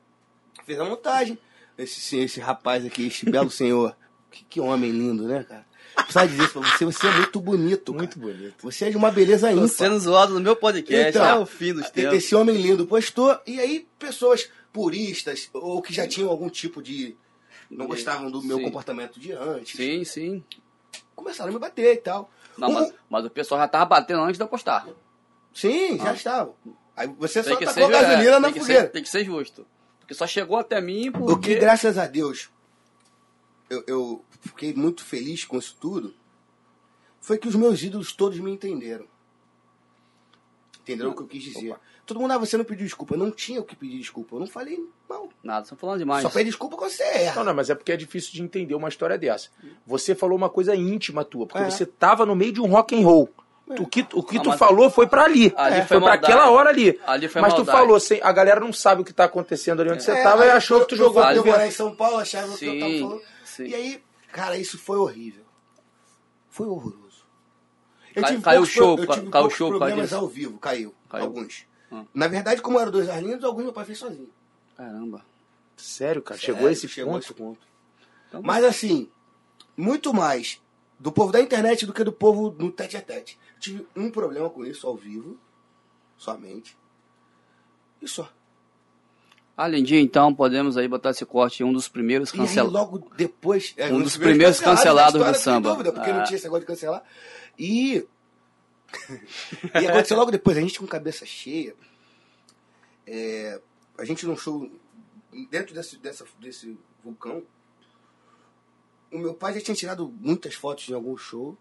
[0.64, 1.38] fez a montagem.
[1.76, 3.96] Esse, esse rapaz aqui, esse belo senhor.
[4.30, 5.64] Que, que homem lindo, né, cara?
[5.96, 7.92] Precisa dizer isso pra você, você é muito bonito.
[7.92, 7.98] cara.
[7.98, 8.54] Muito bonito.
[8.62, 9.68] Você é de uma beleza Tô ímpar.
[9.68, 12.14] sendo zoado no meu podcast, Então, é o fim dos tempos.
[12.14, 17.16] Esse homem lindo postou, e aí pessoas puristas, ou que já tinham algum tipo de.
[17.70, 18.64] não gostavam do meu Sim.
[18.64, 20.44] comportamento de antes, Sim, sim.
[21.14, 22.28] começaram a me bater e tal.
[22.58, 24.86] Não, Um- mas, mas o pessoal já tava batendo antes de eu postar.
[25.52, 26.14] Sim, já Ah.
[26.14, 26.54] estavam.
[26.96, 28.82] Aí você Tem só que, tacou gasolina é, na tem, que fogueira.
[28.82, 29.64] ser, tem que ser justo.
[30.04, 31.54] Porque só chegou até mim O que, porque...
[31.56, 32.50] graças a Deus,
[33.70, 36.14] eu, eu fiquei muito feliz com isso tudo,
[37.20, 39.06] foi que os meus ídolos todos me entenderam.
[40.82, 41.70] Entenderam o que eu quis dizer?
[41.70, 41.80] Opa.
[42.04, 43.14] Todo mundo, ah, você não pediu desculpa.
[43.14, 44.36] Eu não tinha o que pedir desculpa.
[44.36, 44.78] Eu não falei
[45.08, 45.30] mal.
[45.42, 46.20] Nada, só falando demais.
[46.20, 47.36] Só pede desculpa quando você erra.
[47.36, 49.48] Não, não, mas é porque é difícil de entender uma história dessa.
[49.86, 51.70] Você falou uma coisa íntima tua, porque É.
[51.70, 53.30] você tava no meio de um rock and roll.
[53.66, 55.52] O que, o que Não, tu falou foi pra ali.
[55.56, 56.24] Ali É, foi foi pra maldade.
[56.32, 57.00] aquela hora ali.
[57.06, 57.78] Ali foi mas tu maldade.
[57.78, 60.42] falou assim, a galera não sabe o que tá acontecendo ali onde você É, tava
[60.42, 62.78] aí e achou que tu jogou pro eu morar em São Paulo, achava que eu
[62.78, 63.22] tava Sim, falando.
[63.44, 63.64] sim.
[63.66, 65.44] E aí, cara, isso foi horrível.
[66.50, 67.24] Foi horroroso.
[68.14, 70.58] Eu Cai- tive caiu o show, pro- eu tive caiu o show problemas ao vivo,
[70.58, 70.94] caiu.
[71.08, 71.24] Caiu.
[71.24, 71.66] Alguns.
[71.90, 72.04] Hum.
[72.14, 74.28] Na verdade, como eram dois arlinhos, alguns meu pai fez sozinho.
[74.76, 75.22] Caramba.
[75.76, 77.24] Sério, cara, Sério, chegou a esse chegou ponto.
[77.24, 77.60] esse ponto.
[78.28, 79.08] Então, Mas assim,
[79.76, 80.60] muito mais
[80.98, 83.38] do povo da internet do que do povo no tete a tete.
[83.58, 85.38] Tive um problema com isso ao vivo,
[86.16, 86.76] somente.
[88.02, 88.30] E só.
[89.56, 92.72] Além de então, podemos aí botar esse corte em um dos primeiros cancelados.
[92.72, 93.72] logo depois.
[93.76, 95.70] é, Um dos primeiros cancelados da história, do sem samba.
[95.70, 96.14] Dúvida, porque Ah.
[96.18, 97.02] não tinha esse negócio de cancelar.
[97.58, 98.04] E.
[99.80, 101.74] e aconteceu logo depois, a gente com cabeça cheia.
[103.06, 103.60] é,
[103.98, 104.68] a gente num show
[105.50, 107.42] dentro desse, dessa, desse vulcão.
[109.12, 111.56] O meu pai já tinha tirado muitas fotos em algum show.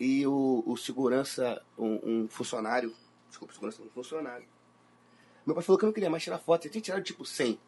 [0.00, 2.92] E o, o segurança, um, um funcionário.
[3.28, 4.48] Desculpa, segurança, um funcionário.
[5.44, 6.64] Meu pai falou que eu não queria mais tirar foto.
[6.64, 7.50] Ele tinha tirado tipo 100.
[7.52, 7.58] E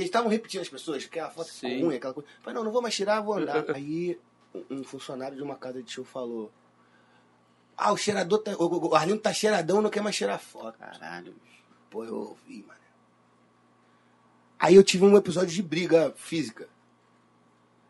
[0.00, 1.84] eles estavam repetindo as pessoas, aquela foto ficou Sim.
[1.84, 2.26] ruim, aquela coisa.
[2.28, 3.62] Eu falei, não, não vou mais tirar, vou andar.
[3.76, 4.18] Aí
[4.70, 6.50] um- funcionário de uma casa de show falou:
[7.76, 8.56] Ah, o cheirador tá.
[8.56, 10.78] O, Arlindo tá cheiradão, não quer mais tirar foto.
[10.78, 11.34] Caralho.
[11.90, 12.80] Pô, eu ouvi, mano.
[14.58, 16.68] Aí eu tive um episódio de briga física.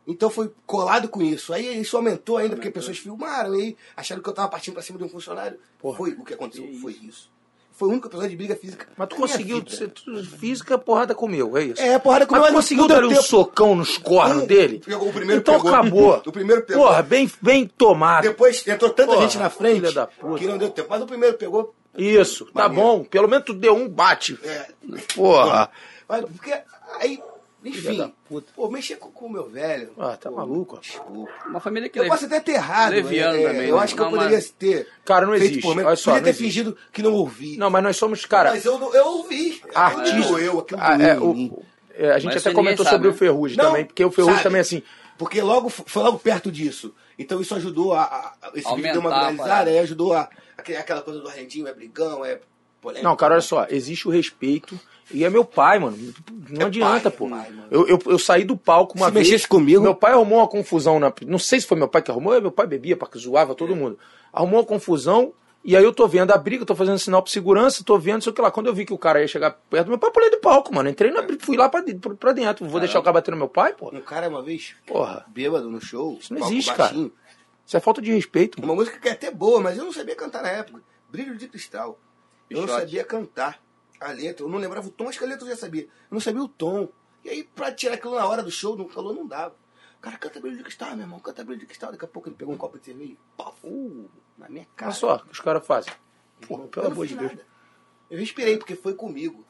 [0.07, 1.53] Então foi colado com isso.
[1.53, 4.99] Aí isso aumentou ainda, porque pessoas filmaram e acharam que eu tava partindo pra cima
[4.99, 5.59] de um funcionário.
[5.79, 5.97] Porra.
[5.99, 7.31] Foi o que aconteceu, Que foi isso.
[7.75, 8.87] Foi o único episódio de briga física.
[8.97, 11.81] Mas tu conseguiu, você, tu, física, porrada comeu, é isso?
[11.81, 14.83] É, porrada com Mas tu conseguiu dar um socão nos cornos Um, dele?
[14.87, 15.75] o primeiro então pegou.
[15.75, 16.23] acabou.
[16.27, 16.85] O primeiro pegou.
[16.85, 18.25] Porra, bem, bem tomado.
[18.25, 19.91] Depois entrou tanta Porra, gente na frente
[20.39, 20.89] que não deu tempo.
[20.91, 21.75] Mas o primeiro pegou.
[21.97, 23.05] Isso, tá bom.
[23.05, 24.39] Pelo menos tu deu um bate.
[24.45, 24.69] É,
[25.15, 25.71] Porra.
[26.09, 26.53] mas porque
[27.01, 27.21] aí,
[27.65, 28.53] enfim, puta.
[28.57, 29.93] pô, mexer com com o meu velho.
[29.99, 30.79] Ah, tá pô, maluco.
[30.81, 31.31] Desculpa.
[31.47, 32.93] Uma família que Eu posso até ter errado.
[32.93, 33.83] Leviano é, também, Eu né?
[33.83, 34.89] acho que eu Não, poderia mas- ter.
[35.05, 35.63] Cara, não feito existe.
[35.63, 35.77] por.
[35.79, 36.45] Olha só, Podia não ter existe.
[36.45, 37.57] fingido que não ouvi.
[37.57, 39.63] Não, mas nós somos, cara, Mas eu, eu ouvi.
[39.75, 40.09] artista.
[40.17, 41.63] Aquilo doeu, aquilo Ah, é, o-
[41.95, 43.15] é, a gente Mas até comentou sabe, sobre né?
[43.15, 44.45] o Ferrugem Não, também, porque o Ferrugem sabe?
[44.45, 44.83] também assim.
[45.19, 46.95] Porque logo foi logo perto disso.
[47.19, 48.03] Então isso ajudou a.
[48.03, 50.29] a- a- esse vídeo deu uma Aumentar a viralizada, aí ajudou a.
[50.57, 52.41] aquele- Aquela coisa do argentino, é brigão, é
[52.81, 53.07] polêmica.
[53.09, 54.81] Não, cara, olha só, existe o respeito.
[55.13, 55.97] E é meu pai, mano.
[56.51, 57.27] Não É adianta, pai, pô.
[57.27, 57.69] é pai, mano.
[57.71, 59.27] eu, eu, eu saí do palco uma Se vez.
[59.29, 61.13] mexesse comigo- Meu pai arrumou uma confusão na.
[61.27, 63.55] Não sei se foi meu pai que arrumou, meu pai bebia, pra que zoava É.
[63.55, 63.99] todo mundo.
[64.33, 65.33] Arrumou uma confusão.
[65.65, 68.33] E aí eu tô vendo a briga, tô fazendo sinal pro segurança, tô vendo, sei
[68.33, 68.51] o que lá.
[68.51, 70.39] Quando eu vi que o cara ia chegar perto do meu pai, eu pulei do
[70.39, 70.89] palco, mano.
[70.89, 72.67] Entrei na briga, fui lá pra, dentro- pra dentro.
[72.67, 73.89] Vou deixar o cara bater no meu pai, pô?
[73.95, 75.25] Um cara uma vez, Porra.
[75.29, 76.19] bêbado no show.
[76.21, 76.89] Isso não existe, cara.
[76.89, 77.13] baixinho,
[77.65, 78.59] Isso é falta de respeito.
[78.61, 78.73] mano.
[78.73, 80.83] Uma música que é até boa, mas eu não sabia cantar na época.
[81.09, 81.97] Brilho de cristal.
[82.51, 82.81] Eu não Shot.
[82.81, 83.61] sabia cantar
[84.11, 84.45] a letra.
[84.45, 85.83] Eu não lembrava o tom, acho que a letra eu já sabia.
[85.83, 86.89] Eu não sabia o tom.
[87.25, 89.55] E aí, pra tirar aquilo na hora do show, no calor, não dava.
[89.99, 91.93] O cara canta brilho de cristal, meu irmão, canta brilho de cristal.
[91.93, 94.91] Daqui a pouco ele pegou um copo de cerveja e uh, na minha cara.
[94.91, 95.93] Olha só o que os caras fazem.
[96.49, 97.31] Pô, pelo não amor de Deus.
[97.31, 97.47] nada.
[98.11, 99.45] Eu respirei, porque foi comigo.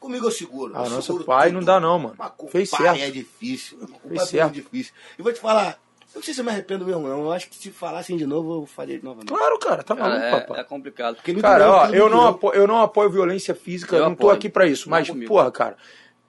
[0.00, 0.72] Comigo eu seguro.
[0.74, 1.58] Ah, eu nosso seguro pai tudo.
[1.58, 2.14] não dá não, mano.
[2.18, 3.00] Mas com Fez pai certo.
[3.00, 3.78] é difícil.
[3.78, 4.52] Com Fez pai é certo.
[4.54, 4.94] muito difícil.
[5.18, 5.78] E vou te falar,
[6.14, 7.20] eu não sei se eu me arrependo mesmo, não.
[7.22, 9.28] Eu acho que se falassem de novo, eu faria novamente.
[9.28, 10.58] Claro, cara, tá maluco, Cara, papai.
[10.58, 11.14] é, é complicado.
[11.16, 14.24] Porque Cara, doeu, ó, eu não, apoio, eu não apoio violência física, Eu não tô
[14.24, 14.36] apoio.
[14.36, 14.88] aqui pra isso.
[14.88, 15.28] Não Mas, comigo.
[15.28, 15.76] porra, cara,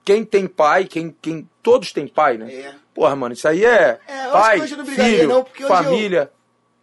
[0.04, 1.48] quem tem pai, quem, quem.
[1.62, 2.52] Todos têm pai, né?
[2.52, 2.74] É.
[2.94, 6.30] Porra, mano, isso aí é, É, pai, brigaria, filho, não, porque hoje eu- família.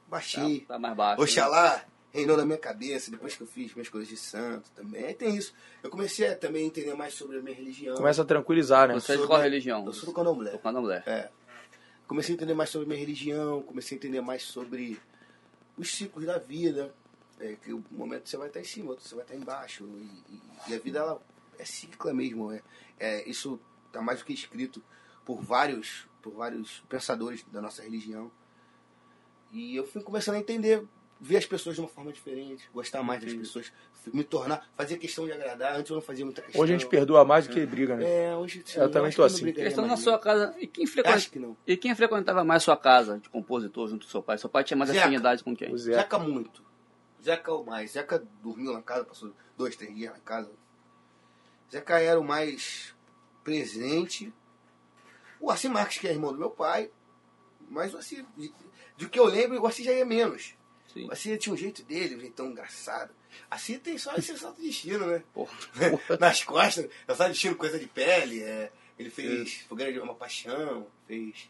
[0.09, 0.61] Baixei.
[0.67, 1.19] Tá mais baixo.
[1.19, 1.23] né?
[1.23, 1.81] Oxalá
[2.13, 5.05] reinou na minha cabeça depois que eu fiz minhas coisas de santo também.
[5.05, 5.53] Aí tem isso.
[5.81, 7.95] Eu comecei a também entender mais sobre a minha religião.
[7.95, 8.95] Começa a tranquilizar, né?
[8.95, 9.85] Você é de qual religião?
[9.85, 10.51] Eu sou do candomblé.
[10.51, 11.01] Do candomblé.
[11.05, 11.29] É.
[12.11, 14.99] Comecei a entender mais sobre minha religião, comecei a entender mais sobre
[15.77, 16.93] os ciclos da vida.
[17.39, 19.85] É, que o momento você vai estar em cima, outro você vai estar embaixo.
[19.85, 20.41] E, e-
[20.71, 21.21] e a vida ela
[21.57, 22.51] é cíclica mesmo.
[22.51, 22.61] É,
[22.99, 23.57] é, isso
[23.87, 24.83] está mais do que escrito
[25.23, 28.29] por vários, por vários pensadores da nossa religião.
[29.53, 30.85] E eu fui começando a entender,
[31.23, 33.71] ver as pessoas de uma forma diferente, gostar mais das pessoas,
[34.11, 35.75] me tornar, fazer questão de agradar.
[35.75, 36.59] Antes eu não fazia muita questão.
[36.59, 38.25] Hoje a gente perdoa mais do que briga, né?
[38.25, 39.53] É, hoje sim, Eu também acho tô que assim.
[39.53, 40.55] Questão na sua casa.
[40.57, 41.55] E quem, Acho que não.
[41.67, 44.39] e quem frequentava mais sua casa de compositor junto com seu pai?
[44.39, 45.03] Seu pai tinha mais Zeca.
[45.03, 45.71] afinidade com quem?
[45.71, 45.93] O Zé.
[45.93, 46.65] Zeca muito.
[47.23, 47.91] Zeca o mais.
[47.91, 50.49] Zeca dormiu na casa, passou dois, três dias na casa.
[51.71, 52.95] Zeca era o mais
[53.43, 54.33] presente.
[55.39, 56.89] O Arci Marques, que é irmão do meu pai.
[57.69, 58.51] Mas o Arci, de,
[58.97, 60.55] de que eu lembro, o Arci já ia menos.
[60.93, 61.07] Sim.
[61.09, 63.13] O tinha um jeito dele, um jeitão engraçado.
[63.49, 65.23] Arci tem só esse salto de destino, né?
[65.33, 65.53] Porra.
[66.19, 68.41] Nas costas, salto de destino, coisa de pele.
[68.43, 68.71] é.
[68.99, 71.49] ele fez Fogueira de uma Paixão, fez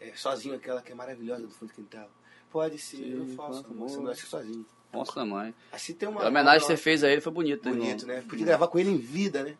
[0.00, 2.08] é, sozinho aquela que é maravilhosa do fundo do quintal.
[2.50, 4.64] Pode ser, Sim, eu faço, amor, você não acha sozinho.
[4.92, 5.54] Nossa, mãe.
[5.70, 6.22] Assim tem uma.
[6.22, 7.68] A homenagem que você fez a ele foi bonita.
[7.68, 8.16] Bonito, irmão.
[8.16, 8.24] né?
[8.26, 9.56] Podia gravar com ele em vida, né?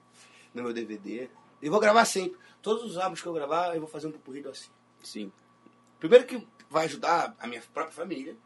[0.55, 1.29] No meu DVD.
[1.61, 2.39] E vou gravar sempre.
[2.63, 4.71] Todos os álbuns que eu gravar, eu vou fazer um pupurri do assim.
[5.03, 5.33] Sim.
[6.01, 8.37] Primeiro que vai ajudar a minha própria família.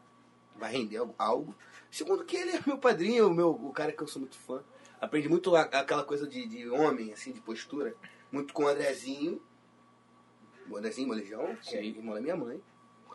[0.57, 1.55] Vai render algo-.
[1.91, 4.63] Segundo que ele é meu padrinho, o, meu, o cara que eu sou muito fã.
[5.01, 7.95] Aprendi muito a- aquela coisa de, de homem, assim, de postura.
[8.31, 9.41] Muito com o Andrezinho.
[10.69, 11.87] O Andrezinho Molejão, que é Sim.
[11.89, 12.61] irmão da minha mãe.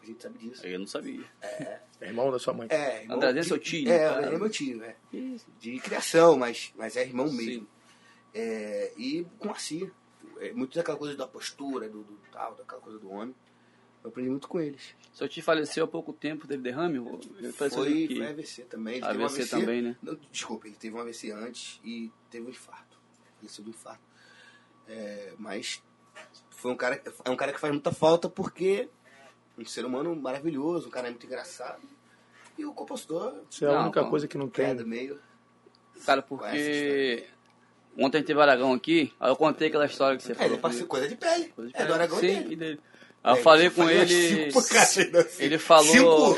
[0.00, 0.64] A gente sabe disso.
[0.66, 1.24] Eu não sabia.
[1.42, 2.68] É irmão da sua mãe.
[2.70, 4.10] É, irmão Andrezinho é seu tio, É, cara.
[4.16, 4.96] Andrezinho é meu tio, é.
[5.58, 7.62] De criação, mas, mas é irmão mesmo.
[7.62, 7.68] Sim.
[8.34, 9.90] É, e com a Cia.
[10.40, 13.34] É, muito daquela coisa da postura, do, do tal, daquela coisa do homem.
[14.08, 14.94] Eu aprendi muito com eles.
[15.12, 16.96] Seu tio faleceu há pouco tempo, teve derrame?
[16.98, 18.96] Sabendo Foi, que- foi AVC também.
[18.96, 19.96] Ele AVC teve um também, né?
[20.02, 22.98] Não, desculpa, ele teve um AVC antes e teve um infarto.
[23.38, 24.00] Faleceu do infarto.
[24.88, 25.82] É, mas
[26.50, 28.88] foi um cara, é um cara que faz muita falta porque
[29.58, 31.82] um ser humano maravilhoso, um cara muito engraçado.
[32.56, 34.10] E o compositor, Isso é a Não, única não.
[34.10, 34.74] coisa que não tem.
[34.84, 35.20] meio.
[36.06, 37.26] Cara, porque
[37.98, 40.52] ontem teve Aragão aqui, aí eu contei aquela história que você É, falou.
[40.52, 41.48] ele passa coisa de pele.
[41.50, 41.92] Coisa de É do pele.
[41.92, 42.52] Aragão Sim, dele.
[42.52, 42.80] e dele.
[43.24, 44.06] Eu É, falei com ele.
[44.06, 45.42] cinco porcadas assim.
[45.44, 46.36] Ele falou.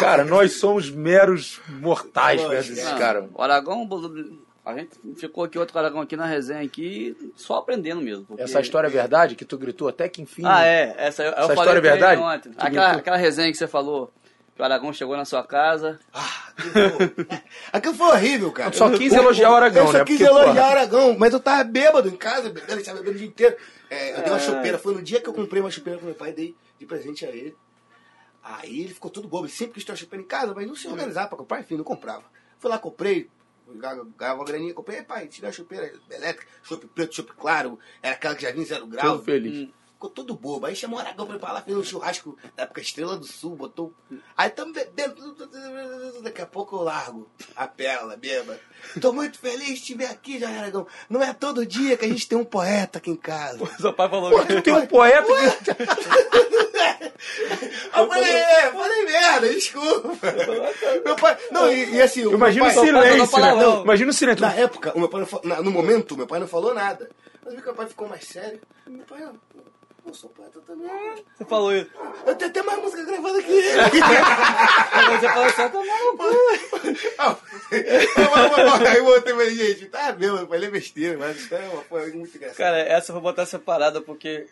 [0.00, 3.28] Cara, nós somos meros mortais perto desse Não, cara.
[3.32, 3.88] O Aragão,
[4.64, 8.24] a gente ficou aqui, outro Aragão aqui na resenha aqui, só aprendendo mesmo.
[8.24, 9.36] porque- Essa história é verdade?
[9.36, 10.42] Que tu gritou até que enfim.
[10.44, 10.94] Ah, é.
[10.98, 12.22] Essa, eu, Essa falei história é verdade?
[12.56, 14.12] Aquela, aquela resenha que você falou,
[14.58, 16.00] que o Aragão chegou na sua casa.
[16.12, 17.26] Ah, aquilo foi-
[17.72, 18.70] aquilo foi horrível, cara.
[18.70, 20.04] Eu só quis elogiar o Aragão, eu só né?
[20.04, 23.18] quis Porque, elogiar o Aragão, mas eu tava bêbado em casa, bebendo, estava bebendo o
[23.20, 23.56] dia inteiro.
[23.88, 26.14] É, eu dei uma chupeira, foi no dia que eu comprei uma chupeira pro meu
[26.16, 27.56] pai, dei de presente a ele.
[28.42, 30.74] Aí ele ficou todo bobo, ele sempre quis ter uma chupeira em casa, mas não
[30.74, 32.24] se organizava pra comprar, enfim, não comprava.
[32.58, 33.30] Fui lá, comprei,
[33.68, 38.34] ganhava uma graninha, comprei, pai, tira a chupeira elétrica, chupe preto, chupe claro, era aquela
[38.34, 39.06] que já vinha zero grau.
[39.18, 39.68] Todo feliz.
[39.98, 40.64] Ficou todo bobo.
[40.64, 43.24] Aí chamou o Aragão pra ir pra lá, fez um churrasco da época Estrela do
[43.24, 43.92] Sul, botou.
[44.36, 45.34] Aí tamo bebendo.
[46.22, 48.60] Daqui a pouco eu largo a pérola, beba.
[49.00, 50.86] Tô muito feliz de te ver aqui, já, Aragão.
[51.10, 53.58] Não é todo dia que a gente tem um poeta aqui em casa.
[53.76, 55.88] Seu pai falou Pô, Tu tem um poeta que...
[57.98, 60.10] Eu falei, é, falei merda, desculpa.
[61.04, 61.36] Meu pai.
[61.50, 63.54] Não, e, e assim, Imagina o silêncio, né?
[63.54, 64.42] Não, Imagina o silêncio.
[64.46, 67.10] Na época, o meu pai não no momento, meu pai não falou nada.
[67.44, 68.60] Mas que meu pai ficou mais sério.
[68.86, 69.26] Meu pai,
[70.08, 70.88] eu sou poeta também.
[71.36, 71.90] Você falou isso.
[72.26, 73.68] Eu tenho até mais música gravada que ele.
[75.18, 76.24] Você falou só no cu.
[78.88, 82.16] Aí eu e falei, gente, tá mesmo, eu falei besteira, mas isso é uma coisa
[82.16, 82.56] muito engraçada.
[82.58, 84.46] Cara, essa eu vou botar separada porque.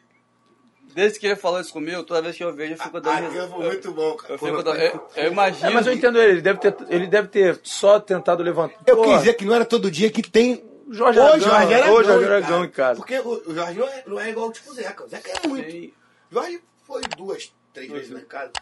[0.94, 3.48] Desde que ele falou isso comigo, toda vez que eu vejo, eu fico dando risada.
[3.48, 4.34] foi muito bom, cara.
[4.34, 5.70] Eu, fico dando- eu, eu imagino.
[5.70, 6.32] É, mas eu entendo ele.
[6.32, 8.78] Ele deve ter, ele deve ter só tentado levantar.
[8.86, 11.40] Eu Pô, quis dizer que não era todo dia que tem o Jorge o Aragão,
[11.40, 12.36] Jorge Aragão, o Jorge cara.
[12.36, 12.96] Aragão em casa.
[13.00, 15.04] Porque o, Jorge não é, não é igual tipo o Zeca.
[15.04, 15.70] O Zeca é muito.
[15.70, 15.94] Sei.
[16.30, 18.52] Jorge foi duas, três vezes na casa.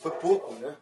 [0.00, 0.76] Foi pouco, né?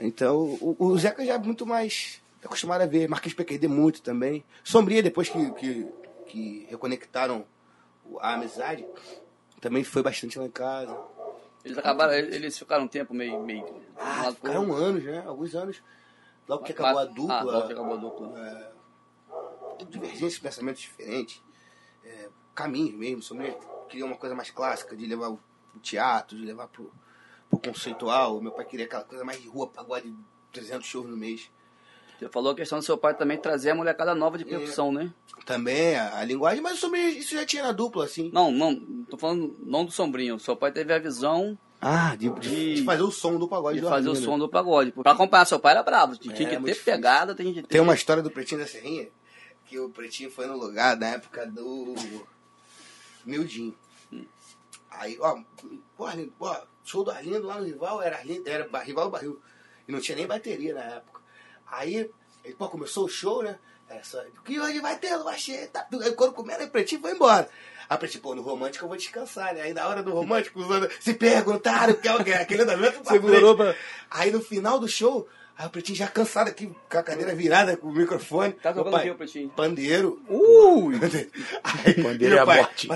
[0.00, 3.08] Então, o, o Zeca já é muito mais acostumado a ver.
[3.08, 4.44] Marquês PQD muito também.
[4.62, 5.86] Sombria, depois que, que,
[6.26, 7.44] que reconectaram
[8.04, 8.86] o- a amizade,
[9.60, 10.96] também foi bastante lá em casa.
[11.64, 13.40] Eles acabaram, eles ficaram um tempo meio.
[13.42, 13.64] meio
[13.98, 14.84] Ah, ficaram outro.
[14.84, 15.24] anos, né?
[15.26, 15.82] Alguns anos.
[16.48, 17.42] Logo que acabou a Ah, dupla.
[17.42, 18.40] logo que acabou a dupla.
[18.40, 18.77] é,
[19.84, 21.42] divergências pensamentos diferentes,
[22.04, 23.36] é, caminhos mesmo.
[23.36, 23.58] Mulher
[23.88, 25.38] queria uma coisa mais clássica, de levar o
[25.82, 26.90] teatro, de levar pro,
[27.50, 28.40] pro conceitual.
[28.40, 30.14] Meu pai queria aquela coisa mais de rua, pagode,
[30.52, 31.50] 300 shows no mês.
[32.18, 35.12] Você falou a questão do seu pai também trazer a molecada nova de percussão, né?
[35.46, 38.28] Também a, a linguagem, mas sobre isso já tinha na dupla, assim.
[38.32, 40.36] Não, não, tô falando não do sombrinho.
[40.40, 43.86] Seu pai teve a visão Ah, de, de- de fazer o som do pagode de
[43.86, 44.26] fazer o Arlindo.
[44.26, 44.90] som do pagode.
[44.90, 46.16] Pra acompanhar seu pai era bravo.
[46.16, 46.84] Tinha É, que ter difícil.
[46.84, 47.68] pegada, tem que ter.
[47.68, 49.08] Tem uma história do Pretinho da Serrinha,
[49.68, 51.94] que o Pretinho foi no lugar da época do
[53.24, 53.76] Mildinho.
[54.90, 55.38] Aí, ó,
[55.96, 59.40] pô, Arlindo, pô, show do Arlindo lá no Rival, era, Arlindo, era Rival Barril.
[59.86, 61.20] E não tinha nem bateria na época.
[61.66, 62.10] Aí,
[62.42, 63.58] ele, pô, começou o show, né?
[63.88, 66.02] Era só, que hoje vai ter, lua cheia, tá tudo.
[66.04, 67.48] Aí quando começa, o Pretinho foi embora.
[67.88, 69.62] Aí Pretinho, pô, no romântico eu vou descansar, né?
[69.62, 73.06] Aí na hora do romântico, os outros se perguntaram, é o que é, aquele andamento
[73.06, 73.74] Segurou pra...
[74.10, 75.28] Aí no final do show,
[75.58, 78.52] aí o Pretinho já cansado aqui, com a cadeira virada, com o microfone.
[78.52, 79.48] Tá tocando pai, o que, Pretinho?
[79.50, 80.22] Pandeiro.
[80.28, 80.94] Ui!
[81.64, 82.86] Aí, Pandeiro meu é a pai, morte.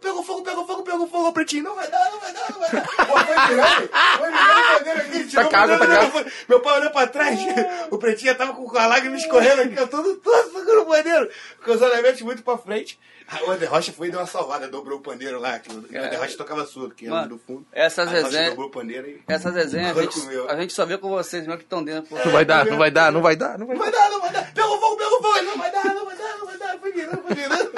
[0.00, 1.64] Pegou fogo, pegou fogo, pegou fogo, o Pretinho.
[1.64, 2.82] Não vai dar, não vai dar, não vai dar.
[2.82, 3.88] Pô, foi virando,
[4.18, 5.78] foi virando o pandeiro aqui, tirou o pandeiro,
[6.12, 7.38] taca meu- Meu pai olhou pra trás,
[7.90, 11.30] o Pretinho já tava com a lágrima escorrendo aqui, eu todo, todo tocando o pandeiro,
[11.64, 12.98] com os elementos muito pra frente.
[13.30, 15.78] Aí o André Rocha foi e deu uma salvada, dobrou o pandeiro lá, que o
[15.78, 17.66] André Rocha tocava surdo, que era do fundo.
[17.72, 19.22] essas resenhas- dobrou o pandeiro e...
[19.28, 20.18] Essas resenhas a gente,
[20.48, 22.08] a gente só vê com vocês mesmo que estão dentro.
[22.08, 22.16] pô.
[22.24, 24.32] Não vai dar, não vai dar, não vai dar, não vai vai dar, não vai
[24.32, 24.52] dar.
[24.54, 25.36] Pegou fogo, pegou fogo.
[25.36, 26.78] Ele, Não vai dar, não vai dar, não vai dar.
[26.78, 27.70] Foi virando, foi virando.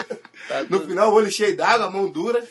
[0.49, 2.43] Tá No final, o olho cheio d'água, a mão dura.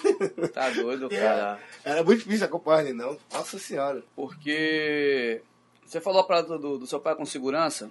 [0.53, 1.59] Tá doido, É, cara.
[1.85, 3.17] Era muito difícil acompanhar ele, não.
[3.33, 4.03] Nossa senhora.
[4.15, 5.41] Porque
[5.85, 7.89] você falou a parada do, do seu pai com segurança.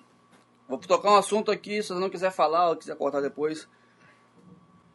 [0.69, 3.67] Vou tocar um assunto aqui, se você não quiser falar ou quiser cortar depois.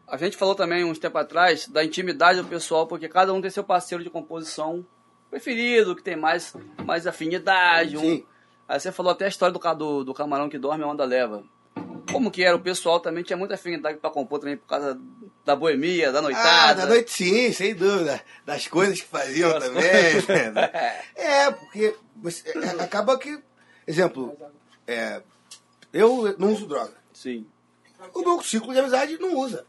[0.07, 3.49] A gente falou também uns tempo atrás da intimidade do pessoal, porque cada um tem
[3.49, 4.85] seu parceiro de composição
[5.29, 7.97] preferido, que tem mais, mais afinidade.
[7.97, 8.23] Um.
[8.67, 11.43] Aí você falou até a história do, do, do camarão que dorme a onda leva.
[12.11, 12.55] Como que era?
[12.55, 14.99] O pessoal também tinha muita afinidade pra compor também por causa
[15.43, 16.49] da boemia, da noitada.
[16.49, 18.21] Ah, da noite sim, sem dúvida.
[18.45, 19.83] Das coisas que faziam também.
[21.15, 23.41] é, porque você, é, acaba que...
[23.87, 24.37] Exemplo,
[24.85, 25.21] é,
[25.91, 26.93] eu não uso droga.
[27.13, 27.47] Sim.
[28.13, 29.65] O meu ciclo de amizade não usa.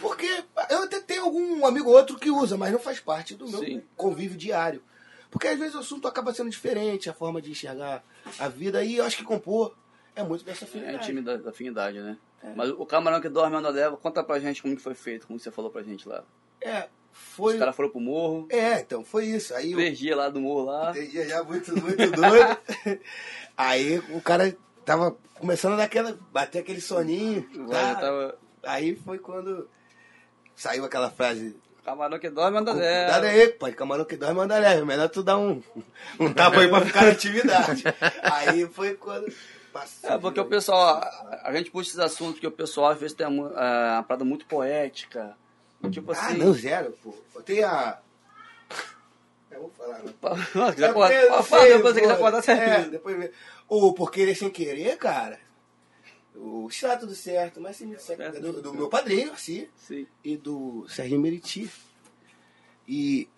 [0.00, 0.26] Porque
[0.70, 3.60] eu até tenho algum amigo ou outro que usa, mas não faz parte do meu
[3.60, 3.82] Sim.
[3.96, 4.82] convívio diário.
[5.30, 8.02] Porque às vezes o assunto acaba sendo diferente, a forma de enxergar
[8.38, 9.76] a vida, e eu acho que compor
[10.14, 10.96] é muito dessa É afinidade.
[10.96, 12.18] intimidade, da afinidade, né?
[12.56, 15.38] Mas o camarão que dorme onda leva, conta pra gente como que foi feito, como
[15.38, 16.24] você falou pra gente lá.
[16.60, 17.52] É, foi.
[17.54, 19.54] Os caras foram pro morro, É, então, foi isso.
[19.54, 20.90] Aí três dias lá do morro lá.
[20.90, 22.58] entendi já muito, muito doido.
[23.56, 27.46] Aí o cara tava começando a dar aquela, bater aquele soninho.
[27.68, 27.94] Tá?
[27.96, 28.38] tava.
[28.62, 29.68] Aí foi quando
[30.60, 33.72] saiu aquela frase Camarão que dorme e onda Cuidado aí, pai.
[33.72, 34.84] Camarão que dorme manda leve.
[34.84, 35.62] Melhor tu dar um,
[36.18, 37.84] um tapa aí pra ficar na atividade.
[38.22, 39.32] aí foi quando
[39.72, 40.10] passou.
[40.10, 41.00] É, porque o pessoal,
[41.42, 44.24] a, gente puxa esses assuntos que o pessoal às vezes tem uma, é, uma parada
[44.24, 45.34] muito poética.
[45.90, 46.36] Tipo Ah, assim.
[46.36, 47.14] não, zero, pô.
[47.34, 47.98] Eu tenho a.
[49.50, 50.66] Eu vou falar, não.
[50.68, 52.90] Se quiser É não falar, sei, depois cortar, você É, avisa.
[52.90, 53.32] depois vê.
[53.66, 55.38] O Por Querer Sem Querer, cara.
[56.42, 58.18] O está tudo certo, mas sim, certo.
[58.18, 58.40] Certo.
[58.40, 60.06] Do, do meu padrinho, assim, Sim.
[60.24, 61.70] e do Serginho Meriti.
[62.88, 63.28] E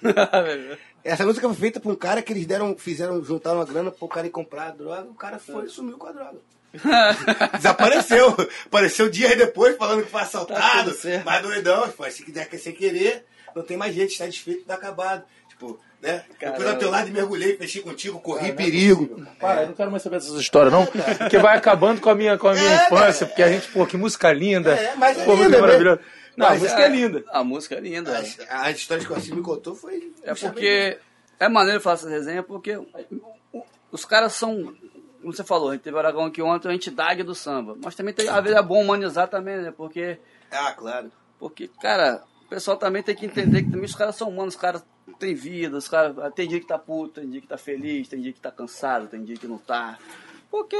[1.04, 4.08] essa música foi feita pra um cara que eles deram, fizeram, juntaram uma grana pro
[4.08, 6.38] cara ir comprar a droga, o cara foi e sumiu com a droga.
[7.56, 8.34] Desapareceu.
[8.66, 10.92] Apareceu dias depois falando que foi Tá assaltado.
[10.92, 11.24] certo.
[11.24, 15.24] mas doidão, se quiser sem querer, não tem mais gente, está desfeito, tá acabado.
[15.48, 16.16] Tipo, né?
[16.16, 16.70] Eu fui Caramba.
[16.70, 19.24] ao teu lado e mergulhei, fechei contigo, corri perigo.
[19.38, 20.84] Para, eu não quero mais saber dessas histórias, não.
[20.84, 23.20] Porque vai acabando com a minha, com a minha É, infância.
[23.20, 23.26] cara.
[23.28, 24.74] Porque a gente, pô, que música linda.
[24.74, 25.96] É, mas é pô, música linda, maravilhosa.
[26.00, 26.06] né?
[26.36, 27.24] Não, a Mas música é- é linda.
[27.30, 28.18] A música é linda.
[28.18, 30.12] As, as histórias que o Assis me contou foi.
[30.24, 30.98] É porque
[31.38, 32.78] é maneiro falar essa resenha porque
[33.90, 34.74] os caras são,
[35.20, 37.76] como você falou, a gente teve Aragão aqui ontem, uma entidade do samba.
[37.84, 39.72] Mas também tem, às vezes é bom humanizar também, né?
[39.76, 40.18] Porque,
[40.50, 41.12] Ah, claro.
[41.38, 44.60] porque, cara, o pessoal também tem que entender que também os caras são humanos, os
[44.60, 44.84] caras
[45.18, 46.14] têm vida, os caras.
[46.34, 49.08] Tem dia que tá puto, tem dia que tá feliz, tem dia que tá cansado,
[49.08, 49.98] tem dia que não tá.
[50.50, 50.76] Porque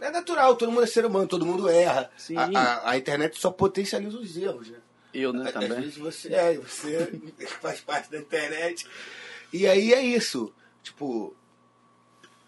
[0.00, 2.10] É natural, todo mundo é ser humano, todo mundo erra.
[2.16, 2.36] Sim.
[2.36, 4.78] A, a- a internet só potencializa os erros, né?
[5.14, 5.68] eu, né, Às também.
[5.80, 7.06] vezes você é, você
[7.60, 8.86] faz parte da internet.
[9.52, 10.52] E aí é isso.
[10.82, 11.34] Tipo,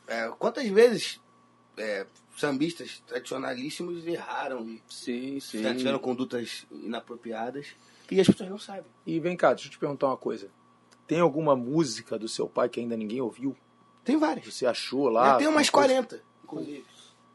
[0.07, 1.19] é, quantas vezes
[1.77, 2.07] é,
[2.37, 5.63] sambistas tradicionalíssimos erraram e Sim, sim.
[5.75, 7.67] tiveram condutas inapropriadas
[8.11, 8.85] e as pessoas não sabem.
[9.07, 10.49] E vem cá, deixa eu te perguntar uma coisa.
[11.07, 13.57] Tem alguma música do seu pai que ainda ninguém ouviu?
[14.05, 14.53] Tem várias.
[14.55, 15.33] Você achou lá?
[15.33, 16.85] Já tem umas uma coisa- 40, inclusive.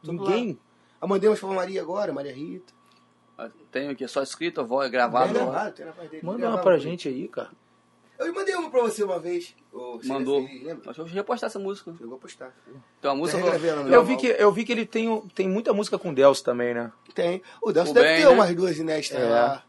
[0.02, 0.48] Ninguém?
[0.52, 0.58] lá.
[1.00, 2.72] A mandei umas pra Maria agora, Maria Rita.
[3.70, 5.32] Tenho aqui só escrito, voz gravado.
[5.32, 5.46] Bem ó.
[5.46, 6.24] gravado, tem na parte dele.
[6.24, 7.50] Manda Gravado uma pra gente aí, cara.
[8.18, 9.54] Eu mandei uma pra você uma vez.
[10.00, 10.40] Seja Mandou.
[10.40, 10.90] Lembra?
[10.90, 11.94] Acho que eu ia postar essa música.
[11.98, 12.54] Chegou a postar.
[13.02, 13.38] Tem uma música.
[13.38, 16.42] No Eu meu vi, que, eu vi que ele tem, tem muita música com Delcio
[16.42, 16.90] também, né?
[17.14, 17.42] Tem.
[17.60, 18.30] O Delcio O deve Ben, ter né?
[18.30, 19.28] umas duas inéditas É.
[19.28, 19.62] lá.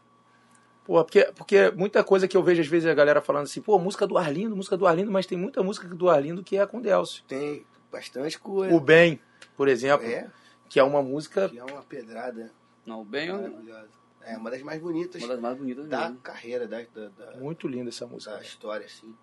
[0.88, 3.78] Pô, porque, porque muita coisa que eu vejo às vezes a galera falando assim, pô,
[3.78, 6.80] música do Arlindo, música do Arlindo, mas tem muita música do Arlindo que é com
[6.80, 7.22] Delcio.
[7.24, 8.74] Tem bastante coisa.
[8.74, 9.20] O Bem,
[9.54, 10.30] por exemplo, É,
[10.66, 11.46] que é uma música.
[11.50, 12.50] que é uma pedrada
[12.86, 13.90] Não, bem, uma maravilhosa.
[14.22, 16.20] É uma das mais bonitas das mais bonitas da mesmo.
[16.22, 18.32] carreira, da, da, da, Muito linda essa música.
[18.36, 19.14] da história, assim,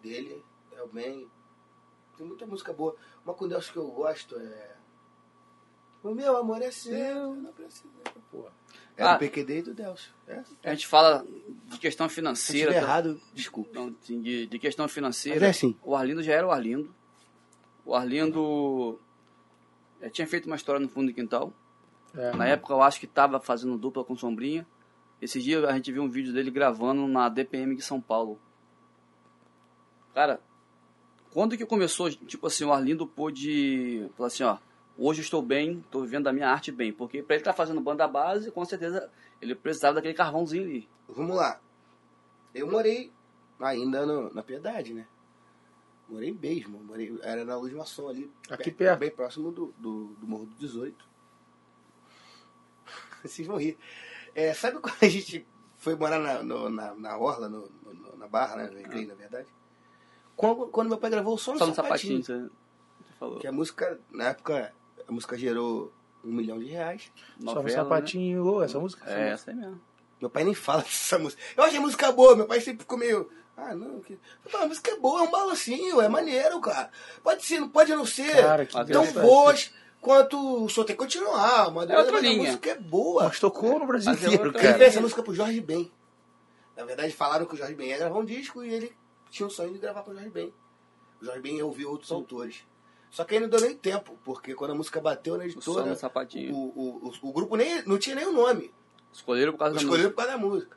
[0.00, 0.40] dele.
[0.76, 1.28] É o bem.
[2.16, 2.94] Tem muita música boa.
[3.24, 4.76] Uma com Deus que eu gosto é.
[6.04, 7.88] O meu amor é seu, não precisa.
[8.30, 8.46] Pô.
[8.98, 9.12] É Ah.
[9.14, 10.10] do PQD e do Delcio.
[10.26, 10.42] É.
[10.64, 11.24] A gente fala
[11.66, 12.70] de questão Se financeira.
[12.72, 12.86] estiver tá?
[12.92, 13.72] errado, desculpe.
[13.72, 15.38] Não, assim, de, de questão financeira.
[15.38, 15.76] Mas é assim.
[15.84, 16.92] O Arlindo já era o Arlindo.
[17.86, 19.00] O Arlindo
[20.02, 21.52] eh, tinha feito uma história no fundo do quintal.
[22.14, 22.34] É.
[22.34, 24.66] Na época eu acho que estava fazendo dupla com Sombrinha.
[25.22, 28.38] Esse dia a gente viu um vídeo dele gravando na DPM de São Paulo.
[30.12, 30.40] Cara,
[31.32, 34.58] quando que começou, tipo assim, o Arlindo pôde falar assim, ó,
[34.98, 36.92] hoje estou bem, estou vivendo a minha arte bem.
[36.92, 40.88] Porque pra ele estar fazendo banda base, com certeza ele precisava daquele carvãozinho ali.
[41.08, 41.60] Vamos lá.
[42.54, 43.12] Eu morei
[43.60, 45.06] ainda no- na Piedade, né?
[46.08, 46.82] Morei mesmo.
[46.82, 48.30] Morei, era na Luz Maçom ali.
[48.50, 49.00] Aqui per- perto.
[49.00, 51.04] Bem próximo do, do, do Morro do 18.
[53.22, 53.76] Vocês vão rir.
[54.34, 55.46] É, sabe quando a gente
[55.76, 58.70] foi morar na, no- na, na Orla, no- no- na Barra, né?
[58.70, 59.48] No Recreio, na verdade?
[60.36, 62.50] Quando, quando meu pai gravou o som Só no sapatinho, sapatinho.
[63.06, 63.38] você falou.
[63.40, 64.72] Que a música, na época,
[65.08, 65.92] a música gerou
[66.24, 67.10] um milhão de reais.
[67.40, 69.04] Só no Novela, sapatinho, ô, essa música?
[69.06, 69.28] Né?
[69.30, 69.80] É, essa aí mesmo.
[70.20, 71.40] Meu pai nem fala dessa música.
[71.56, 73.30] Eu achei a música boa, meu pai sempre ficou meio.
[73.56, 74.00] Ah, não.
[74.00, 74.18] Que...
[74.50, 76.90] Pô, a música é boa, é um balancinho, é maneiro, cara.
[77.24, 81.02] Pode ser, não pode não ser Cara, que tão boas quanto o som tem que
[81.02, 81.68] continuar.
[81.72, 82.42] Mas, É outra mas a linha.
[82.44, 83.24] música é boa.
[83.24, 84.78] Mas tocou no Brasil Mas é inteiro, outra- Ele cara.
[84.78, 85.90] fez essa música pro Jorge Ben.
[86.76, 88.92] Na verdade, falaram que o Jorge Ben ia gravar um disco e ele
[89.30, 90.52] tinha o sonho de gravar com o Jorge Ben.
[91.20, 92.64] O Jorge Ben ia ouvir outros autores.
[93.10, 95.56] Só que aí não deu nem tempo, porque quando a música bateu na O som
[95.58, 96.54] editora, no sapatinho.
[96.54, 98.72] o, o, o, o grupo nem, não tinha nem o nome.
[99.12, 100.22] Escolheram por causa da Escolheram música.
[100.22, 100.76] por causa da música.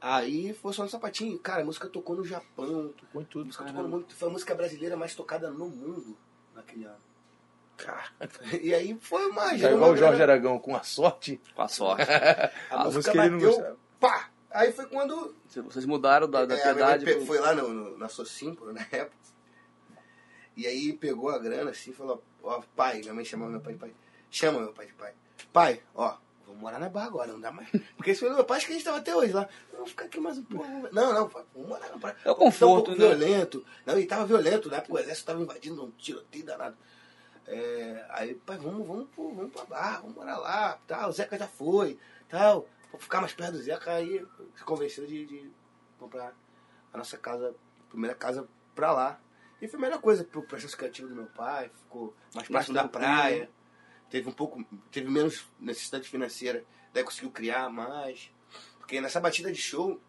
[0.00, 1.38] Aí foi só no sapatinho.
[1.38, 2.92] Cara, a música tocou no Japão.
[2.98, 3.46] Tocou em A tudo.
[3.46, 4.06] música tocou no mundo.
[4.10, 6.16] Foi a música brasileira mais tocada no mundo
[6.54, 6.96] naquele ano.
[7.76, 8.04] Cara,
[8.62, 9.52] E aí foi uma.
[9.52, 10.32] é igual o Jorge grana.
[10.34, 11.40] Aragão, com a sorte.
[11.54, 12.02] Com a sorte.
[12.70, 13.50] A, A música música ele não bateu.
[13.52, 13.76] gostava.
[13.98, 14.30] Pá!
[14.50, 15.34] Aí foi quando.
[15.48, 17.04] Vocês mudaram da, da é, piedade.
[17.04, 19.16] pro- foi lá no, no- na Socimpro, na época.
[20.56, 23.72] E aí pegou a grana assim e falou: Ó, pai, minha mãe chamava meu pai
[23.74, 23.94] de pai.
[24.30, 25.14] Chama meu pai de pai.
[25.52, 27.68] Pai, ó, vamos morar na barra agora, não dá mais.
[27.96, 29.48] Porque esse foi meu pai, acho que a gente tava até hoje lá.
[29.72, 30.66] Vamos ficar aqui mais um pouco.
[30.92, 32.16] Não, não, vamos morar na barra.
[32.24, 33.08] É o conforto, um pouco né?
[33.16, 33.64] violento.
[33.86, 34.78] Não, e tava violento, né?
[34.80, 36.76] Porque o exército tava invadindo um tiroteio danado.
[37.46, 41.08] É, aí, pai, vamos, vamos, pro- vamos pra barra, vamos morar lá, tal.
[41.08, 41.98] O Zeca já foi,
[42.28, 42.68] tal.
[42.90, 44.24] Pra ficar mais perto do Zeca, aí
[44.56, 45.50] se convenceu de, de
[45.98, 46.34] comprar
[46.92, 47.54] a nossa casa,
[47.88, 49.20] primeira casa pra lá.
[49.60, 52.88] E foi a melhor coisa pro processo criativo do meu pai, ficou mais próximo da
[52.88, 53.50] praia,
[54.08, 58.30] teve um pouco, teve menos necessidade financeira, daí conseguiu criar mais.
[58.78, 60.00] Porque nessa batida de show,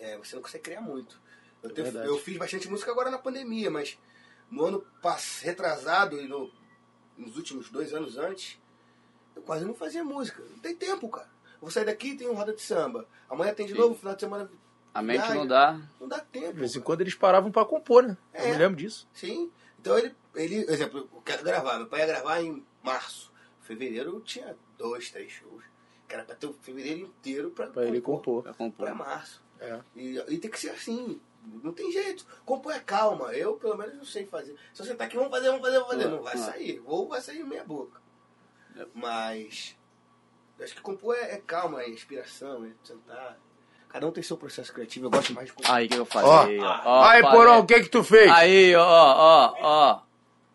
[0.00, 1.20] é, você não consegue criar muito.
[1.62, 3.98] Eu, É eu fiz bastante música agora na pandemia, mas
[4.50, 6.50] no ano pass- retrasado e no-
[7.16, 8.60] nos últimos dois anos antes,
[9.34, 10.42] eu quase não fazia música.
[10.42, 11.28] Não tem tempo, cara.
[11.54, 13.08] Eu vou sair daqui tem um roda de samba.
[13.28, 13.78] Amanhã tem de Sim.
[13.78, 14.50] novo, final de semana.
[14.98, 15.80] A mente não dá.
[16.00, 16.52] Não dá tempo.
[16.54, 18.16] De vez em quando eles paravam pra compor, né?
[18.32, 18.50] Eu É.
[18.52, 19.06] me lembro disso.
[19.12, 19.50] Sim.
[19.80, 21.76] Então ele, ele, por exemplo, eu quero gravar.
[21.78, 23.30] Meu pai ia gravar em março.
[23.62, 25.64] Fevereiro eu tinha dois, três shows.
[26.08, 28.22] Que era pra ter o fevereiro inteiro pra, Pra ele compor.
[28.24, 28.42] compor.
[28.44, 28.86] Pra compor.
[28.86, 29.42] Pra março.
[29.60, 29.80] É.
[29.94, 31.20] E, e tem que ser assim.
[31.62, 32.26] Não tem jeito.
[32.44, 33.32] Compor é calma.
[33.34, 34.56] Eu, pelo menos, não sei fazer.
[34.72, 36.04] Se você tá aqui, vamos fazer, vamos fazer, vamos fazer.
[36.04, 36.38] É, Não vai é.
[36.38, 36.82] sair.
[36.86, 38.00] Ou vai sair meia boca.
[38.76, 38.86] É.
[38.94, 39.76] Mas.
[40.60, 43.38] Acho que compor é, é calma, é inspiração, é sentar.
[43.88, 45.06] Cada um tem seu processo criativo.
[45.06, 45.54] Eu gosto mais de.
[45.68, 46.60] Aí, o que eu falei?
[46.60, 47.22] ó, ó, aí.
[47.22, 48.30] Porão, o que que tu fez?
[48.30, 50.00] Aí, ó, ó, ó.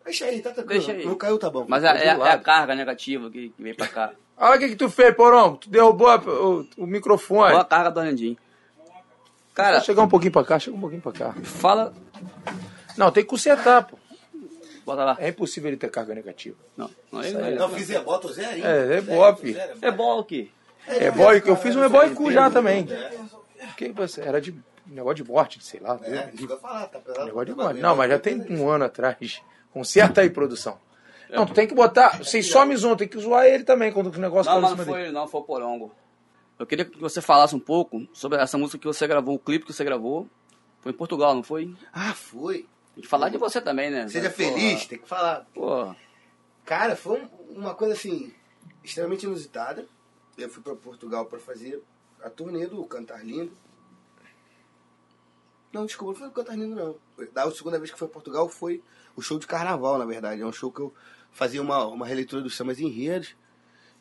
[0.04, 0.80] Deixa aí, tá tranquilo.
[0.84, 1.06] Deixa aí.
[1.06, 1.64] Não caiu, tá bom.
[1.68, 4.12] Mas é, é- é a carga negativa que, que vem pra cá.
[4.36, 5.56] Olha o que que tu fez, Porão.
[5.56, 7.52] Tu derrubou a- o, o microfone.
[7.52, 8.36] Olha a carga do Arnandinho.
[9.54, 11.32] Cara, Só chegar um pouquinho pra cá, chega um pouquinho pra cá.
[11.44, 11.92] fala.
[12.96, 13.98] Não, tem que consertar, pô.
[14.84, 15.16] Bota lá.
[15.20, 16.56] É impossível ele ter carga negativa.
[16.76, 17.46] Não, não é Isso aí.
[17.48, 17.56] ele.
[17.56, 18.62] Não, fiz bota o zero, hein?
[18.64, 19.52] É, é bope.
[19.52, 20.22] zero, É bom
[20.86, 21.04] aqui.
[21.04, 22.86] É boy, eu fiz um eboy cu já também.
[22.90, 24.54] É, Que você era de
[24.86, 25.98] negócio de morte, sei lá.
[26.02, 27.24] é, isso que eu ia falar, tá.
[27.24, 27.80] Negócio de morte.
[27.80, 29.40] Não, mas já tem um ano atrás.
[29.72, 30.78] Conserta aí, produção.
[31.30, 32.18] Não, tu tem que botar.
[32.18, 34.76] Vocês só me zoam, tem que zoar ele também quando o negócio Não, tá mas
[34.78, 35.06] não foi dele.
[35.06, 35.94] ele, não, foi o Porongo.
[36.58, 39.64] Eu queria que você falasse um pouco sobre essa música que você gravou, o clipe
[39.64, 40.28] que você gravou.
[40.80, 41.74] Foi em Portugal, não foi?
[41.92, 42.66] Ah, foi.
[42.94, 44.06] Tem que falar de você também, né?
[44.08, 45.46] Seja Pô, feliz, tem que falar.
[45.54, 45.94] Pô,
[46.66, 48.32] Cara, foi um- uma coisa assim,
[48.84, 49.86] extremamente inusitada.
[50.36, 51.82] Eu fui para Portugal para fazer
[52.22, 53.52] a turnê do Cantar Lindo.
[55.72, 56.96] Não, desculpa, não foi o Cantar Lindo, não.
[57.32, 58.82] Da segunda vez que foi a Portugal foi
[59.16, 60.42] o show de carnaval, na verdade.
[60.42, 60.94] É um show que eu
[61.30, 63.34] fazia uma, uma releitura dos sambas enredos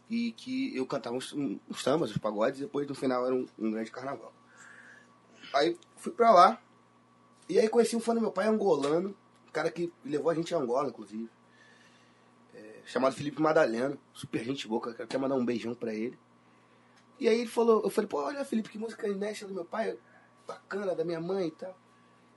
[0.09, 1.33] e que eu cantava os,
[1.69, 4.33] os sambas, os pagodes, e depois no final era um, um grande carnaval.
[5.53, 6.61] Aí fui pra lá,
[7.47, 9.15] e aí conheci um fã do meu pai, angolano,
[9.47, 11.29] um cara que levou a gente a Angola, inclusive,
[12.91, 16.17] chamado Felipe Madaleno, super gente boa, quero até mandar um beijão pra ele.
[17.19, 19.97] E aí ele falou, eu falei, pô, olha Felipe, que música inédita do meu pai,
[20.47, 21.77] bacana, da minha mãe e tal.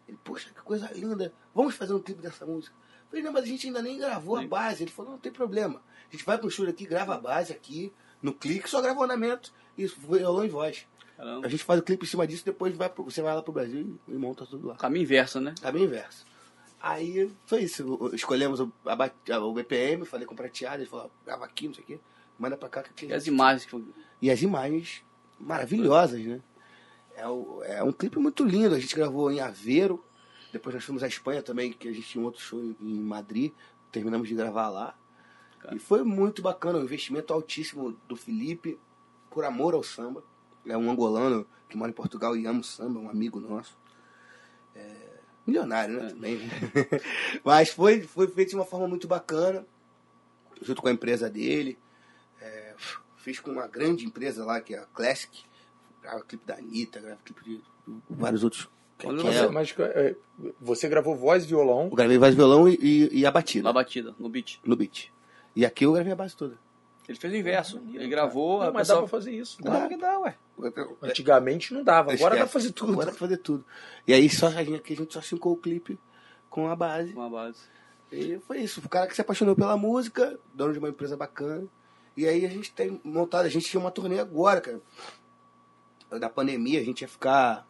[0.06, 2.74] Ele, poxa, que coisa linda, vamos fazer um clipe dessa música.
[3.04, 4.82] Eu falei, não, mas a gente ainda nem gravou a base.
[4.84, 5.82] Ele falou, não tem problema.
[6.08, 9.02] A gente vai pro estúdio aqui, grava a base aqui, no clique, só grava o
[9.04, 10.86] andamento e violão e voz.
[11.16, 11.46] Caramba.
[11.46, 13.52] A gente faz o clipe em cima disso, depois vai pro- você vai lá pro
[13.52, 14.76] Brasil e monta tudo lá.
[14.76, 15.54] Caminho inverso, né?
[15.62, 16.26] Caminho inverso.
[16.86, 18.10] Aí foi isso.
[18.12, 21.82] Escolhemos o, a o BPM, falei com o prateado, ele falou, grava aqui, não sei
[21.82, 21.98] o quê,
[22.38, 23.06] manda pra cá que.
[23.06, 23.84] E as imagens que
[24.20, 25.02] E as imagens
[25.40, 26.42] maravilhosas, né?
[27.16, 28.74] É, o- é um clipe muito lindo.
[28.74, 30.04] A gente gravou em Aveiro,
[30.52, 33.00] depois nós fomos à Espanha também, que a gente tinha um outro show em- em
[33.00, 33.52] Madrid,
[33.90, 34.94] terminamos de gravar lá.
[35.72, 38.78] E foi muito bacana, um investimento altíssimo do Felipe,
[39.30, 40.22] por amor ao samba.
[40.66, 43.74] É um angolano que mora em Portugal e ama o samba, um amigo nosso.
[44.74, 45.03] É,
[45.46, 46.08] milionário, né?
[46.10, 46.36] Também.
[46.36, 46.50] né?
[47.44, 49.64] Mas foi, foi feito de uma forma muito bacana,
[50.62, 51.78] junto com a empresa dele.
[52.40, 52.74] É,
[53.16, 55.44] fiz com uma grande empresa lá, que é a Classic.
[56.02, 57.60] Grava clipe da Anitta, grava clipe de
[58.10, 58.68] vários outros.
[59.02, 60.14] Quando que Você, é- mas é,
[60.60, 61.84] você gravou voz e violão.
[61.90, 64.60] eu gravei voz e violão e, e, e a batida na batida, no beat.
[64.64, 65.10] no beat.
[65.56, 66.58] E aqui eu gravei a base toda.
[67.08, 67.82] Ele fez o inverso.
[67.92, 69.08] Ele gravou, Não, a mas dá pessoa...
[69.08, 69.58] pra fazer isso.
[69.62, 70.36] Claro que dá, ué.
[71.02, 72.52] Antigamente não dava, agora dá pra Esquece.
[72.52, 72.92] fazer tudo.
[72.92, 73.64] Agora dá pra fazer tudo.
[74.06, 75.98] E aí só a gente, a gente só sincou o clipe
[76.48, 77.12] com a base.
[77.12, 77.60] Uma base.
[78.10, 78.80] E foi isso.
[78.84, 81.66] O cara que se apaixonou pela música, dono de uma empresa bacana.
[82.16, 84.80] E aí a gente tem montado, a gente tinha uma turnê agora, cara.
[86.18, 87.66] Da pandemia, a gente ia ficar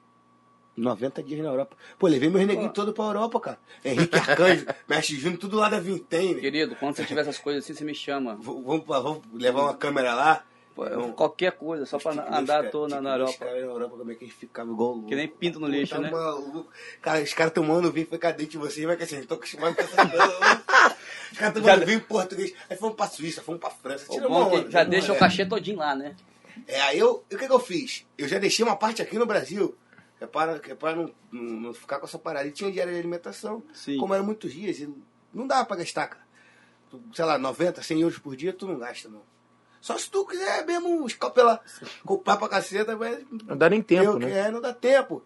[0.76, 1.76] 90 dias na Europa.
[1.98, 3.58] Pô, levei meus neguinhos todo pra Europa, cara.
[3.84, 6.34] Henrique Arcanjo, Mestre Júnior, tudo lá da Vintém.
[6.34, 6.40] né?
[6.40, 8.34] Querido, quando você tiver essas coisas assim, você me chama.
[8.36, 10.44] V- Vamos, vamos levar uma câmera lá.
[10.74, 13.38] Pô, Qualquer coisa, só pra andar à toa na, na Europa.
[13.38, 15.06] caras na Europa, como é que eles ficavam igual louco.
[15.08, 16.10] Que nem pinto no lixo, né?
[16.10, 16.66] maluco.
[17.00, 19.82] Cara, os caras tomando vinho, foi cadê de vocês, vai que assim, tô acostumado com
[19.82, 20.94] essa coisa.
[21.32, 22.52] Os caras tomando vinho em português.
[22.70, 24.06] Aí fomos pra Suíça, fomos pra França.
[24.10, 24.90] Tira bom é onda, já né?
[24.90, 25.18] deixa o É.
[25.18, 26.14] cachê todinho lá, né?
[26.68, 28.04] É, aí eu, o que que eu fiz?
[28.16, 29.74] Eu já deixei uma parte aqui no Brasil,
[30.20, 32.46] é para, é para não, não, não ficar com essa parada.
[32.46, 33.96] E tinha diário de alimentação, Sim.
[33.98, 34.92] como eram muitos dias, e
[35.32, 36.24] não dava pra gastar, cara.
[36.90, 39.22] Tu, sei lá, 90, 100 euros por dia, tu não gasta, não.
[39.80, 41.60] Só se tu quiser mesmo escapelar,
[42.06, 44.30] comprar pra caceta, mas Não dá nem tempo, eu, né?
[44.30, 45.22] É, não dá tempo.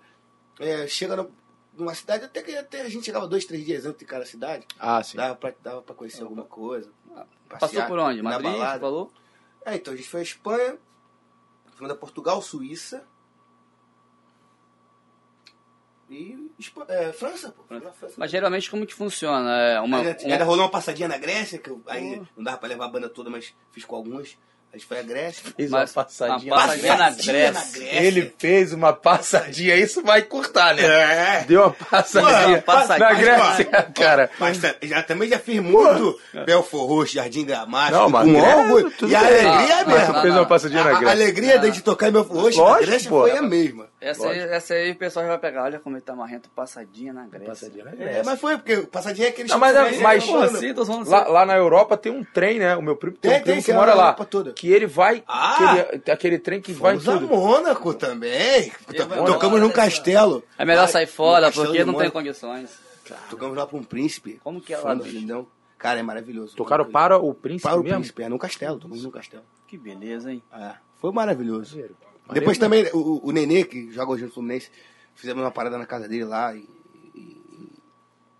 [0.59, 1.30] É, chega no-
[1.76, 4.66] numa cidade, até que até a gente chegava dois, três dias antes de cada cidade,
[4.80, 5.16] Ah, sim.
[5.16, 6.91] dava pra, dava pra conhecer alguma coisa.
[7.49, 8.20] Passou passear, por onde?
[8.20, 9.12] Madrid, falou?
[9.64, 10.76] É, então a gente foi à Espanha,
[11.76, 13.07] fomos a Portugal, Suíça
[16.11, 16.36] e
[16.88, 17.62] é, França, pô.
[17.74, 18.14] Na França.
[18.16, 19.50] Mas geralmente como que funciona?
[19.56, 22.26] É uma, Ainda, ainda uma- rolou uma passadinha na Grécia, que eu, aí Pô.
[22.36, 24.36] não dava pra levar a banda toda, mas fiz com algumas.
[24.70, 25.42] A gente foi à Grécia.
[25.56, 26.52] Fez Mas- uma passadinha.
[26.52, 27.84] uma passadinha na Passadinha Grécia.
[28.02, 30.82] Ele fez uma passadinha, isso vai cortar, né?
[30.82, 31.44] É.
[31.44, 33.09] Deu uma passadinha Pô, passadinha.
[33.09, 34.30] na Grécia, cara.
[34.38, 37.66] Mas tá- já, também já fiz muito Belfor Roxo, Jardim Não,
[38.11, 38.90] mas com Grécia, orgulho.
[38.90, 41.14] tudo E a alegria é mas Mas fez uma passadinha na A, a Grécia.
[41.24, 43.20] alegria de tocar em Belfor Roxo na Grécia pô.
[43.22, 43.88] foi a mesma.
[44.01, 45.64] Essa aí, essa aí o pessoal já vai pegar.
[45.64, 47.49] Olha como ele tá marrento, passadinha na Grécia.
[47.49, 48.22] Passadinha na É, Grécia.
[48.24, 51.32] mas foi, porque passadinha é aquele Não, mas- que mas- assim, Lá, assim.
[51.32, 52.76] lá na Europa tem um trem, né?
[52.76, 54.16] O meu primo tem, Tem, um primo tem, que tem, mora lá.
[54.55, 55.24] Que ele vai.
[55.26, 55.72] Ah!
[55.72, 57.26] aquele, aquele trem que vai em tudo.
[57.26, 58.72] Mônaco também.
[59.26, 60.44] Tocamos num castelo.
[60.57, 62.70] É melhor sair fora, porque não tem condições.
[63.30, 64.38] Tocamos lá pra um príncipe.
[64.44, 64.96] Como que é lá.
[65.76, 66.57] Cara, é maravilhoso.
[66.57, 66.92] Tocaram Mônaco.
[66.92, 67.99] para o príncipe Para o mesmo.
[67.99, 68.78] príncipe, é num castelo.
[68.78, 69.44] Tocamos num castelo.
[69.66, 70.42] Que beleza, hein?
[70.53, 71.78] É, foi maravilhoso.
[72.29, 72.41] Maneiro.
[72.41, 74.70] Depois também o, o Nenê, que joga hoje no Fluminense,
[75.14, 76.68] fizemos uma parada na casa dele lá, e,
[77.14, 77.39] e-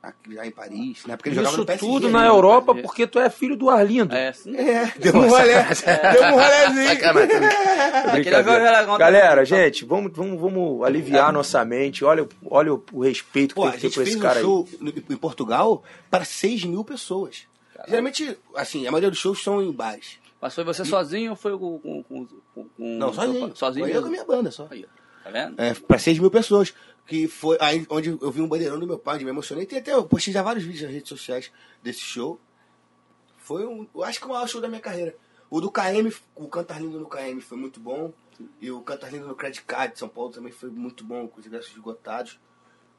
[0.03, 1.17] aqui já em Paris, né?
[1.17, 1.87] Porque ele jogava Isso no PSG.
[1.87, 2.29] tudo na né?
[2.29, 4.15] Europa porque tu é filho do Arlindo.
[4.15, 4.55] É, sim.
[4.57, 5.65] É, deu um rolé.
[6.13, 6.89] Deu um rolézinho.
[8.87, 12.05] Contra- Galera, gente, vamos, vamos, vamos aliviar nossa mente.
[12.05, 14.09] Olha, o- olha o, o respeito que Pô, tem a que ter gente por fez
[14.11, 14.43] esse um cara aí.
[14.45, 17.47] show no- em Portugal para 6 mil pessoas.
[17.87, 20.19] Geralmente, assim, a maioria dos shows são em bares.
[20.41, 21.79] Mas foi você sozinho ou foi com...
[21.79, 22.27] com, com,
[22.63, 23.57] com- com- Não, sozinho.
[23.57, 24.67] Sozinho Foi eu com a minha banda só.
[24.71, 24.87] Aí.
[25.25, 25.61] Tá vendo?
[25.61, 26.75] É, para 6 mil pessoas.
[27.07, 29.65] Que foi aí onde eu vi um bandeirão do meu pai, me emocionei.
[29.65, 31.51] Tem até, eu postei já vários vídeos nas redes sociais
[31.83, 32.39] desse show.
[33.39, 35.17] Foi um, eu acho que o maior show da minha carreira.
[35.49, 38.13] O do KM, o Cantar Lindo no KM foi muito bom.
[38.61, 41.41] E o Cantar Lindo no Credit Card de São Paulo também foi muito bom, com
[41.41, 42.39] os ingressos esgotados.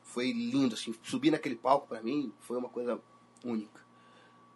[0.01, 0.95] Foi lindo, assim.
[1.03, 2.99] Subir naquele palco pra mim foi uma coisa
[3.45, 3.79] única.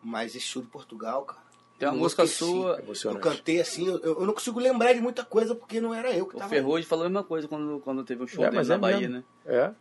[0.01, 1.42] Mas esse show de Portugal, cara.
[1.83, 2.71] Tem uma eu música sua...
[2.77, 3.21] Eu Emocionante.
[3.23, 6.35] cantei assim, eu, eu não consigo lembrar de muita coisa porque não era eu que
[6.35, 6.49] O tava.
[6.49, 8.77] Ferrugem falou a mesma coisa quando, quando teve um show É, dele mas na é
[8.77, 9.15] Bahia, mesmo.
[9.15, 9.23] né?
[9.45, 9.71] É.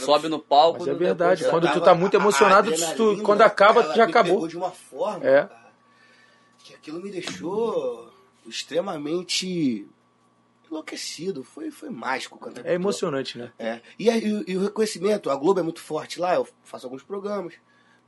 [0.00, 0.80] sobe no palco.
[0.80, 4.04] Mas é verdade, depois- quando tu tá muito emocionado, a tu- quando acaba, ela já
[4.04, 4.46] acabou.
[4.46, 5.44] de uma forma, É.
[5.46, 5.72] cara,
[6.62, 8.12] que aquilo me deixou
[8.46, 9.86] extremamente
[10.70, 11.42] enlouquecido.
[11.42, 13.52] Foi, foi mágico cantar É emocionante, né?
[13.58, 13.80] É.
[13.98, 17.54] E, aí, e o reconhecimento, a Globo é muito forte lá, eu faço alguns programas.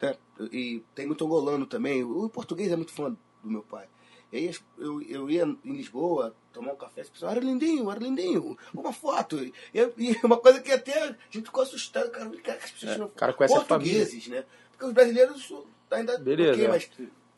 [0.03, 0.15] né?
[0.53, 2.03] E tem muito angolano também.
[2.03, 3.87] O português é muito fã do meu pai.
[4.33, 7.99] E aí eu, eu ia em Lisboa tomar um café, as pessoas, era lindinho, era
[7.99, 9.43] lindinho, uma foto.
[9.43, 12.71] E, eu- e uma coisa que até a gente ficou assustado, cara, cara que as
[12.71, 14.45] pessoas não É, cara conhece a portugueses, né?
[14.71, 15.53] Porque os brasileiros
[15.91, 16.69] ainda Beleza, ok, é.
[16.69, 16.91] mas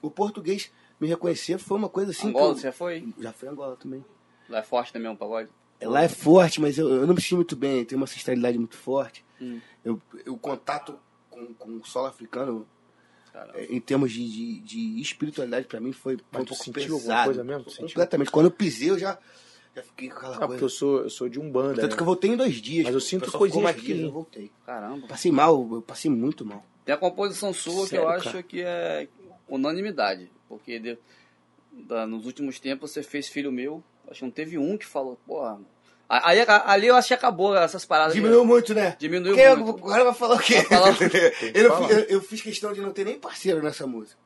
[0.02, 2.28] o português me reconhecer foi uma coisa assim.
[2.28, 3.14] Angola, que você eu, já foi?
[3.18, 4.04] já fui em Angola também.
[4.48, 5.48] Lá é forte também o pagode.
[5.80, 8.76] Lá é forte, mas eu, eu não me sinto muito bem, tem uma ancestralidade muito
[8.76, 9.24] forte.
[9.40, 9.60] Hum.
[9.84, 10.96] Eu, eu- o contato
[11.30, 12.68] com, com o solo africano,
[13.70, 17.10] em termos de, de, de espiritualidade, pra mim foi, Mas um tu pouco sentiu pesado.
[17.10, 17.88] alguma coisa mesmo?
[17.88, 18.30] Completamente.
[18.30, 19.18] Quando eu pisei, eu já,
[19.74, 20.64] já fiquei com aquela Ah, porque coisa.
[20.64, 21.80] eu sou, eu sou de Umbanda.
[21.80, 21.96] Tanto né?
[21.96, 22.84] que eu voltei em dois dias.
[22.84, 24.08] Mas eu sinto coisinhas mais dias, pequenininhas.
[24.10, 24.50] eu voltei.
[24.66, 25.06] Caramba.
[25.06, 26.64] Passei mal, eu passei muito mal.
[26.84, 28.42] Tem a composição sua que Sério, eu acho cara?
[28.42, 29.08] que é
[29.48, 30.30] unanimidade.
[30.48, 30.98] Porque de-
[31.72, 33.82] da- nos últimos tempos você fez Filho Meu.
[34.08, 35.58] Acho que não teve um que falou, porra.
[36.14, 38.12] Aí, ali eu acho que acabou essas paradas.
[38.12, 38.94] Diminuiu muito, né?
[38.98, 39.78] Diminuiu Quem muito.
[39.78, 40.60] Agora vai falar o quê?
[40.62, 40.88] Falar
[41.54, 44.20] eu, eu, eu fiz questão de não ter nem parceiro nessa música.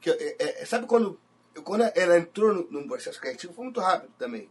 [0.00, 1.18] Que, é- é- sabe quando,
[1.64, 4.48] quando ela entrou no, num processo criativo, foi muito rápido também.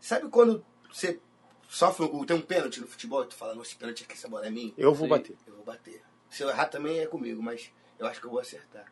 [0.00, 1.20] Sabe quando você
[1.68, 4.26] sofre, um- tem um pênalti no futebol e tu fala, nossa, esse pênalti aqui, essa
[4.26, 4.72] bola é minha?
[4.78, 5.10] Eu vou Sim.
[5.10, 5.36] bater.
[5.46, 6.02] Eu vou bater.
[6.30, 8.90] Se eu errar também é comigo, mas eu acho que eu vou acertar.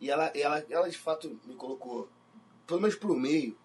[0.00, 2.08] E ela, ela, ela de fato me colocou,
[2.64, 3.58] pelo menos pro meio,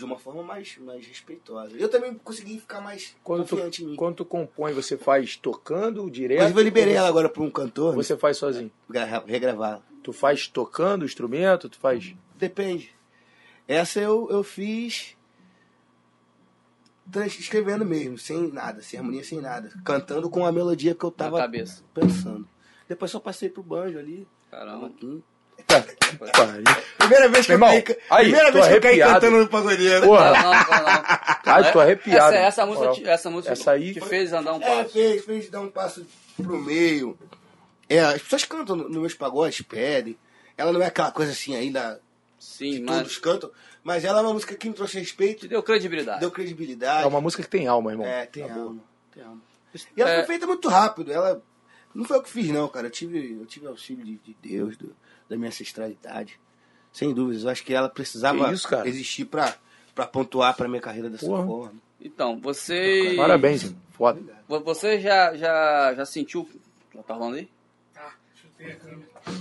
[0.00, 1.76] de uma forma mais, mais respeitosa.
[1.76, 3.96] Eu também consegui ficar mais Quando tu, confiante em mim.
[3.96, 6.38] quando tu compõe, você faz tocando direto?
[6.40, 8.70] Inclusive eu liberei ela agora pra um cantor, Você faz sozinho?
[8.88, 9.82] gra- regravar.
[10.02, 11.68] Tu faz tocando o instrumento?
[11.68, 12.14] Tu faz.
[12.36, 12.94] Depende.
[13.68, 15.16] Essa eu, eu fiz
[17.26, 19.70] escrevendo mesmo, sem nada, sem harmonia, sem nada.
[19.84, 21.82] Cantando com a melodia que eu Na tava cabeça.
[21.92, 22.48] pensando.
[22.88, 24.26] Depois só passei pro banjo ali.
[24.50, 24.86] Caramba.
[24.88, 25.22] Aqui.
[26.32, 26.64] Pariu.
[26.98, 29.14] Primeira vez que Meu eu irmão, caí, aí, primeira vez que eu caí arrepiado.
[29.20, 30.06] cantando no pagodeiro.
[30.06, 31.02] Porra, Não, não, não.
[31.46, 32.34] ai, tô arrepiado.
[32.34, 34.92] Essa, essa música, te- essa música Essa aí te fez andar um É, passo.
[34.92, 36.06] fez, fez dar um passo
[36.36, 37.18] pro meio.
[37.88, 40.16] É, as pessoas cantam no- nos meus pagodes, pedem.
[40.56, 42.00] Ela não é aquela coisa assim ainda
[42.38, 43.50] Sim, que mas todos cantam,
[43.82, 46.20] mas ela é uma música que me trouxe respeito, te deu credibilidade.
[46.20, 47.04] deu credibilidade.
[47.04, 48.06] É uma música que tem alma, irmão.
[48.06, 48.60] É, tem Tá bom.
[48.60, 48.80] alma.
[49.14, 49.40] Tem alma.
[49.96, 50.16] E ela É.
[50.18, 51.10] foi feita muito rápido.
[51.12, 51.40] Ela.
[51.94, 52.86] Não foi eu que fiz, não, cara.
[52.86, 54.94] Eu tive, eu tive auxílio de, de Deus, do-
[55.30, 56.38] da minha ancestralidade.
[56.92, 57.44] Sem dúvidas.
[57.44, 58.86] Eu acho que ela precisava Que isso, cara?
[58.86, 59.56] existir pra,
[59.94, 61.46] pra pontuar pra minha carreira dessa Porra.
[61.46, 61.80] forma.
[62.02, 63.14] Então, você.
[63.16, 63.74] Parabéns.
[63.92, 64.20] Foda.
[64.48, 66.48] Vo- Você já, já, já sentiu.
[66.94, 67.48] Já tá rolando aí?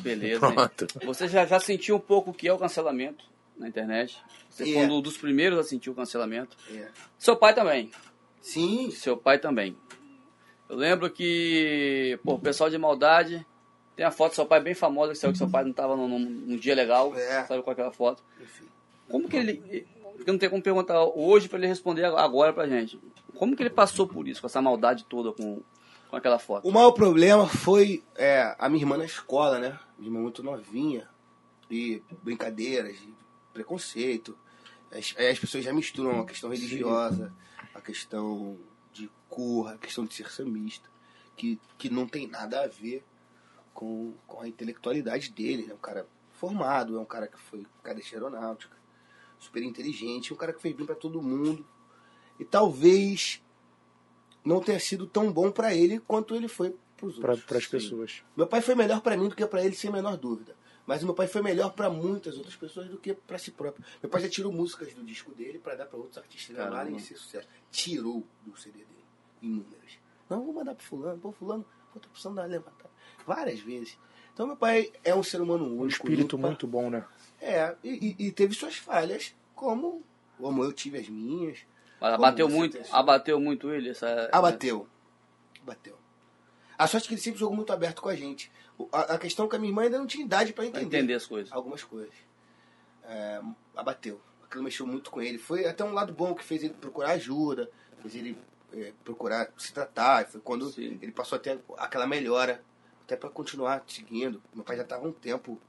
[0.01, 0.45] Beleza.
[0.47, 0.53] hein?
[0.53, 0.87] Pronto.
[1.05, 3.25] Você já, já sentiu um pouco o que é o cancelamento
[3.57, 4.17] na internet?
[4.49, 4.87] Você foi É.
[4.87, 6.55] um dos primeiros a sentir o cancelamento.
[6.71, 6.87] É.
[7.17, 7.91] Seu pai também.
[8.41, 9.75] Sim, Seu pai também.
[10.69, 13.45] Eu lembro que, pô, o pessoal de maldade
[13.99, 15.93] tem a foto do seu pai bem famosa, que saiu que seu pai não estava
[15.93, 17.13] num, num- dia legal.
[17.17, 17.43] É.
[17.43, 18.23] Sabe com aquela foto?
[18.41, 18.63] enfim.
[19.09, 19.85] Como que ele.
[20.25, 22.97] Eu não tenho como perguntar hoje para ele responder agora pra gente.
[23.35, 25.61] Como que ele passou por isso, com essa maldade toda com,
[26.09, 26.65] com aquela foto?
[26.65, 29.77] O maior problema foi é, a minha irmã na escola, né?
[29.97, 31.05] Minha irmã muito novinha.
[31.69, 33.13] E brincadeiras, e
[33.51, 34.37] preconceito.
[34.93, 37.33] As, as pessoas já misturam a questão religiosa,
[37.75, 38.57] a questão
[38.93, 40.89] de cor, a questão de ser sambista,
[41.35, 43.03] que, que não tem nada a ver
[43.73, 45.67] com, com a intelectualidade dele.
[45.69, 48.75] É um cara formado, é um cara que foi cadete aeronáutica,
[49.37, 51.65] super inteligente, um cara que fez bem para todo mundo.
[52.39, 53.43] E talvez
[54.43, 57.43] não tenha sido tão bom para ele quanto ele foi para os outros.
[57.43, 58.23] Para as pessoas.
[58.35, 60.55] Meu pai foi melhor para mim do que para ele, sem a menor dúvida.
[60.85, 63.85] Mas o meu pai foi melhor para muitas outras pessoas do que para si próprio.
[64.01, 66.75] Meu pai já tirou músicas do disco dele para dar para outros artistas Caramba.
[66.75, 67.47] gravarem e ser sucesso.
[67.69, 69.05] Tirou do CD dele,
[69.41, 69.99] inúmeras.
[70.27, 72.88] Não, vou mandar pro fulano, pô, fulano, outra opção da levantar.
[73.25, 73.97] Várias vezes.
[74.33, 75.83] Então meu pai é um ser humano único.
[75.83, 77.03] Um espírito muito bom, né?
[77.41, 80.03] É, e, e- teve suas falhas, como,
[80.37, 81.59] como eu tive as minhas.
[81.99, 84.29] Mas abateu muito, abateu muito ele essa.
[84.31, 84.87] Abateu.
[85.61, 85.97] Abateu.
[86.77, 88.49] A sorte é que ele sempre jogou muito aberto com a gente.
[88.93, 90.97] A, a questão é que a minha irmã ainda não tinha idade para Pra entender,
[90.99, 91.51] entender as coisas.
[91.51, 92.13] algumas coisas.
[93.03, 93.41] É,
[93.75, 94.21] abateu.
[94.45, 95.37] Aquilo mexeu muito com ele.
[95.37, 97.69] Foi até um lado bom que fez ele procurar ajuda,
[98.01, 98.37] fez ele
[98.73, 100.25] é, procurar se tratar.
[100.27, 100.97] Foi quando Sim.
[101.01, 102.63] ele passou a ter aquela melhora,
[103.09, 104.39] até para continuar seguindo.
[104.53, 105.59] Meu pai já estava um tempo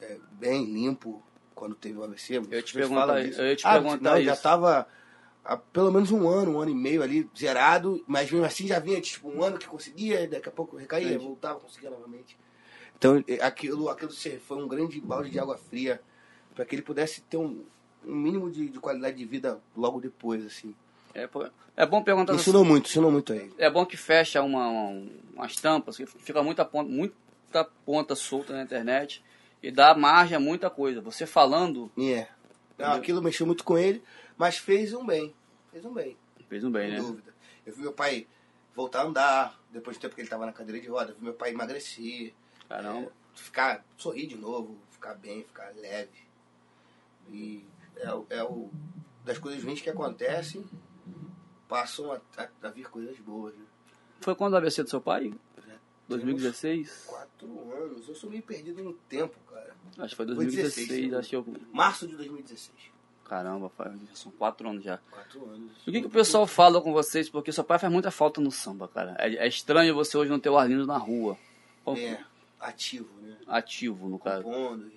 [0.00, 1.22] é, bem limpo
[1.54, 2.42] quando teve o AVC.
[2.50, 3.42] Eu te falam disso.
[3.42, 4.32] eu te Ah, não, já isso.
[4.32, 4.88] estava
[5.44, 8.78] há pelo menos um ano, um ano e meio ali, zerado, mas mesmo assim já
[8.78, 11.24] vinha tipo um ano que conseguia, daqui a pouco recaía, Entendi.
[11.24, 12.38] voltava, conseguia novamente.
[12.96, 14.10] Então eh, aquilo, aquilo
[14.40, 16.00] foi um grande balde de água fria
[16.54, 17.62] para que ele pudesse ter um,
[18.06, 20.74] um mínimo de, de qualidade de vida logo depois, assim.
[21.14, 21.28] É,
[21.76, 22.34] é bom perguntar.
[22.34, 23.54] Ensinou muito, ensinou muito a ele.
[23.58, 28.52] É bom que fecha uma, uma- umas tampas, que fica muita ponta, muita ponta solta
[28.52, 29.22] na internet
[29.62, 31.00] e dá margem a muita coisa.
[31.00, 32.28] Você falando, E é.
[32.78, 34.02] Aquilo mexeu muito com ele,
[34.36, 35.32] mas fez um bem.
[35.70, 36.16] Fez um bem,
[36.48, 37.06] fez um bem, sem né?
[37.06, 37.34] dúvida.
[37.64, 38.26] Eu vi meu pai
[38.74, 41.12] voltar a andar, depois do tempo que ele estava na cadeira de roda.
[41.12, 42.34] Eu vi meu pai emagrecer,
[42.68, 43.06] Caramba.
[43.06, 46.24] é, ficar, sorrir de novo, ficar bem, ficar leve.
[47.30, 47.64] E
[47.96, 48.08] é,
[48.38, 48.68] é o
[49.24, 50.64] das coisas ruins que acontecem,
[51.68, 53.54] passam a, a- a vir coisas boas.
[53.54, 53.64] Né?
[54.20, 55.32] Foi quando o AVC do seu pai?
[55.66, 55.74] Já
[56.08, 57.04] 2016?
[57.06, 58.08] Quatro anos.
[58.08, 59.74] Eu sou meio perdido no tempo, cara.
[59.98, 61.46] Acho que foi Foi 2016, 16, acho que eu...
[61.72, 62.92] Março de 2016.
[63.24, 64.98] Caramba, pai, já são quatro anos já.
[65.10, 65.72] Quatro anos.
[65.86, 67.28] O que, que o pessoal fala com vocês?
[67.30, 69.16] Porque seu pai faz muita falta no samba, cara.
[69.18, 71.38] É, é estranho você hoje não ter o Arlindo na rua.
[71.82, 72.22] Como- É,
[72.60, 73.36] ativo, né?
[73.46, 74.42] Ativo, no caso.
[74.44, 74.92] Compondo,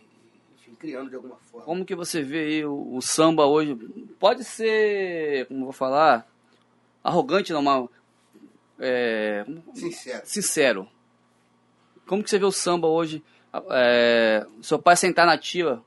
[0.57, 1.65] enfim, criando de alguma forma.
[1.65, 3.75] Como que você vê aí o, o samba hoje?
[4.19, 6.27] Pode ser, como eu vou falar,
[7.03, 7.89] arrogante, não, mas
[8.79, 10.25] é, Sincero.
[10.25, 10.89] sincero.
[12.05, 13.23] Como que você vê o samba hoje?
[13.71, 15.83] É, seu pai sentar na ativa,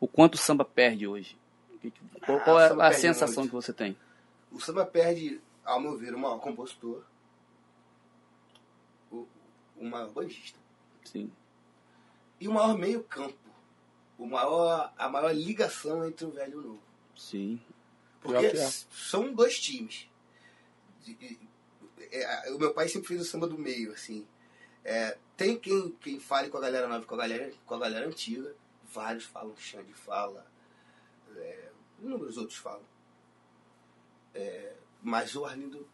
[0.00, 1.36] o quanto o samba perde hoje?
[2.24, 3.50] Qual, Ah, qual o é a sensação muito.
[3.50, 3.96] que você tem?
[4.50, 7.02] O samba perde, ao meu ver, o maior compositor,
[9.92, 10.58] maior bandista
[11.04, 11.30] Sim.
[12.40, 13.34] e o maior meio campo.
[14.18, 16.82] O maior, a maior ligação entre o velho e o novo.
[17.16, 17.60] Sim.
[18.20, 18.70] Porque é.
[18.92, 20.08] são dois times.
[21.06, 24.26] E- e- é, o meu pai sempre fez o samba do meio, assim.
[24.84, 27.78] É, tem quem, quem fale com a galera nova e com a galera, com a
[27.78, 28.54] galera antiga.
[28.92, 30.44] Vários falam, Xande fala.
[31.36, 31.68] É,
[32.02, 32.82] inúmeros outros falam.
[34.34, 34.72] É,
[35.02, 35.86] mas o Arlindo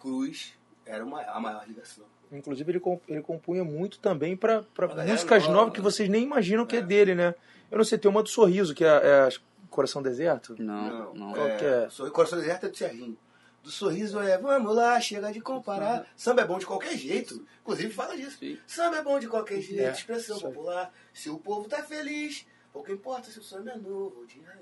[0.00, 0.54] Cruz
[0.84, 2.04] era uma, a maior ligação.
[2.30, 4.64] Inclusive, ele, comp- ele compunha muito também para
[5.06, 5.84] músicas nova, novas que né?
[5.84, 6.82] vocês nem imaginam que é É.
[6.82, 7.34] dele, né?
[7.70, 9.28] Eu não sei, tem uma do Sorriso, que é, é
[9.70, 10.56] Coração Deserto.
[10.60, 11.32] Não, não.
[11.32, 11.88] Qual que é?
[12.10, 13.16] Coração Deserto é do Serginho.
[13.66, 16.06] Do sorriso é, vamos lá, chega de comparar.
[16.16, 17.44] Samba é bom de qualquer jeito.
[17.62, 18.38] Inclusive fala disso.
[18.38, 18.56] Sim.
[18.64, 20.94] Samba é bom de qualquer jeito, É, expressão popular.
[21.12, 24.60] Se o povo tá feliz, pouco importa se o samba é novo ou de raiz.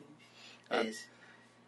[0.71, 0.85] É Ah.
[0.85, 1.05] esse.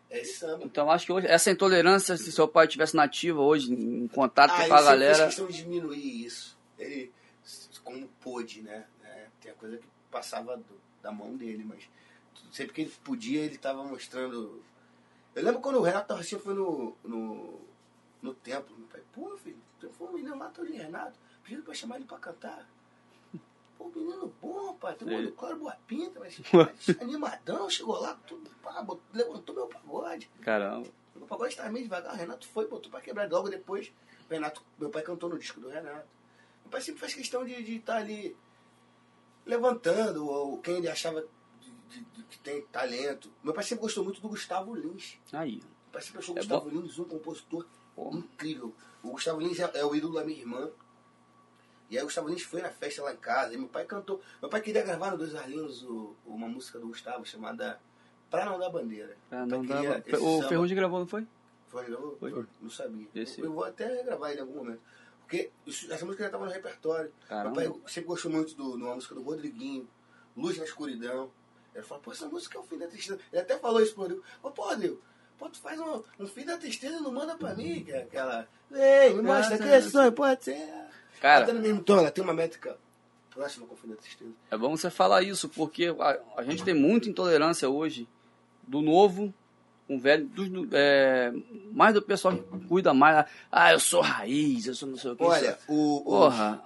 [0.09, 0.65] É esse samba.
[0.65, 4.57] Então acho que hoje, essa intolerância, se seu pai tivesse nativa hoje, em contato Ah,
[4.57, 5.27] com a fez galera.
[5.27, 6.57] questão de diminuir isso.
[6.79, 7.13] Ele,
[7.85, 8.87] como pôde, né?
[9.05, 11.83] É, tem a coisa que passava do- da mão dele, mas
[12.51, 14.65] sempre que ele podia, ele tava mostrando.
[15.37, 17.61] Eu lembro quando o Renato Torcinha foi no, no,
[18.23, 18.75] no templo.
[18.77, 21.97] Meu pai, pô, filho, tu foi um menino lá, todo de Renato, pedindo pra chamar
[21.97, 22.67] ele pra cantar.
[23.77, 26.41] Pô, menino bom, pai, tem um claro, boa pinta, mas
[27.03, 30.31] animadão, chegou lá, tudo, pá, botou- levantou meu pagode.
[30.41, 30.89] Caramba.
[31.15, 33.31] O pagode estava meio devagar, o Renato foi, botou pra quebrar.
[33.31, 33.93] Logo depois,
[34.29, 36.07] o Renato, meu pai cantou no disco do Renato.
[36.65, 38.35] Meu pai sempre faz questão de estar ali
[39.45, 41.25] levantando, ou quem ele achava
[41.89, 43.31] de- de- que tem talento.
[43.43, 45.19] Meu pai sempre gostou muito do Gustavo Lins.
[45.33, 45.57] Aí.
[45.57, 48.11] Meu pai sempre achou o É Gustavo Lins um compositor Pô.
[48.13, 48.75] incrível.
[49.03, 50.71] O Gustavo Lins é, é o ídolo da minha irmã.
[51.89, 53.55] E aí o Gustavo Lins foi na festa lá em casa.
[53.55, 54.21] E meu pai cantou.
[54.41, 57.81] Meu pai queria gravar no Dois Arlinhos o- uma música do Gustavo chamada
[58.31, 59.17] Pra Não Dar Bandeira.
[59.31, 60.03] Ah, Meu não dava.
[60.05, 60.43] esse O.
[60.49, 61.27] Ferrugem gravou, não foi?
[61.69, 62.17] Foi, gravou?
[62.19, 62.47] Foi.
[62.61, 63.07] Não sabia.
[63.15, 64.81] Esse- Eu, eu vou até gravar ele em algum momento.
[65.21, 67.13] Porque isso- essa música já estava no repertório.
[67.29, 67.61] Caramba.
[67.61, 69.89] Meu pai sempre gostou muito de uma música do Rodriguinho,
[70.37, 71.31] Luz na Escuridão.
[71.77, 73.19] Ele falou, pô, essa música é o fim da tristeza.
[73.33, 74.23] Ele até falou isso pro Rodrigo.
[74.43, 75.01] Pô, Rodrigo,
[75.39, 78.03] pô, tu faz um, um fim da tristeza e não manda pra mim, que é
[78.03, 78.49] aquela.
[78.71, 80.53] Vem, me mostra que esse sonho pode ser.
[80.57, 82.77] Ela tá Cara, no mesmo tom, ela tem uma métrica
[83.31, 84.31] próxima com o fim da tristeza.
[84.51, 88.09] é bom você falar isso, porque a, a gente tem muita intolerância hoje
[88.67, 89.33] do novo
[89.87, 91.33] com o velho, do- é,
[91.71, 93.27] mais do pessoal que cuida mais.
[93.53, 95.23] Ah, eu sou raiz, eu sou não sei o que.
[95.23, 96.65] Olha, o, o- porra,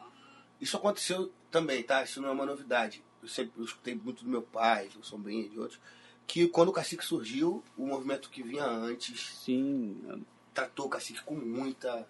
[0.60, 2.02] Isso aconteceu também, tá?
[2.02, 3.02] Isso não é uma novidade.
[3.22, 5.80] Eu sempre eu escutei muito do meu pai, do Sombrinha e de outros,
[6.26, 10.24] que quando o cacique surgiu, o movimento que vinha antes sim,
[10.54, 12.08] tratou o cacique com muita.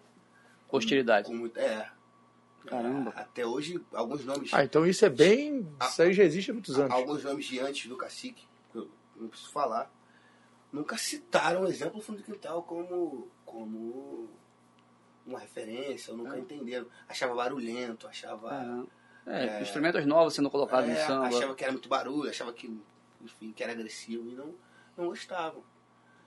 [0.71, 1.27] hostilidade.
[1.27, 1.91] Com muita é.
[2.67, 3.11] Caramba.
[3.17, 4.53] Até hoje, alguns nomes.
[4.53, 5.67] Ah, então isso é bem.
[5.83, 6.93] Isso aí já existe há muitos anos.
[6.93, 9.91] Alguns nomes de antes do cacique, que eu não preciso falar,
[10.73, 14.29] nunca citaram o exemplo do fundo de quintal como, como
[15.27, 16.87] uma referência, ou nunca entenderam.
[17.09, 18.51] Achava barulhento, achava.
[18.51, 19.00] Caramba.
[19.31, 21.27] É, instrumentos novos sendo colocados É, no samba.
[21.29, 22.71] Achava que era muito barulho, achava que,
[23.23, 24.55] enfim, que era agressivo e não,
[24.97, 25.63] não gostavam.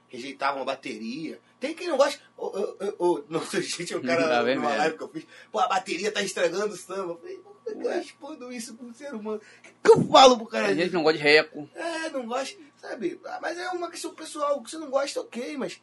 [0.07, 1.39] Rejeitavam a bateria.
[1.59, 2.21] Tem quem não gosta.
[2.37, 4.79] Ô, ô, ô, ô, não sei, gente, um Tá cara bem numa mesmo.
[4.79, 5.25] live que eu fiz.
[5.51, 7.13] Pô, a bateria tá estragando o samba.
[7.13, 9.37] Eu falei, como é que eu respondo isso pro ser humano?
[9.37, 10.67] O que, que eu falo pro cara?
[10.67, 11.67] Tem gente que não gosta de reco.
[11.73, 13.19] É, não gosta, sabe?
[13.25, 14.61] Ah, mas é uma questão pessoal.
[14.61, 15.81] Que você não gosta, ok, mas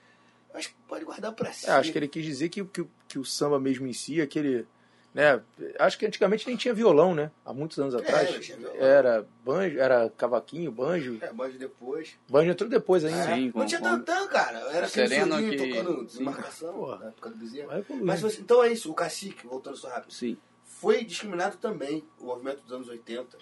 [0.55, 1.67] acho que pode guardar pra si.
[1.69, 4.65] É, acho que ele quis dizer que, que, que o samba mesmo em si, aquele,
[5.13, 5.43] Né?
[5.81, 7.33] Acho que antigamente nem tinha violão, né?
[7.45, 8.31] Há muitos anos atrás.
[8.33, 8.77] não tinha violão.
[8.77, 11.19] Era banjo, era cavaquinho, banjo.
[11.21, 12.17] É, banjo depois.
[12.29, 13.35] Banjo entrou depois ainda.
[13.35, 14.59] Sim, não com- tinha com- tantão, cara.
[14.71, 16.23] Era Sereno que- tocando sim.
[16.23, 17.85] marcação, né, tocando bezerra.
[18.03, 20.37] Mas você- então é isso, o cacique, voltando só rápido, Sim.
[20.65, 23.37] foi discriminado também, o movimento dos anos 80,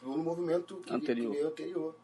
[0.00, 1.30] pelo movimento que, Anterior.
[1.30, 1.94] que veio anterior.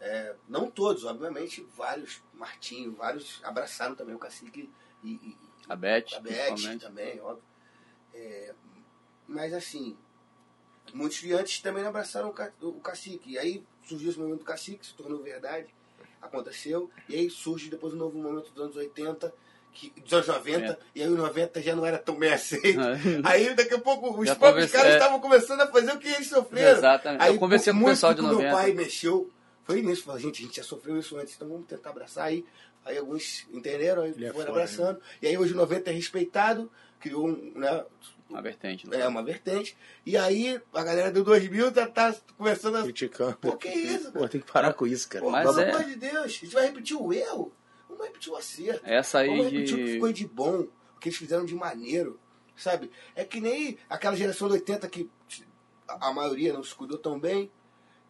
[0.00, 4.70] É, não todos, obviamente, vários, Martinho, vários abraçaram também o cacique
[5.02, 5.36] e, e,
[5.68, 7.42] A Beth, a Beth também, óbvio.
[8.14, 8.52] É,
[9.26, 9.96] mas assim,
[10.92, 13.32] muitos de antes também abraçaram o, ca- o cacique.
[13.32, 15.66] E aí surgiu esse movimento do cacique, se tornou verdade,
[16.22, 16.90] aconteceu.
[17.08, 19.32] E aí surge depois um novo momento dos anos 80,
[19.72, 20.78] que, dos anos 90, É.
[20.94, 22.80] e aí os 90 já não era tão bem aceito.
[22.80, 22.96] É.
[23.24, 24.96] Aí daqui a pouco os Já próprios caras é.
[24.96, 26.78] estavam começando a fazer o que eles sofreram.
[26.78, 27.22] Exatamente.
[27.22, 28.42] Aí Eu conversei com o muito pessoal de que 90.
[28.42, 29.30] meu pai mexeu.
[29.64, 32.44] Foi nisso, falou, gente, a gente já sofreu isso antes, então vamos tentar abraçar aí.
[32.84, 35.00] Aí alguns entenderam, aí Ele é foram foda, abraçando.
[35.22, 36.70] E aí hoje o 90 é respeitado,
[37.04, 37.84] criou um, né,
[38.30, 38.88] Uma vertente.
[38.88, 39.00] né?
[39.00, 39.76] é, uma vertente.
[40.06, 42.82] E aí a galera do 2000 tá, tá começando a...
[42.82, 43.36] Criticando.
[43.36, 45.22] Pô, que isso, Pô, tem que parar com isso, cara.
[45.22, 47.52] Pô, Mas pelo é- amor de Deus, a gente vai repetir o erro.
[47.86, 48.80] Vamos repetir o acerto.
[48.84, 49.92] Essa aí Vamos repetir o que de.
[49.92, 50.60] ficou de bom,
[50.96, 52.18] o que eles fizeram de maneiro,
[52.56, 52.90] sabe?
[53.14, 55.10] É que nem aquela geração de 80 que
[55.86, 57.50] a maioria não se cuidou tão bem.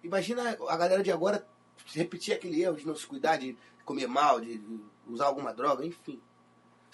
[0.05, 1.45] Imagina a galera de agora
[1.93, 4.63] repetir aquele erro de não se cuidar, de comer mal, de
[5.09, 6.21] usar alguma droga, enfim.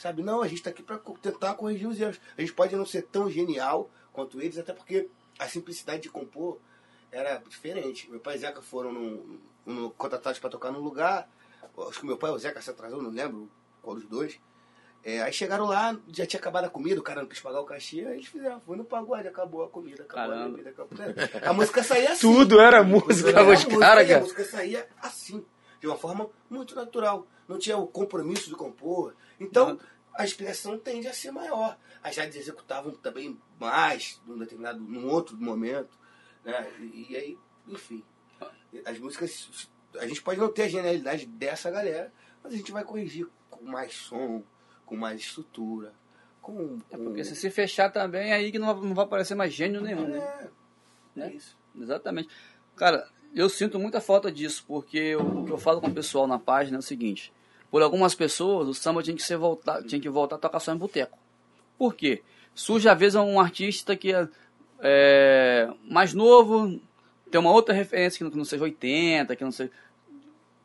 [0.01, 0.23] Sabe?
[0.23, 2.19] Não, a gente está aqui para tentar corrigir os erros.
[2.35, 6.59] A gente pode não ser tão genial quanto eles, até porque a simplicidade de compor
[7.13, 8.11] era diferente.
[8.11, 11.29] Meu pai e Zeca foram no, no, contratados para tocar num lugar.
[11.87, 13.51] Acho que meu pai ou o Zeca se atrasou, não lembro
[13.83, 14.41] qual dos dois.
[15.05, 17.65] É, aí chegaram lá, já tinha acabado a comida, o cara não quis pagar o
[17.67, 20.57] cachê, aí eles fizeram, foi no pagode, acabou a comida, acabou a Caramba.
[20.57, 20.99] bebida, acabou.
[21.43, 22.21] A música saía assim.
[22.21, 23.35] Tudo era música os
[23.75, 24.21] caras, e A cara.
[24.21, 25.45] música saía assim,
[25.81, 27.27] de uma forma muito natural.
[27.49, 29.15] Não tinha o compromisso de compor.
[29.39, 29.79] Então,
[30.15, 31.77] a expressão tende a ser maior.
[32.03, 35.99] As rádios executavam também mais num determinado, num outro momento.
[36.45, 36.71] Né?
[36.81, 38.03] E, e aí, enfim.
[38.85, 39.69] As músicas.
[39.99, 42.13] A gente pode não ter a genialidade dessa galera,
[42.43, 44.45] mas a gente vai corrigir com mais som,
[44.87, 45.93] com mais estrutura.
[46.41, 49.35] Com, É com- porque se se fechar também, aí que não vai, não vai aparecer
[49.35, 50.19] mais gênio nenhum, né?
[50.19, 50.51] É, é
[51.17, 51.33] Né?
[51.35, 51.59] isso.
[51.77, 52.29] Exatamente.
[52.77, 56.39] Cara, eu sinto muita falta disso, porque o que eu falo com o pessoal na
[56.39, 57.33] página é o seguinte:
[57.71, 60.73] por algumas pessoas, o samba tinha que, ser voltar, tinha que voltar a tocar só
[60.73, 61.19] em boteco.
[61.79, 62.23] Por quê?
[62.55, 64.29] Surge às vezes um artista que é,
[64.81, 66.81] é, mais novo,
[67.31, 69.71] tem uma outra referência que não, que não seja 80, que não seja.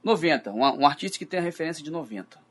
[0.04, 2.46] 90, um, um artista que tem a referência de 90.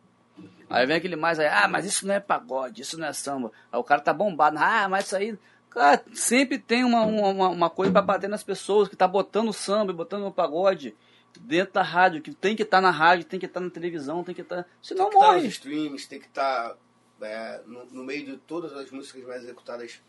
[0.68, 3.52] Aí vem aquele mais aí, ah, mas isso não é pagode, isso não é samba.
[3.70, 5.38] Aí o cara tá bombado, ah, mas isso aí.
[5.74, 9.92] Cara, sempre tem uma, uma, uma coisa pra bater nas pessoas que tá botando samba
[9.92, 10.94] botando o pagode
[11.40, 14.34] dentro da rádio, que tem que estar na rádio, tem que estar na televisão, tem
[14.34, 14.66] que estar.
[14.80, 15.48] Senão tem que estar nos morre.
[15.48, 16.76] streams, tem que estar
[17.20, 20.00] é, no, no meio de todas as músicas mais executadas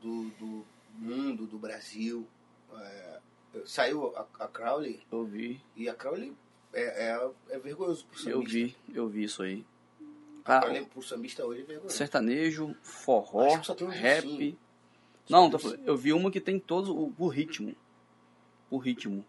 [0.00, 0.64] do, do
[0.94, 2.26] mundo, do Brasil.
[2.80, 3.18] É,
[3.66, 6.34] saiu a, a Crowley Eu vi, e a Crowley
[6.72, 8.50] é, é, é vergonhoso pro eu sambista.
[8.58, 9.64] vi, eu vi isso aí.
[10.44, 11.94] A Ah, Crowley pro sambista hoje é vergonhoso.
[11.94, 14.58] sertanejo, forró, Acho que só tem um rap.
[15.28, 17.74] Não, tô tem- eu vi uma que tem todos o, o ritmo.
[18.70, 19.24] O ritmo.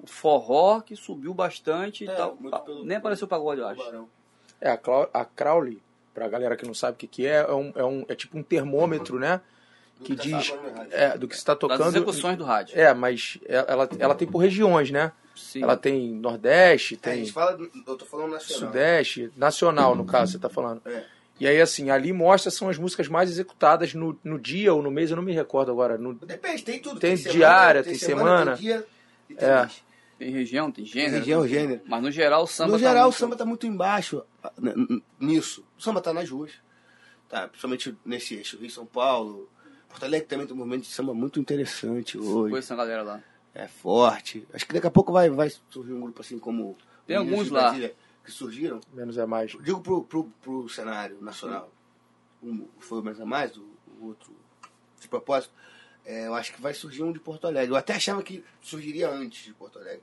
[0.00, 2.36] O forró que subiu bastante e É, tal.
[2.38, 4.06] muito pelo- Nem apareceu o pagode, eu acho.
[4.60, 5.80] É, a, Clau- a Crowley,
[6.14, 8.38] pra galera que não sabe o que, que é, é, um, é, um, é tipo
[8.38, 9.40] um termômetro, né?
[9.98, 10.54] Do Que tá diz
[10.90, 11.88] é, do que está Das tocando.
[11.88, 12.78] execuções do rádio.
[12.78, 15.10] É, mas ela, ela tem por regiões, né?
[15.34, 15.62] Sim.
[15.62, 18.68] Ela tem Nordeste, É, a tem gente fala, do- eu tô falando nacional.
[18.68, 20.82] Sudeste, nacional, no caso, você tá falando.
[20.84, 21.04] É.
[21.40, 24.90] E aí, assim, ali mostra são as músicas mais executadas no, no dia ou no
[24.90, 25.96] mês, eu não me recordo agora.
[25.96, 26.98] No, Depende, tem tudo.
[26.98, 28.52] Tem semana, diária, tem semana.
[28.56, 28.86] Tem dia
[29.30, 29.60] e tem É.
[29.60, 29.84] mês.
[30.18, 31.10] Tem região, tem gênero.
[31.12, 31.80] Tem região, gênero.
[31.86, 34.24] Mas no geral o samba no tá geral, muito- o samba tá muito embaixo
[35.20, 35.64] nisso.
[35.78, 36.52] O samba tá nas ruas.
[37.28, 39.48] Tá, principalmente nesse eixo, Rio São Paulo.
[39.88, 42.50] Porto Alegre também tem um movimento de samba muito interessante hoje.
[42.50, 43.20] Conheço essa galera lá.
[43.54, 44.46] É forte.
[44.52, 46.76] Acho que daqui a pouco vai, vai surgir um grupo assim como.
[47.06, 47.62] Tem alguns lá.
[47.64, 47.94] Brasília,
[48.28, 48.78] Que surgiram.
[48.92, 49.52] menos é mais.
[49.62, 51.72] Digo pro, pro, pro cenário nacional.
[52.42, 53.66] Um foi o mais a mais, o,
[53.98, 54.36] o outro
[55.00, 55.54] de propósito.
[56.04, 57.72] É, eu acho que vai surgir um de Porto Alegre.
[57.72, 60.02] Eu até achava que surgiria antes de Porto Alegre.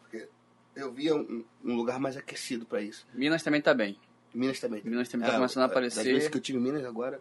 [0.00, 0.28] Porque
[0.74, 3.06] eu via um, um lugar mais aquecido para isso.
[3.14, 3.96] Minas também tá bem.
[4.34, 4.82] Minas também.
[4.84, 5.98] Minas também tá começando a aparecer.
[5.98, 7.20] Das vezes que eu tive em Minas agora,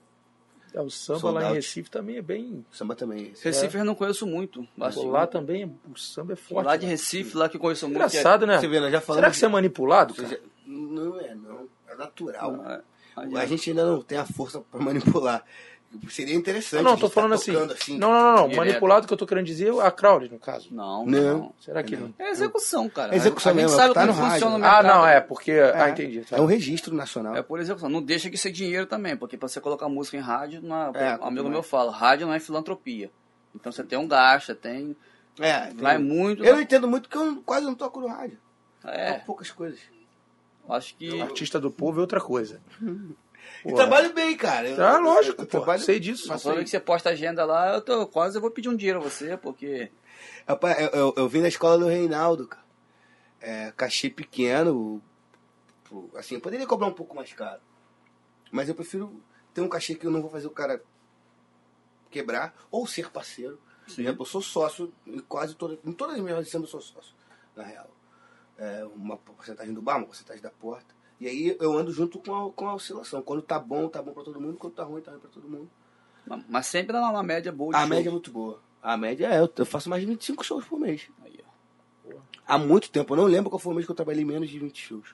[0.74, 1.54] É, o samba Sold lá em.
[1.56, 2.66] Recife também é bem.
[2.72, 3.44] samba também é.
[3.44, 4.68] Recife eu não conheço muito.
[4.80, 6.66] Assim, lá também o samba é forte.
[6.66, 6.92] lá de né?
[6.92, 7.98] Recife, lá que eu conheço muito.
[7.98, 8.60] Engraçado, né?
[8.60, 9.02] Você vê, já.
[9.02, 10.40] Será que você é manipulado, cara?
[10.66, 11.68] Não é, não.
[11.88, 12.60] É natural.
[13.16, 15.44] que é- A gente ainda não tem a força para manipular.
[16.10, 16.84] Seria interessante.
[16.84, 17.56] Não, não, tô tá falando assim.
[17.56, 17.98] assim.
[17.98, 18.56] Não, não, não, não.
[18.56, 20.68] Manipulado que eu tô querendo dizer é a Crowley, no caso.
[20.72, 21.38] Não, Não.
[21.38, 21.54] não.
[21.60, 22.14] Será que não?
[22.20, 23.14] É execução, cara.
[23.14, 24.32] É execução a gente mesmo, sabe tá como no rádio.
[24.34, 24.88] funciona o Ah, mercado.
[24.88, 25.52] não, é, porque.
[25.52, 26.22] Ah, entendi.
[26.22, 26.38] tá.
[26.38, 27.36] É um registro nacional.
[27.36, 27.90] É por execução.
[27.90, 31.14] Não deixa de ser dinheiro também, porque pra você colocar música em rádio, não é,
[31.14, 31.54] É, um amigo não é.
[31.54, 33.10] meu fala, rádio não é filantropia.
[33.56, 34.96] Então você tem um gasto, você tem.
[35.40, 36.44] É, Vai tem- muito.
[36.46, 38.38] Eu não entendo muito porque eu quase não toco no rádio.
[38.86, 39.80] É, Toco poucas coisas.
[40.70, 41.20] acho que.
[41.20, 42.62] Artista do povo é outra coisa.
[43.66, 44.70] E trabalho bem, cara.
[44.70, 45.52] Eu- Tá, eu- lógico, eu pô.
[45.58, 46.28] trabalho- Sei disso.
[46.28, 49.00] Mas toda que você posta agenda lá, eu tô quase eu vou pedir um dinheiro
[49.00, 49.92] a você, porque.
[50.48, 52.64] Rapaz, eu, eu, eu vim da escola do Reinaldo, cara.
[53.42, 55.02] É, cachê pequeno.
[56.16, 57.62] Assim, eu poderia cobrar um pouco mais caro.
[58.52, 59.22] Mas eu prefiro
[59.54, 60.82] ter um cachê que eu não vou fazer o cara
[62.10, 63.60] quebrar ou ser parceiro.
[63.86, 65.80] Por exemplo, eu sou sócio em quase todas.
[65.84, 67.16] Em todas as minhas audições eu sou sócio,
[67.56, 67.90] na real.
[68.58, 70.94] É, uma porcentagem do bar, uma porcentagem da porta.
[71.20, 73.22] E aí eu ando junto com a, com a oscilação.
[73.22, 74.58] Quando tá bom, tá bom pra todo mundo.
[74.58, 75.70] Quando tá ruim, tá ruim pra todo mundo.
[76.48, 77.90] Mas sempre na, na média boa de A show.
[77.90, 78.60] média é muito boa.
[78.82, 81.10] A média é, eu- eu faço mais de 25 shows por mês.
[81.26, 81.40] Aí,
[82.08, 82.14] ó.
[82.48, 83.14] Há muito tempo.
[83.14, 85.14] Eu não lembro qual foi o mês que eu trabalhei menos de 20 shows.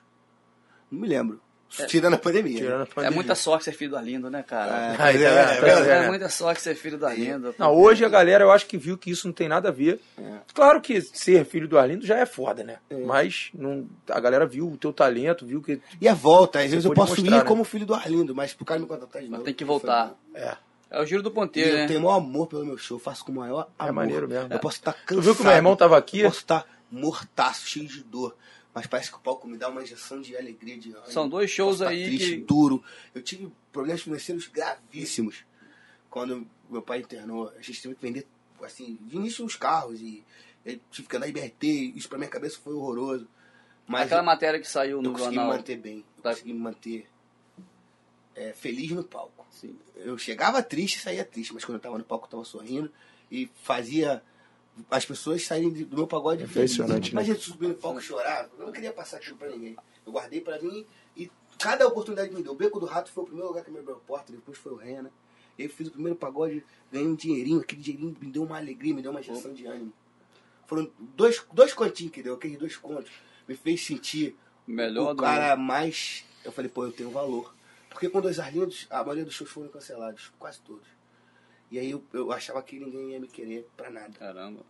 [0.90, 1.40] Não me lembro.
[1.88, 2.56] Tirando a pandemia.
[2.58, 3.14] Tirando a É pandemia.
[3.14, 4.92] muita sorte ser filho do Arlindo, né, cara?
[4.92, 7.54] É, tá é, é, Tá É, muita sorte ser filho do Arlindo.
[7.58, 10.00] Não, hoje a galera eu acho que viu que isso não tem nada a ver.
[10.16, 10.38] É.
[10.54, 12.76] Claro que ser filho do Arlindo já é foda, né?
[13.04, 15.80] Mas não, a galera viu o teu talento, viu que.
[16.00, 17.44] E a volta, às vezes eu posso mostrar, ir né?
[17.44, 19.44] como filho do Arlindo, mas pro cara me contratar de Mas novo.
[19.44, 20.14] tem que voltar.
[20.34, 20.56] É.
[20.88, 21.86] É o giro do E ponteiro, eu né?
[21.88, 23.90] tenho o maior amor pelo meu show, faço com o maior amor.
[23.90, 24.52] É maneiro mesmo.
[24.52, 25.22] Eu posso estar Tu cansado.
[25.22, 26.20] viu que o meu irmão tava aqui?
[26.20, 28.36] Eu posso estar mortaço, cheio de dor.
[28.76, 31.10] Mas parece que o palco me dá uma injeção de alegria, de ânimo.
[31.10, 32.84] São dois shows aí triste, que- duro.
[33.14, 35.44] Eu tive problemas financeiros gravíssimos.
[36.10, 38.26] Quando meu pai internou, a gente teve que vender,
[38.62, 40.22] assim, de início os carros e
[40.62, 41.66] eu tive que andar em BRT.
[41.96, 43.26] Isso pra minha cabeça foi horroroso.
[43.86, 46.04] Mas Aquela eu, matéria que saiu eu no consegui me manter bem.
[46.18, 46.30] Eu Tá.
[46.30, 47.08] consegui me manter
[48.34, 49.46] é, feliz no palco.
[49.50, 49.74] Sim.
[49.94, 52.92] Eu chegava triste e saía triste, mas quando eu tava no palco eu tava sorrindo
[53.30, 54.22] e fazia
[54.90, 57.14] as pessoas saírem do meu pagode Impressionante, felizes.
[57.14, 57.22] né?
[57.22, 58.48] Imagina subir no palco e chorar.
[58.58, 59.76] Eu não queria passar aquilo pra ninguém.
[60.04, 60.86] Eu guardei pra mim
[61.16, 62.52] e cada oportunidade que me deu.
[62.52, 64.72] O Beco do Rato foi o primeiro lugar que me abriu a porta, depois foi
[64.72, 65.10] o Rena.
[65.58, 66.62] E eu fiz o primeiro pagode,
[66.92, 67.60] ganhei um dinheirinho.
[67.60, 69.92] Aquele dinheirinho me deu uma alegria, me deu uma injeção de ânimo.
[70.66, 73.10] Foram dois, dois continhos que deu, aqueles dois contos.
[73.48, 74.36] Me fez sentir
[74.66, 76.24] Melhor o do cara mais.
[76.44, 77.54] Eu falei, pô, eu tenho valor.
[77.88, 80.86] Porque com dois Arlindos, a maioria dos shows foram cancelados, quase todos.
[81.70, 84.12] E aí eu, eu achava que ninguém ia me querer pra nada.
[84.18, 84.60] Caramba.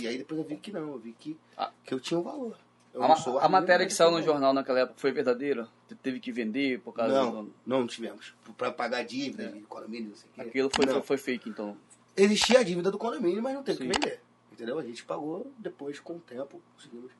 [0.00, 1.70] E aí depois eu vi que não, eu vi que, Ah.
[1.84, 2.56] que eu tinha um valor.
[2.94, 5.68] Eu A, não sou a matéria que saiu no jornal naquela época foi verdadeira?
[5.86, 7.54] Te- Teve que vender por causa Não, do...
[7.66, 8.34] não tivemos.
[8.56, 10.40] Pra pagar dívida de condomínio, não sei o quê.
[10.40, 11.02] Aquilo foi, Não.
[11.02, 11.76] foi, fake, então.
[12.16, 13.88] Existia a dívida do condomínio, mas não teve Sim.
[13.90, 14.20] que vender.
[14.52, 14.78] Entendeu?
[14.78, 17.12] A gente pagou depois, com o tempo, conseguimos.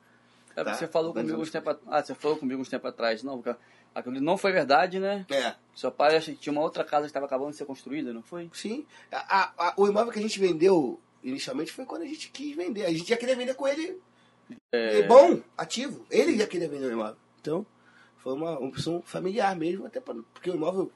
[0.55, 0.73] É, Tá.
[0.73, 3.23] Você falou comigo uns tempos at- Ah, você falou comigo uns tempos atrás.
[3.23, 3.57] Não, porque
[3.93, 5.25] aquilo não foi verdade, né?
[5.29, 8.13] É, Seu pai acha que tinha uma outra casa que estava acabando de ser construída,
[8.13, 8.49] não foi?
[8.53, 8.85] sim.
[9.11, 12.85] A- a- o imóvel que a gente vendeu inicialmente foi quando a gente quis vender.
[12.85, 13.99] A gente já queria vender com ele
[14.71, 16.03] É, É bom, ativo.
[16.09, 17.15] Ele já queria vender o imóvel.
[17.39, 17.63] Então,
[18.17, 20.91] foi uma opção familiar mesmo, até pra, porque o imóvel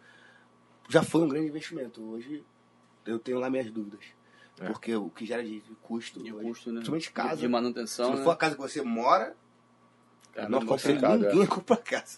[0.90, 2.02] já foi um grande investimento.
[2.03, 2.44] Hoje
[3.06, 3.99] eu tenho lá minhas dúvidas.
[4.60, 4.65] É.
[4.68, 6.78] Porque o que gera de, de custo, de hoje, custo, né?
[6.78, 7.36] principalmente casa.
[7.36, 8.24] De, de manutenção, se não né?
[8.24, 9.36] for a casa que você mora,
[10.34, 12.18] Cara, não não aconselho complicado, ninguém a comprar casa.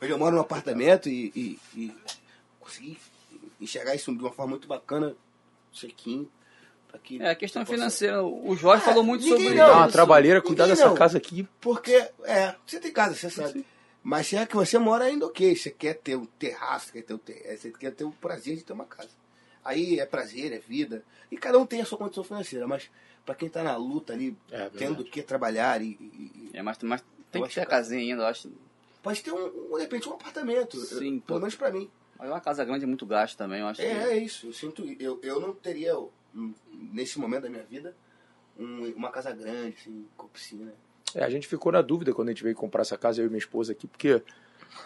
[0.00, 1.94] Hoje eu moro num apartamento e, e, e
[2.58, 2.98] consegui
[3.60, 5.14] enxergar isso de uma forma muito bacana,
[5.72, 6.30] sequinho.
[6.88, 8.22] pra que É, a questão possa- financeira.
[8.22, 9.82] O Jorge Ah, falou muito sobre não.
[9.84, 9.92] Isso.
[9.92, 10.94] trabalheira, cuidar dessa não.
[10.94, 11.48] casa aqui.
[11.60, 11.92] Porque,
[12.24, 13.64] é, você tem casa, você sabe.
[14.02, 17.02] Mas se é que você mora ainda ok, você quer ter um terraço, você quer
[17.02, 19.10] ter, um ter- é, você quer ter o prazer de ter uma casa.
[19.64, 21.04] Aí é prazer, é vida.
[21.30, 22.90] E cada um tem a sua condição financeira, mas
[23.26, 26.78] pra quem tá na luta ali, É, tendo que trabalhar e, e- e- É, mas,
[26.82, 28.50] mas tem Eu que ter a casinha ainda, eu acho.
[29.02, 30.76] pode ter um, um, de repente um apartamento.
[30.78, 31.90] Sim, eu- pelo menos pra mim.
[32.18, 33.80] Mas uma casa grande é muito gasto também, eu acho.
[33.80, 34.48] É, que- é isso.
[34.48, 34.84] Eu sinto.
[34.98, 35.96] Eu, eu não teria,
[36.34, 36.52] hum,
[36.92, 37.94] nesse momento da minha vida,
[38.58, 40.72] um- uma casa grande, assim, com piscina.
[41.14, 43.28] É, a gente ficou na dúvida quando a gente veio comprar essa casa, eu e
[43.28, 44.22] minha esposa aqui, porque.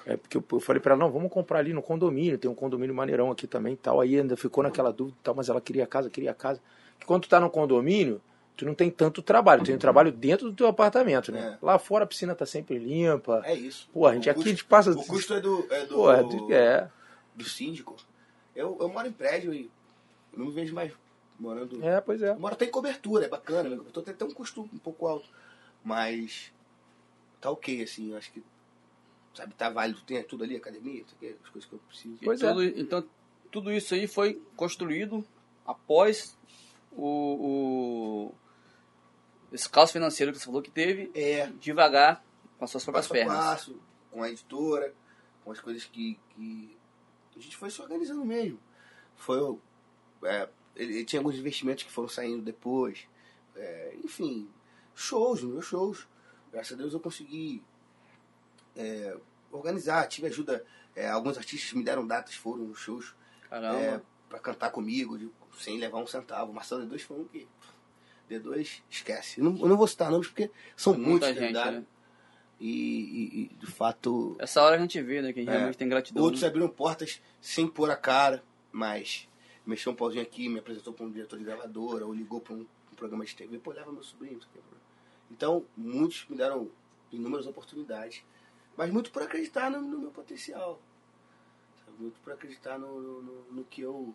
[0.07, 2.95] É porque eu falei pra ela, não, vamos comprar ali no condomínio, tem um condomínio
[2.95, 4.01] maneirão aqui também e tal.
[4.01, 6.59] Aí ainda ficou naquela dúvida e tal, mas ela queria a casa, queria a casa.
[6.99, 8.19] Que quando tu tá no condomínio,
[8.57, 11.59] tu não tem tanto trabalho, tu tem trabalho dentro do teu apartamento, né?
[11.61, 11.65] É.
[11.65, 13.43] Lá fora a piscina tá sempre limpa.
[13.45, 13.89] É isso.
[13.93, 14.91] Pô, a gente O aqui a custo- gente passa.
[14.93, 15.67] O custo é do.
[15.73, 16.91] É do, Pô, é, do- é,
[17.35, 17.97] do síndico.
[18.55, 19.71] Eu, eu moro em prédio e
[20.37, 20.93] não me vejo mais
[21.39, 21.85] morando.
[21.85, 22.31] é, pois é.
[22.31, 23.69] Eu moro até em cobertura, é bacana.
[23.69, 23.77] né?
[23.77, 25.29] Cobertura tem até um custo um pouco alto.
[25.83, 26.53] Mas
[27.41, 28.43] tá ok, assim, eu acho que.
[29.35, 31.03] Sabe, tá válido, tem tudo ali, academia,
[31.43, 32.17] as coisas que eu preciso.
[32.23, 32.49] E Pois é.
[32.49, 33.05] tudo- Então,
[33.51, 35.25] tudo isso aí foi construído
[35.67, 36.39] após
[36.93, 38.35] o, o-
[39.55, 42.23] esse caos financeiro que você falou que teve, É, devagar,
[42.59, 43.39] com as suas próprias passo a pernas.
[43.45, 44.95] passo, com a editora,
[45.45, 46.77] com as coisas que, que
[47.37, 48.59] a gente foi se organizando mesmo.
[49.17, 49.57] foi.
[50.25, 53.07] é, ele, tinha alguns investimentos que foram saindo depois.
[53.57, 54.51] É, enfim,
[54.95, 56.09] shows, meus shows.
[56.53, 57.63] Graças a Deus eu consegui
[58.77, 59.17] é,
[59.53, 60.65] organizar, tive ajuda.
[60.97, 63.15] é, alguns artistas me deram datas, foram nos shows
[63.51, 66.51] é, pra cantar comigo, de- sem levar um centavo.
[66.51, 67.47] O Marcelo D2 foi um que.
[68.31, 69.41] D2, esquece.
[69.41, 71.85] Eu não, eu não vou citar nomes porque são muitos Muita que gente, né?
[72.61, 75.33] E, e- e, de fato, Essa hora a gente vê, né?
[75.33, 75.51] Quem É.
[75.51, 76.23] realmente tem gratidão.
[76.23, 78.43] outros abriram portas sem pôr a cara,
[78.73, 79.29] mas
[79.67, 82.61] mexeu um pauzinho aqui, me apresentou para um diretor de gravadora, ou ligou para um,
[82.61, 84.39] um programa de TV, pô, leva meu sobrinho.
[85.31, 86.71] Então, muitos me deram
[87.11, 88.23] inúmeras oportunidades,
[88.77, 90.81] mas muito por acreditar no, no meu potencial.
[91.85, 91.97] sabe?
[91.99, 94.15] Muito por acreditar no, no- no que eu.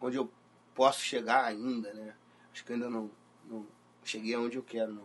[0.00, 0.30] onde eu
[0.74, 2.14] posso chegar ainda, né?
[2.52, 3.10] Acho que ainda não,
[3.48, 3.66] não
[4.04, 5.04] cheguei aonde eu quero, não.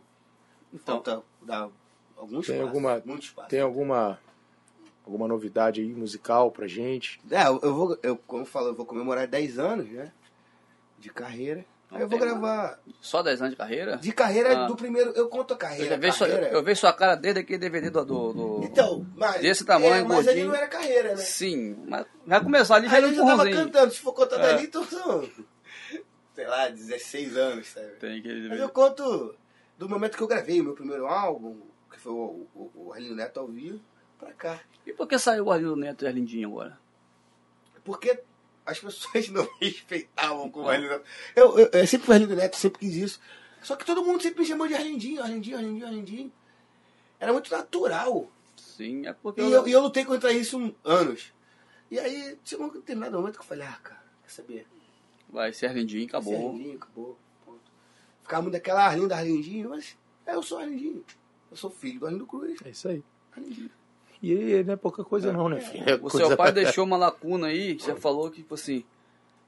[0.73, 1.69] Então, Falta dar
[2.17, 3.49] alguns Tem passos, alguma- muito espaço.
[3.49, 4.19] Tem alguma,
[5.05, 7.19] alguma novidade aí musical pra gente?
[7.29, 10.11] É, eu eu vou, eu, como eu falo, eu vou comemorar 10 anos, né?
[10.99, 11.65] De carreira.
[11.91, 12.79] Aí eu vou gravar.
[12.99, 13.97] só 10 anos de carreira?
[13.97, 14.67] De carreira Ah.
[14.67, 15.11] do primeiro.
[15.11, 15.89] Eu conto a Eu, carreira.
[15.91, 16.49] já vejo sua, carreira.
[16.51, 18.03] eu vejo sua cara desde aquele DVD do.
[18.03, 19.39] do, do- Então, mas.
[19.41, 20.47] Desse tamanho, é, mas ali gordinho.
[20.47, 21.17] não era carreira, né?
[21.17, 23.65] Sim, mas vai começar ali já Aí no eu já tava empurrãozinho.
[23.65, 23.93] cantando.
[23.93, 24.39] Se for contar É.
[24.41, 24.83] dali, então.
[26.35, 27.91] Sei lá, 16 anos, sabe?
[27.99, 29.35] Tem que Mas eu conto
[29.77, 31.61] do momento que eu gravei o meu primeiro álbum,
[31.91, 33.79] que foi o, o, o Arlindo Neto ao vivo,
[34.17, 34.59] pra cá.
[34.85, 36.79] E por que saiu o Arlindo Neto e Arlindinho agora?
[37.83, 38.19] Porque
[38.65, 41.05] as pessoas não respeitavam como Arlindo Neto.
[41.35, 43.19] Eu, eu, eu sempre fui Arlindo Neto, sempre quis isso.
[43.61, 46.33] Só que todo mundo sempre me chamou de Arlindinho, Arlindinho, Arlindinho, Arlindinho.
[47.19, 48.29] Era muito natural.
[48.57, 49.41] Sim, é porque.
[49.41, 51.31] E eu, e eu lutei contra isso anos.
[51.89, 54.67] E aí chegou um determinado momento que eu falei, ah, cara, quer saber?
[55.33, 56.33] Vai ser Arlindinho, acabou.
[56.49, 57.17] Arlindinho, acabou.
[57.45, 57.59] Ponto.
[58.21, 61.03] Ficava muito daquela Arlindo, Arlindinho, mas é, eu sou Arlindinho.
[61.51, 62.59] Eu sou filho do Arlindo Cruz.
[62.63, 63.03] É isso aí.
[63.35, 63.69] Arlindinho.
[64.21, 65.83] E aí, não é pouca coisa não, né, filho?
[65.89, 68.85] É O coisa seu pai deixou uma lacuna aí, que você falou que, tipo assim,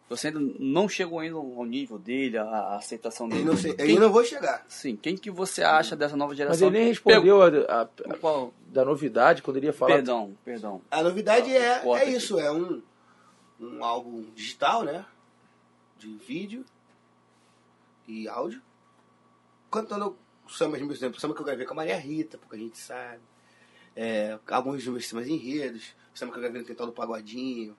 [0.09, 3.45] você ainda não chegou ainda ao nível dele, a, aceitação dele.
[3.45, 4.65] não, sei, Quem, eu não vou chegar.
[4.67, 6.67] Sim, quem que você acha dessa nova Mas geração?
[6.67, 9.93] ele nem respondeu a, a- a- da novidade quando ele ia falar.
[9.95, 10.81] Perdão, perdão.
[10.91, 12.09] A novidade é, é aqui.
[12.11, 12.81] isso, é um,
[13.59, 15.05] um álbum digital, né?
[15.97, 16.65] De vídeo
[18.07, 18.61] e áudio.
[19.71, 20.17] Cantando
[20.47, 23.21] sambas, por exemplo, samba que eu gravei com a Maria Rita, porque a gente sabe.
[23.95, 27.75] É, alguns dos meus sambas enredos, samba que eu gravei no Quintal do Pagodinho,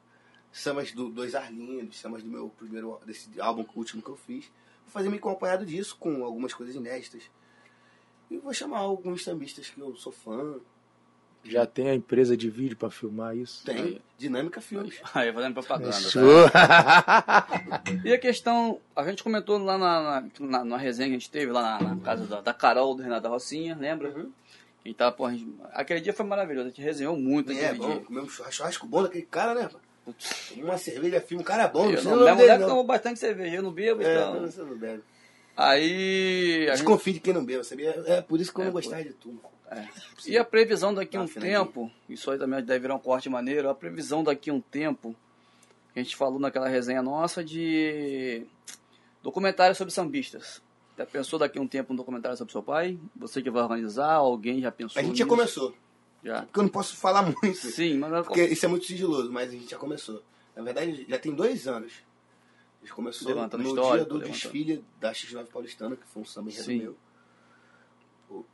[0.51, 4.47] sambas do Dois Arlindos, sambas do meu primeiro, desse álbum último que eu fiz.
[4.84, 7.30] Vou fazer um acompanhado disso, com algumas coisas inéditas.
[8.30, 10.59] E vou chamar alguns sambistas que eu sou fã.
[11.48, 13.64] Já tem a empresa de vídeo pra filmar isso?
[13.64, 15.01] Tem, Dinâmica Filmes.
[15.14, 15.90] Aí, fazendo propaganda.
[15.97, 16.18] Isso.
[16.52, 17.47] tá?
[18.05, 21.31] E a questão, a gente comentou lá na, na, na, na resenha que a gente
[21.31, 24.09] teve, lá na, na casa da, da Carol, do Renato da Rocinha, lembra?
[24.10, 24.31] Uhum.
[24.85, 27.86] A gente tava, porra, gente- aquele dia foi maravilhoso, a gente resenhou muito É, bom,
[27.90, 28.01] dia.
[28.01, 29.68] comer um churrasco bom daquele cara, né?
[30.05, 32.68] Putz, Uma cerveja filme, um cara bom, não eu sei não, o minha mulher não.
[32.68, 34.35] tomou bastante cerveja, eu não bebo, É, então.
[34.40, 35.02] não, você não bebe.
[35.56, 36.66] Aí.
[36.68, 37.90] A gente, Desconfie de quem não bebe, sabia?
[38.06, 39.40] É por isso que eu não É, gostava de tudo.
[39.70, 39.88] É.
[40.26, 43.28] E a previsão daqui a um Tá, tempo, isso aí também deve virar um corte
[43.28, 45.14] maneiro, a previsão daqui a um tempo,
[45.93, 48.47] que a gente falou naquela resenha nossa de
[49.22, 50.62] documentário sobre sambistas.
[50.97, 52.98] Já pensou daqui a um tempo um documentário sobre seu pai?
[53.16, 54.12] Você que vai organizar?
[54.14, 55.36] Alguém já pensou A gente já nisso?
[55.36, 55.74] começou.
[56.24, 56.43] Já.
[56.43, 57.55] Porque eu não posso falar muito.
[57.56, 60.22] Sim, mas Porque isso é muito sigiloso, mas a gente já começou.
[60.55, 61.93] Na verdade, já tem dois anos.
[62.80, 64.32] A gente começou Levantando no história, dia do levantando.
[64.40, 66.97] desfile da X9 Paulistana, que foi um samba enredo meu.
[68.30, 68.44] O-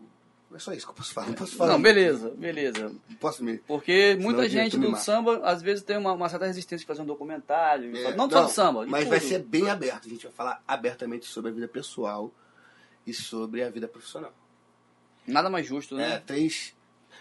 [0.55, 1.27] É só isso que eu posso falar.
[1.29, 1.73] Não posso falar.
[1.73, 2.89] Não, beleza, beleza.
[3.09, 3.59] Não posso me...
[3.59, 6.87] Porque muita o diretor gente do samba, às vezes, tem uma, uma certa resistência de
[6.87, 7.97] fazer um documentário.
[7.97, 10.07] É, não só do samba, Mas vai ser bem aberto.
[10.07, 12.31] A gente vai falar abertamente sobre a vida pessoal
[13.07, 14.33] e sobre a vida profissional.
[15.27, 16.23] Nada mais justo, É, né?
[16.27, 16.75] três.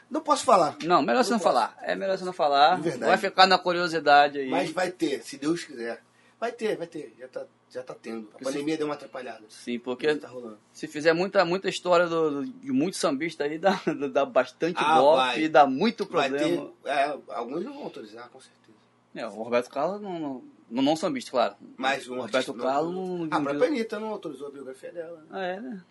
[0.09, 1.55] Não posso falar, Não, melhor você não Não posso.
[1.55, 1.77] falar.
[1.81, 2.75] É melhor você não falar.
[2.75, 3.05] De verdade.
[3.09, 4.49] Vai ficar na curiosidade aí.
[4.49, 6.01] mas vai ter, se Deus quiser.
[6.41, 7.13] Vai ter, vai ter.
[7.19, 8.27] Já tá, já tá tendo.
[8.33, 9.43] A pandemia deu uma atrapalhada.
[9.47, 10.57] Sim, porque tá rolando.
[10.73, 13.79] se fizer muita, muita história do, do- de muito sambista aí, dá,
[14.11, 15.39] dá bastante Ah, golpe vai.
[15.43, 16.71] e dá muito Vai problema.
[16.83, 16.89] ter.
[16.89, 18.75] É, alguns não vão autorizar, com certeza.
[19.13, 21.55] É, o Roberto Carlos não, não, não, não sambista, claro.
[21.77, 23.17] Mas um Roberto artista não Carlos autorizou.
[23.19, 25.17] não- A não- própria Anitta não autorizou a biografia dela.
[25.19, 25.27] Né?
[25.29, 25.83] Ah, é, né?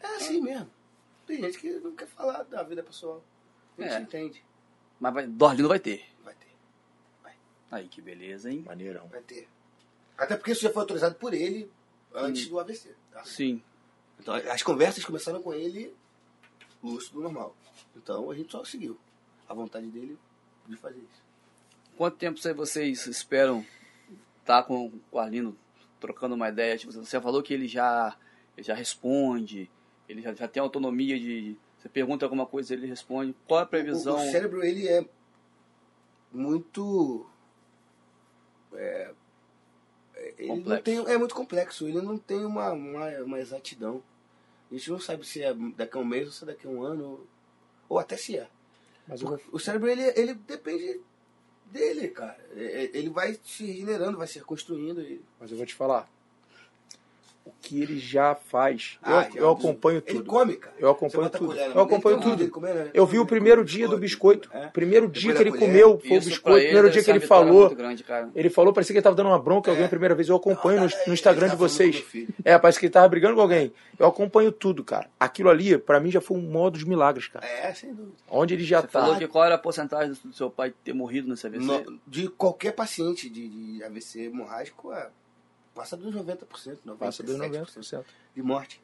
[0.00, 0.70] É assim mesmo.
[1.26, 3.22] Tem gente que não quer falar da vida pessoal.
[3.76, 4.00] A gente É.
[4.00, 4.42] entende.
[4.98, 6.06] Mas vai, Dorlino vai ter.
[6.24, 6.46] Vai ter,
[7.70, 8.64] Aí, que beleza, hein?
[8.66, 9.06] Maneirão.
[9.08, 9.46] vai ter.
[10.18, 11.70] Até porque isso já foi autorizado por ele
[12.12, 12.94] antes do AVC.
[13.12, 13.24] Tá?
[13.24, 13.62] Sim.
[14.20, 15.94] Então as conversas começaram com ele
[16.82, 17.56] lúcido, normal.
[17.96, 18.98] Então a gente só seguiu
[19.48, 20.18] a vontade dele
[20.66, 21.22] de fazer isso.
[21.96, 23.64] Quanto tempo cê- vocês esperam
[24.40, 25.56] estar com o Arlindo
[26.00, 26.76] trocando uma ideia?
[26.76, 28.16] Tipo, você falou que ele já,
[28.56, 29.70] ele já responde,
[30.08, 31.56] ele já, já tem autonomia de.
[31.78, 33.34] Você pergunta alguma coisa, ele responde.
[33.46, 34.16] Qual é a previsão?
[34.16, 35.04] O, o cérebro ele é
[36.32, 37.26] muito
[38.74, 39.12] é,
[40.38, 44.02] ele não tem, é muito complexo, ele não tem uma, uma, uma exatidão.
[44.70, 46.70] A gente não sabe se é daqui a um mês ou se é daqui a
[46.70, 47.26] um ano,
[47.88, 48.48] ou, até se é.
[49.06, 51.00] Mas vou, O cérebro, ele, ele depende
[51.66, 52.38] dele, cara.
[52.54, 55.00] É- é- Ele vai se regenerando, vai se reconstruindo.
[55.00, 55.20] E...
[55.40, 56.08] mas eu vou te falar.
[57.48, 58.98] O que ele já faz.
[59.06, 60.24] Eu, Ah, já, eu acompanho Ele tudo.
[60.28, 60.74] come, cara.
[60.78, 61.46] Eu acompanho tudo.
[61.46, 62.50] colher Eu acompanho tudo.
[62.50, 62.90] comendo, né?
[62.92, 64.50] Eu vi o primeiro dia do biscoito.
[64.52, 64.66] É.
[64.66, 65.66] Primeiro dia que ele colher.
[65.66, 66.58] comeu foi o biscoito.
[66.58, 67.66] ele Primeiro dia que ele vitória falou.
[67.66, 68.04] muito grande.
[68.34, 70.28] Ele falou, parecia que ele tava dando uma bronca a alguém a primeira vez.
[70.28, 72.04] Eu acompanho no, no ele Instagram tá de vocês.
[72.44, 73.72] É, parece que ele tava brigando com alguém.
[73.98, 75.08] Eu acompanho tudo, cara.
[75.18, 77.46] Aquilo ali, pra mim, já foi um modo de milagres, cara.
[77.46, 78.12] É, sem dúvida.
[78.30, 79.00] Onde ele já Você tá.
[79.00, 81.64] falou que qual era a porcentagem do seu pai ter morrido nesse AVC?
[81.64, 85.08] No- de qualquer paciente de, de AVC hemorrágico, é,
[85.78, 88.04] passa dos 90%, 97%, Passa dos 90%.
[88.34, 88.82] de morte.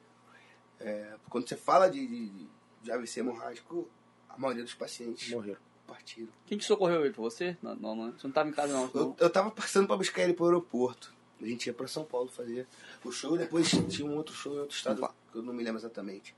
[0.78, 2.46] É, quando você fala de, de,
[2.82, 3.88] de AVC hemorrágico,
[4.28, 5.58] a maioria dos pacientes Morreram.
[5.88, 6.28] partiram.
[6.46, 7.12] Quem que socorreu ele?
[7.12, 7.56] Foi você?
[7.60, 8.12] Não, não, não.
[8.12, 8.88] Você não tava em casa, não.
[8.94, 11.12] Eu, eu tava passando pra buscar ele pro aeroporto.
[11.42, 12.64] A gente ia pra São Paulo fazer
[13.04, 15.80] o show, depois tinha um outro show em outro estado, que eu não me lembro
[15.80, 16.32] exatamente.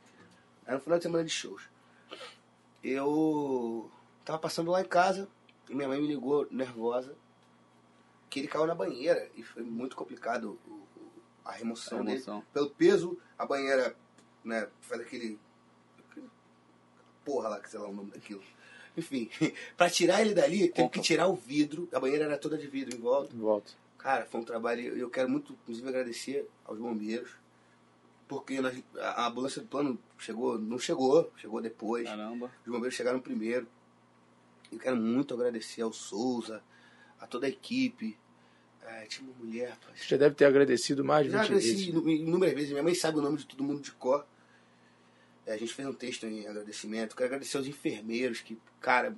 [0.65, 1.63] Era no final de semana de shows.
[2.83, 3.91] Eu
[4.25, 5.29] tava passando lá em casa
[5.69, 7.15] e minha mãe me ligou nervosa
[8.31, 11.09] que ele caiu na banheira e foi muito complicado o- o-
[11.45, 12.13] a remoção A dele.
[12.13, 12.45] remoção.
[12.53, 13.97] Pelo peso, a banheira
[14.45, 15.39] né, faz aquele.
[16.11, 16.29] aquele-
[17.25, 18.43] Porra lá, que sei lá o nome daquilo.
[18.97, 19.29] Enfim,
[19.77, 21.89] pra tirar ele dali, teve que tirar o vidro.
[21.93, 23.33] A banheira era toda de vidro em volta.
[23.33, 23.73] De volta.
[23.99, 24.97] Cara, foi um trabalho.
[24.97, 27.31] Eu quero muito, inclusive, agradecer aos bombeiros.
[28.29, 32.05] Porque nós- a ambulância do plano chegou, não chegou, chegou depois.
[32.05, 32.51] Caramba.
[32.65, 33.67] Os bombeiros chegaram primeiro.
[34.73, 36.63] Eu quero muito agradecer ao Souza,
[37.21, 38.19] a toda a equipe.
[38.83, 39.77] É, tinha uma mulher.
[39.95, 41.89] Você já deve ter agradecido mais de Já 20 agradeci vezes.
[41.89, 42.71] inúmeras vezes.
[42.71, 44.25] Minha mãe sabe o nome de todo mundo de cor.
[45.45, 47.17] É, a gente fez um texto em agradecimento.
[47.17, 49.17] Quero agradecer aos enfermeiros que, cara,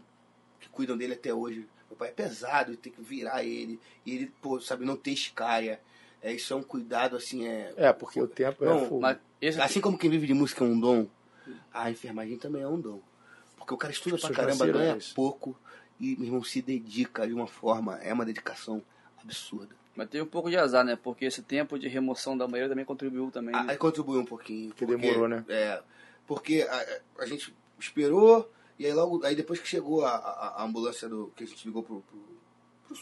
[0.58, 1.66] que cuidam dele até hoje.
[1.88, 3.78] Meu pai é pesado, tem que virar ele.
[4.04, 5.80] E ele, pô, sabe, não ter escária.
[6.22, 7.72] É, isso é um cuidado, assim, é...
[7.76, 9.00] É, porque o tempo Não, é fogo.
[9.00, 11.06] Mas esse Assim como quem vive de música é um dom,
[11.72, 13.00] a enfermagem também é um dom.
[13.56, 15.56] Porque o cara estuda pra caramba, ganha pouco
[16.00, 18.82] e, meu irmão, se dedica de uma forma, é uma dedicação
[19.22, 19.74] absurda.
[19.96, 20.94] Mas teve um pouco de azar, né?
[20.96, 23.54] Porque esse tempo de remoção da banheira também contribuiu também.
[23.54, 23.72] Ah, né?
[23.72, 24.72] Aí contribuiu um pouquinho.
[24.72, 25.44] Que porque, demorou, né?
[25.48, 25.82] É,
[26.26, 28.48] porque a, a gente esperou
[28.78, 31.66] e aí logo, aí depois que chegou a, a- a ambulância do que a gente
[31.66, 32.18] ligou pro, pro,
[32.86, 32.98] pro,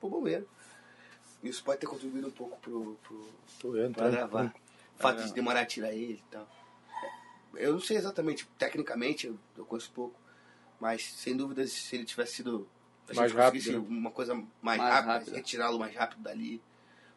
[0.00, 0.48] pro bombeiro,
[1.42, 3.28] isso pode ter contribuído um pouco pro, pro,
[3.60, 4.10] Tô vendo, pra tá?
[4.10, 4.54] gravar.
[4.98, 6.48] O fato de demorar a tirar ele e tal.
[7.54, 10.14] Eu não sei exatamente, tecnicamente eu, eu conheço pouco,
[10.80, 12.66] mas sem dúvida se ele tivesse sido
[13.08, 13.98] a Mais gente rápido, conseguisse né?
[13.98, 15.36] uma coisa mais, Mais rápida, rápida.
[15.36, 16.60] retirá-lo mais rápido dali.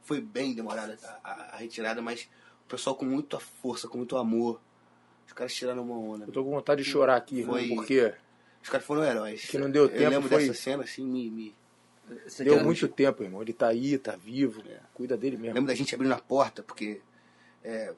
[0.02, 2.27] Foi bem demorada a, a- a retirada, mas
[2.65, 4.60] o pessoal com muita força, com muito amor.
[5.26, 6.26] Os caras tiraram uma onda.
[6.26, 8.14] Eu tô com vontade de chorar aqui, irmão, Foi- porque
[8.61, 9.45] Os caras foram heróis.
[9.45, 11.56] Que não deu eu tempo, lembro foi- dessa cena assim, me, me...
[12.40, 13.41] Deu muito tempo, irmão.
[13.41, 14.61] Ele tá aí, tá vivo.
[14.68, 14.80] É.
[14.94, 15.53] Cuida dele Eu mesmo.
[15.56, 16.99] lembro da gente abrindo a porta, porque
[17.64, 17.94] é,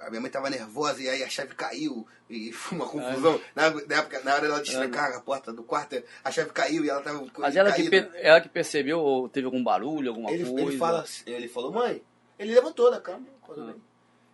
[0.00, 3.40] a minha mãe tava nervosa e aí a chave caiu e foi uma confusão.
[3.54, 6.90] Na, na época, na hora dela destrancar a porta do quarto, a chave caiu e
[6.90, 8.10] ela tava Mas ela que, caída.
[8.18, 10.60] ela que percebeu ou teve algum barulho, alguma ele, coisa?
[10.68, 12.02] ele, fala, assim- ele falou, mãe,
[12.38, 13.74] ele levantou da cama, acordou Ah.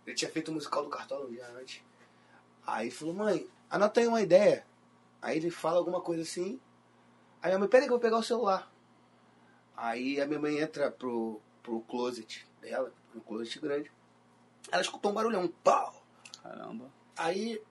[0.05, 1.81] Ele tinha feito o musical do Cartola um dia antes.
[2.65, 4.65] Aí falou, mãe, anota aí uma ideia.
[5.21, 6.59] Aí ele fala alguma coisa assim.
[7.41, 8.71] Aí a mãe, peraí que eu vou pegar o celular.
[9.75, 13.91] Aí a minha mãe entra pro, pro closet dela, um closet grande.
[14.71, 16.03] Ela escutou um barulhão, um pau.
[16.43, 16.91] Caramba.
[17.15, 17.61] Aí,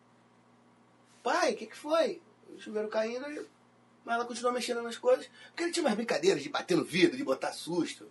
[1.22, 2.22] pai, o que, que foi?
[2.48, 3.46] O chuveiro caindo e
[4.06, 5.28] mas ela continuou mexendo nas coisas.
[5.48, 8.08] Porque ele tinha umas brincadeiras de bater no vidro, de botar susto.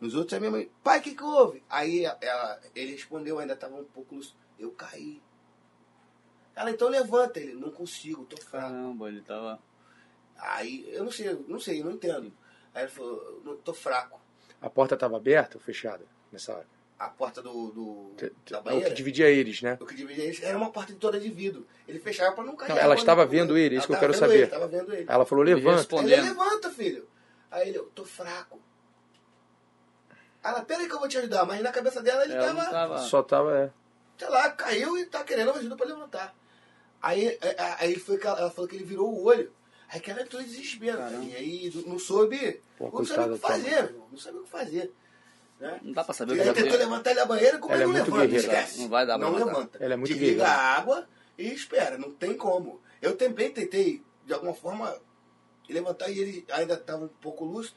[0.00, 1.62] Nos outros, a minha mãe, pai, o que, que houve?
[1.70, 4.18] Aí ela, ele respondeu, ainda estava um pouco.
[4.58, 5.22] Eu caí.
[6.56, 7.38] Ela, então levanta.
[7.38, 8.66] Ele, não consigo, tô fraco.
[8.66, 9.62] Caramba, ele tava.
[10.36, 12.32] Aí, eu não sei, não sei, não entendo.
[12.74, 14.20] Aí ele falou, não, tô fraco.
[14.60, 16.66] A porta tava aberta ou fechada nessa hora?
[16.98, 18.12] A porta do, do
[18.50, 19.78] da É o banheira, que dividia eles, né?
[19.80, 21.64] o que dividia eles, era uma porta toda de vidro.
[21.86, 22.70] Ele fechava pra não cair.
[22.70, 24.52] Não, ela estava vendo ele, isso que eu quero saber.
[24.52, 25.02] Ele, vendo ele.
[25.02, 25.70] Aí ela falou, Ele levanta.
[25.70, 26.24] Ele Respondendo.
[26.24, 27.08] levanta, filho.
[27.50, 28.60] Aí ele, eu tô fraco.
[30.42, 31.44] Ela, peraí que eu vou te ajudar.
[31.46, 32.98] Mas na cabeça dela ele Ela tava, tava.
[32.98, 33.70] Só tava, é.
[34.18, 36.34] sei lá, caiu e tá querendo ajuda pra levantar.
[37.00, 39.52] Aí, é, é, aí foi que ela, ela falou que ele virou o olho.
[39.88, 40.98] Aí que ela entrou em desespero.
[41.22, 44.08] E aí não soube, Pô, não sabia o que fazer, irmão.
[44.10, 44.92] Não sabia o que fazer.
[45.60, 45.80] Né?
[45.82, 47.74] Não dá pra saber o E que aí vai tentou levantar ele da banheira, como
[47.74, 48.38] Ela ele é não levanta, guerreira.
[48.60, 48.78] esquece.
[48.80, 49.78] Não vai dar Não levanta.
[49.82, 50.52] Ela é muito Desliga guerreira.
[50.52, 52.80] a água e espera, não tem como.
[53.02, 54.96] Eu também tentei, de alguma forma,
[55.68, 57.76] levantar e ele ainda estava um pouco lúcido.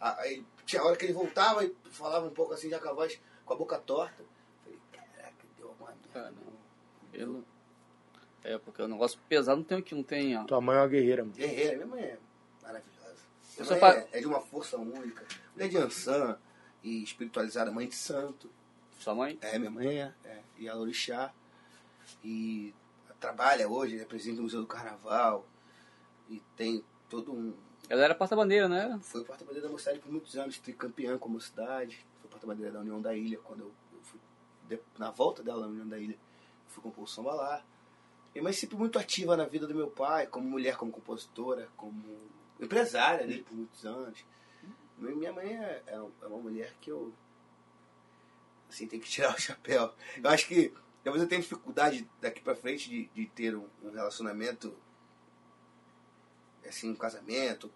[0.00, 3.18] Aí tinha hora que ele voltava e falava um pouco assim, já com a voz,
[3.44, 4.22] com a boca torta.
[4.64, 6.32] Falei, caraca, deu alguma merda.
[7.12, 7.44] Pelo...
[8.44, 10.42] É, porque o negócio pesado não tem o que não tem, ó.
[10.44, 11.34] Tua mãe é uma guerreira, mano.
[11.36, 12.18] Guerreira, minha mãe é
[12.60, 13.16] maravilhosa.
[13.56, 15.24] Eu Minha mãe pa- é, é de uma força única.
[15.54, 16.36] Mulher de Ansan,
[16.82, 18.50] e espiritualizada mãe de santo.
[18.98, 19.38] Sua mãe?
[19.40, 21.32] É, minha mãe é, é e ela é orixá.
[22.24, 22.74] E
[23.20, 25.46] trabalha hoje, é presidente do Museu do Carnaval.
[26.28, 27.54] E tem todo um.
[27.88, 28.98] Ela era porta-bandeira, né?
[29.02, 32.04] Foi porta-bandeira da mocidade por muitos anos, tricampeã com a mocidade.
[32.20, 34.20] Foi porta-bandeira da União da Ilha, quando eu, eu fui.
[34.68, 36.16] de- na volta dela na União da Ilha,
[36.68, 37.64] fui compor o samba lá.
[38.34, 42.02] Minha mãe sempre muito ativa na vida do meu pai, como mulher, como compositora, como
[42.58, 44.24] empresária dele por muitos anos.
[45.10, 47.12] Minha mãe é, é é uma mulher que eu.
[48.68, 49.92] Assim, tem que tirar o chapéu.
[50.22, 50.72] Eu acho que
[51.04, 54.74] talvez eu tenha dificuldade daqui pra frente de, de ter um, um relacionamento,
[56.66, 57.70] assim, um casamento,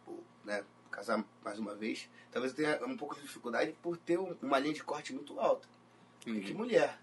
[0.45, 0.65] né?
[0.91, 2.09] Casar mais uma vez.
[2.31, 5.39] Talvez eu tenha um pouco de dificuldade por ter um- uma linha de corte muito
[5.39, 5.69] alta.
[6.25, 6.99] Porque Que mulher.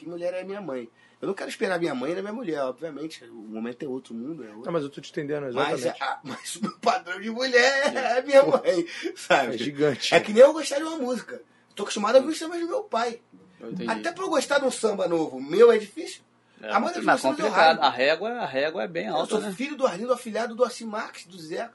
[0.00, 0.88] Que mulher é minha mãe.
[1.20, 3.22] Eu não quero esperar minha mãe da minha mulher, obviamente.
[3.24, 4.64] O momento é outro, o mundo é outro.
[4.64, 6.02] Não, mas eu tô te entendendo Mas, exatamente.
[6.02, 9.54] a- mas o meu padrão de mulher é minha mãe, sabe?
[9.54, 10.14] É gigante.
[10.14, 11.42] É que nem eu gostar de uma música.
[11.74, 13.20] Tô acostumado a ouvir os sambas do meu pai.
[13.60, 13.90] Eu.
[13.90, 16.22] Até pra eu gostar de um samba novo, meu é difícil.
[16.62, 17.80] É, a mãe das mas pessoas é complicado.
[17.82, 19.52] A régua, a régua é bem Eu alta, sou né?
[19.52, 21.74] filho do Arlindo, afilhado do Assi Marques, do Zeca.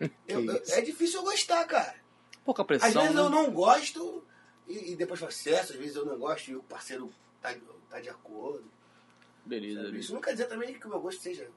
[0.26, 1.94] Eu- eu- é difícil eu gostar, cara.
[2.46, 3.02] Pouca Às pressão.
[3.02, 3.20] vezes né?
[3.20, 4.24] eu não gosto
[4.68, 7.10] e, e depois faço sucesso, às vezes eu não gosto e o parceiro
[7.54, 7.60] tá,
[7.90, 8.64] tá de acordo.
[9.44, 9.86] Beleza, sabe?
[9.86, 10.04] beleza.
[10.04, 11.48] Isso não quer dizer também que o meu gosto seja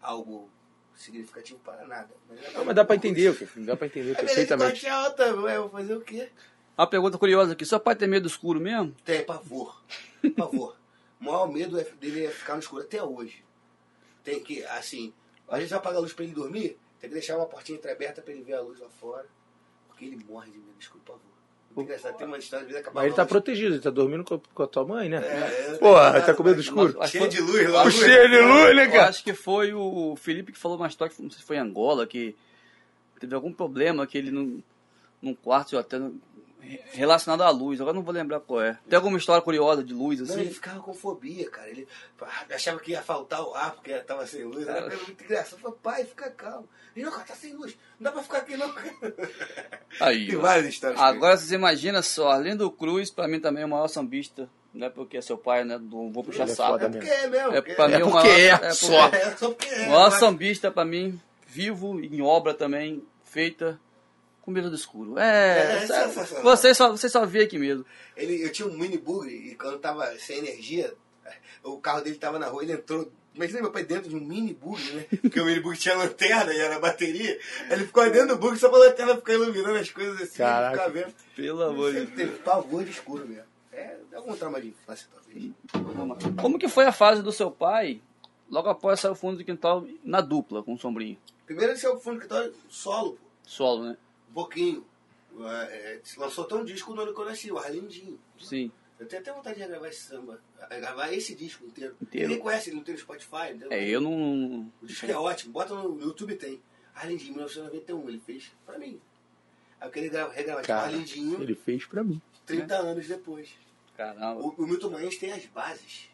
[0.00, 0.48] algo
[0.94, 2.14] significativo para nada.
[2.28, 3.66] Mas, Não, mas dá pra entender, filho.
[3.66, 4.70] Dá pra entender perfeitamente.
[4.70, 6.30] corte é alta, eu vou fazer o quê?
[6.76, 7.64] Uma pergunta curiosa aqui.
[7.66, 8.94] Seu pai tem medo do escuro mesmo?
[9.04, 9.82] Tem pavor.
[10.36, 10.76] Pavor.
[11.20, 13.44] O maior medo é- dele é ficar no escuro até hoje.
[14.24, 15.12] Tem que, assim,
[15.48, 18.22] a gente vai apagar a luz pra ele dormir, tem que deixar uma portinha entreaberta
[18.22, 19.26] pra ele ver a luz lá fora.
[19.88, 21.31] Porque ele morre de medo do escuro, pavor.
[21.74, 24.40] Tem uma história de vida acabar Mas ele tá protegido, ele tá dormindo com a,
[24.54, 25.16] com a tua mãe, né?
[25.24, 26.98] É, é, Porra, tá tá com medo do mas- escuro?
[27.00, 27.90] Que Cheio de luz lá.
[27.90, 29.08] Cheio de luz, né, Eu cara?
[29.08, 31.60] acho que foi o Felipe que falou uma história, que não sei se foi em
[31.60, 32.34] Angola, que
[33.20, 34.62] teve algum problema que ele num,
[35.20, 36.20] num quarto até no-
[36.92, 37.80] relacionado à luz.
[37.80, 38.78] Agora não vou lembrar qual é.
[38.88, 40.40] Tem alguma história curiosa de luz Não, assim?
[40.40, 41.68] ele ficava com fobia, cara.
[41.68, 41.86] Ele
[42.20, 44.66] ah, achava que ia faltar o ar porque tava sem luz.
[44.66, 45.56] Era muito engraçada.
[45.56, 46.68] Eu falei, pai, fica calmo.
[46.94, 47.76] Ele, não, cara, tá sem luz.
[47.98, 48.72] Não dá pra ficar aqui, não.
[50.00, 50.40] Aí, Tem ó.
[50.40, 51.00] várias histórias.
[51.00, 54.90] Agora você imagina só, Arlindo Cruz, pra mim também é o maior sambista, não é
[54.90, 55.78] porque é seu pai, né?
[55.78, 56.76] Não vou puxar Ele é saco.
[56.84, 57.54] É porque é mesmo.
[57.54, 59.08] É pra mim É o porque maior, é, por- só.
[59.12, 59.86] É, só porque é.
[59.86, 63.78] O maior mas- sambista pra mim, vivo, em obra também, feita
[64.42, 65.18] com medo do escuro.
[65.18, 66.42] É, É, sensacional.
[66.44, 67.86] você só, você só vê aqui mesmo.
[68.16, 70.92] Ele, eu tinha um mini bugre e quando tava sem energia,
[71.62, 73.10] o carro dele tava na rua, ele entrou.
[73.34, 75.06] Imagina meu pai dentro de um mini bugre, né?
[75.22, 77.38] Porque o mini bugre tinha lanterna e era bateria.
[77.70, 80.72] Ele ficou dentro do bugre só pra lanterna ficar iluminando as coisas assim, Caraca.
[80.76, 81.14] ficar vendo.
[81.34, 83.44] Pelo amor de Ele teve pavor de escuro mesmo.
[83.72, 85.50] É, é algum trauma de infância, talvez.
[86.40, 88.02] Como que foi a fase do seu pai,
[88.50, 91.16] logo após sair o fundo do quintal, na dupla com o Sombrinho?
[91.46, 93.18] Primeiro ele saiu pro fundo do escritório solo, pô.
[93.44, 93.96] Solo, né?
[94.32, 94.86] Um pouquinho.
[95.40, 98.18] É, é, lançou até um disco no ano que eu nasci, o Arlindinho.
[98.40, 98.72] Sim.
[98.98, 100.40] Eu tenho até vontade de gravar esse samba.
[100.70, 101.96] Gravar esse disco inteiro.
[102.00, 102.28] Inteiro.
[102.28, 103.48] Ninguém conhece, ele não tem no Spotify.
[103.50, 103.72] entendeu?
[103.72, 104.72] É, eu não...
[104.80, 106.62] O disco é ótimo, bota no YouTube tem.
[106.94, 109.00] Arlindinho, 1991, ele fez pra mim.
[109.80, 112.20] Aí eu queria gra- regravar tipo, Cara, Arlindinho ele fez pra mim.
[112.46, 113.50] 30 anos depois.
[113.96, 114.40] Caramba.
[114.40, 116.08] O, o Milton Manhães tem as bases.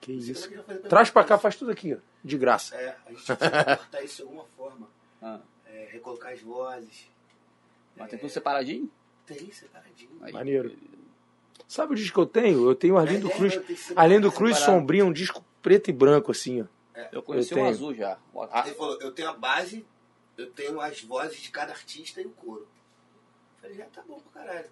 [0.00, 0.48] Que isso.
[0.48, 0.56] que
[0.88, 1.98] Traz pra cá, faz tudo aqui, ó.
[2.22, 2.74] De graça.
[2.76, 4.88] É, a gente precisa cortar isso de alguma forma.
[5.26, 5.40] Ah,
[5.74, 7.10] É, recolocar as vozes.
[7.96, 8.88] mas tem tudo separadinho?
[9.26, 10.10] Tem separadinho.
[10.22, 10.76] Aí, Maneiro.
[11.66, 12.68] Sabe o disco que eu tenho?
[12.68, 13.56] Eu tenho Arlindo É, é, Cruz.
[13.56, 14.78] que Arlindo Cruz separar.
[14.78, 16.66] Sombrinho, um disco preto e branco, assim, ó.
[17.10, 17.70] Eu conheci Eu um tenho.
[17.74, 18.16] azul já.
[18.52, 19.84] Ah, Ele falou, eu tenho a base,
[20.38, 22.60] eu tenho as vozes de cada artista e o coro.
[23.56, 24.66] Eu falei, já tá bom pra caralho.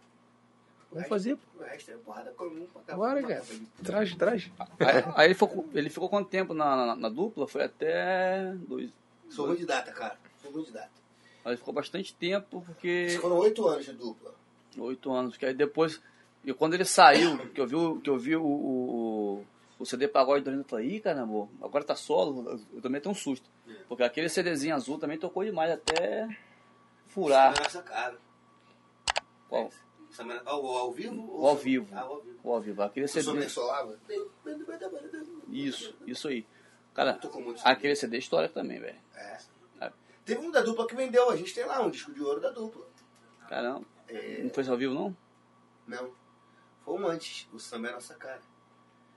[0.91, 1.39] O Vamos resto- fazer.
[1.59, 2.95] O resto é porrada comum pra cá.
[2.97, 3.43] Bora, cara.
[3.83, 4.51] Traz, traz.
[4.79, 7.49] Aí, aí ele, ficou, ele ficou quanto tempo na, na, na dupla?
[7.49, 8.91] Foi até dois.
[9.31, 10.19] Sou ruim de data, cara.
[10.61, 10.91] De data.
[11.45, 13.19] Mas ficou bastante tempo, porque.
[13.21, 14.35] Foram oito anos de dupla.
[14.79, 15.33] Oito anos.
[15.33, 16.01] Porque aí depois.
[16.45, 19.45] E quando ele saiu, que eu vi, o- que eu vi o, o,
[19.79, 22.61] o CD Pagode do Arlindo, eu falei, ih, caramba, agora tá solo.
[22.73, 23.49] Eu também tenho um susto.
[23.89, 26.29] Porque aquele CDzinho azul também tocou demais até
[27.07, 27.55] furar.
[27.55, 28.17] Na nossa cara.
[29.49, 29.71] Qual?
[30.11, 31.41] Samana- Ao, ao vivo?
[31.41, 31.89] O ao vivo.
[31.95, 32.39] Ah, ao vivo.
[32.43, 32.83] O ao vivo.
[32.83, 33.25] Aquele CD.
[35.49, 36.45] Isso, isso aí.
[36.95, 37.19] Cara,
[37.65, 38.99] aquele CD é histórico também, velho.
[39.15, 39.39] É.
[40.25, 41.31] Teve um da dupla que vendeu.
[41.31, 42.87] A gente tem lá um disco de ouro da dupla.
[43.49, 43.85] Caramba.
[44.09, 45.17] É, Não foi ao vivo, não?
[45.87, 46.11] não.
[46.85, 47.49] Foi um antes.
[47.53, 48.41] O Sam é nossa cara.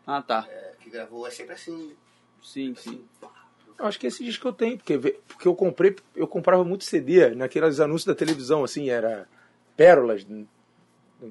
[0.05, 0.45] Ah, tá.
[0.49, 1.95] É, que gravou É Sempre Assim.
[2.41, 3.07] Sim, sim.
[3.19, 3.31] pá.
[3.77, 7.35] Eu acho que esse disco eu tenho, porque, porque eu comprei, eu comprava muito CD
[7.35, 9.27] naqueles anúncios da televisão, assim, era
[9.75, 10.47] pérolas, não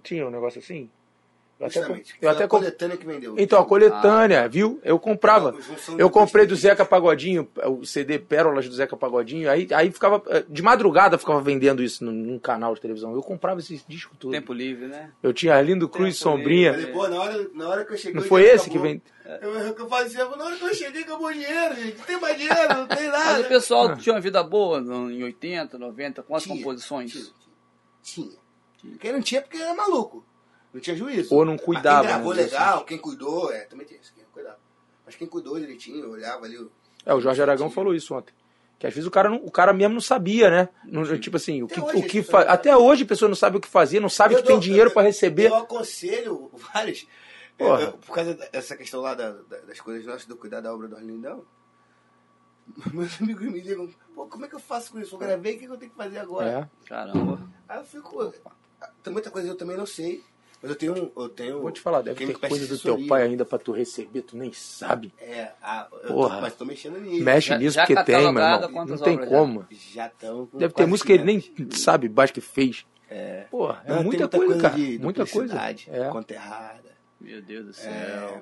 [0.02, 0.90] tinha um negócio assim?
[1.58, 2.12] Eu até, Justamente.
[2.14, 3.36] eu Foi até a coletânea que vendeu.
[3.38, 4.80] Então, a coletânea, viu?
[4.82, 5.54] Eu comprava.
[5.96, 10.20] Eu comprei do Zeca Pagodinho, o CD Pérolas do Zeca Pagodinho, aí, aí ficava.
[10.28, 13.12] eh, De madrugada ficava vendendo isso num, canal de televisão.
[13.14, 14.36] Eu comprava esses discos todos.
[14.36, 15.10] Tempo livre, né?
[15.22, 16.72] Eu tinha Arlindo Cruz Tempo Sombrinha.
[16.74, 18.20] Falei, pô, na hora, na hora que eu cheguei.
[18.20, 18.88] Não foi esse que acabou.
[18.90, 19.02] vem.
[19.40, 21.98] Eu, eu, eu fazia, na hora que eu cheguei, acabou o dinheiro, gente.
[21.98, 23.40] Não tem mais dinheiro, não tem Mas nada.
[23.40, 27.32] o pessoal tinha uma vida boa em 80, 90, com as Tinha, composições.
[28.02, 28.28] Tinha.
[28.82, 28.96] tinha.
[28.98, 30.26] Quem não tinha porque era maluco.
[30.74, 31.32] Não tinha juízo.
[31.34, 34.58] Ou não Mas cuidava, Quem gravou legal, quem cuidou, é, também tinha isso, quem cuidava.
[35.06, 36.58] Mas quem cuidou direitinho, olhava ali.
[36.58, 36.70] o-
[37.06, 38.34] É, o Jorge Aragão falou isso ontem.
[38.78, 40.68] Que às vezes o cara, não, o cara mesmo não sabia, né?
[40.84, 43.36] Não- tipo assim, o Até que, hoje o que fa- até hoje a pessoa não
[43.36, 45.46] sabe o que fazer, não sabe Eu que tem dou- dinheiro eu- para receber.
[45.48, 47.06] Eu aconselho vários.
[47.56, 47.82] Porra.
[47.82, 50.74] eu- eu- por causa dessa questão lá da- da- das coisas nossas, do cuidar da
[50.74, 51.44] obra do Arlindão.
[52.92, 55.14] Meus amigos me ligam, pô, como é que eu faço com isso?
[55.14, 56.48] Eu gravei, o que que eu tenho que fazer agora?
[56.84, 56.88] É.
[56.88, 57.40] Caramba.
[57.68, 58.34] Aí eu fico.
[59.02, 60.24] Tem muita coisa que eu também não sei.
[60.64, 61.12] Mas eu tenho.
[61.14, 64.22] Eu tenho Vou te falar, deve ter coisa do teu pai ainda pra tu receber,
[64.22, 65.12] tu nem sabe.
[65.18, 65.50] É,
[66.04, 66.36] eu Porra.
[66.36, 67.22] Tô, mas tô mexendo nisso.
[67.22, 68.86] Mexe Já- nisso já porque tem, meu irmão.
[68.86, 69.26] Não tem já?
[69.26, 69.66] como.
[69.70, 70.48] Já estão.
[70.54, 72.86] Deve ter música que ele nem sabe mais que fez.
[73.10, 73.42] É.
[73.50, 74.74] Porra, é Não, tem muita, coisa, cara.
[74.74, 75.56] de muita coisa.
[75.88, 76.08] É.
[76.08, 76.94] Conta errada.
[77.20, 77.92] Meu Deus do céu.
[77.92, 78.40] É,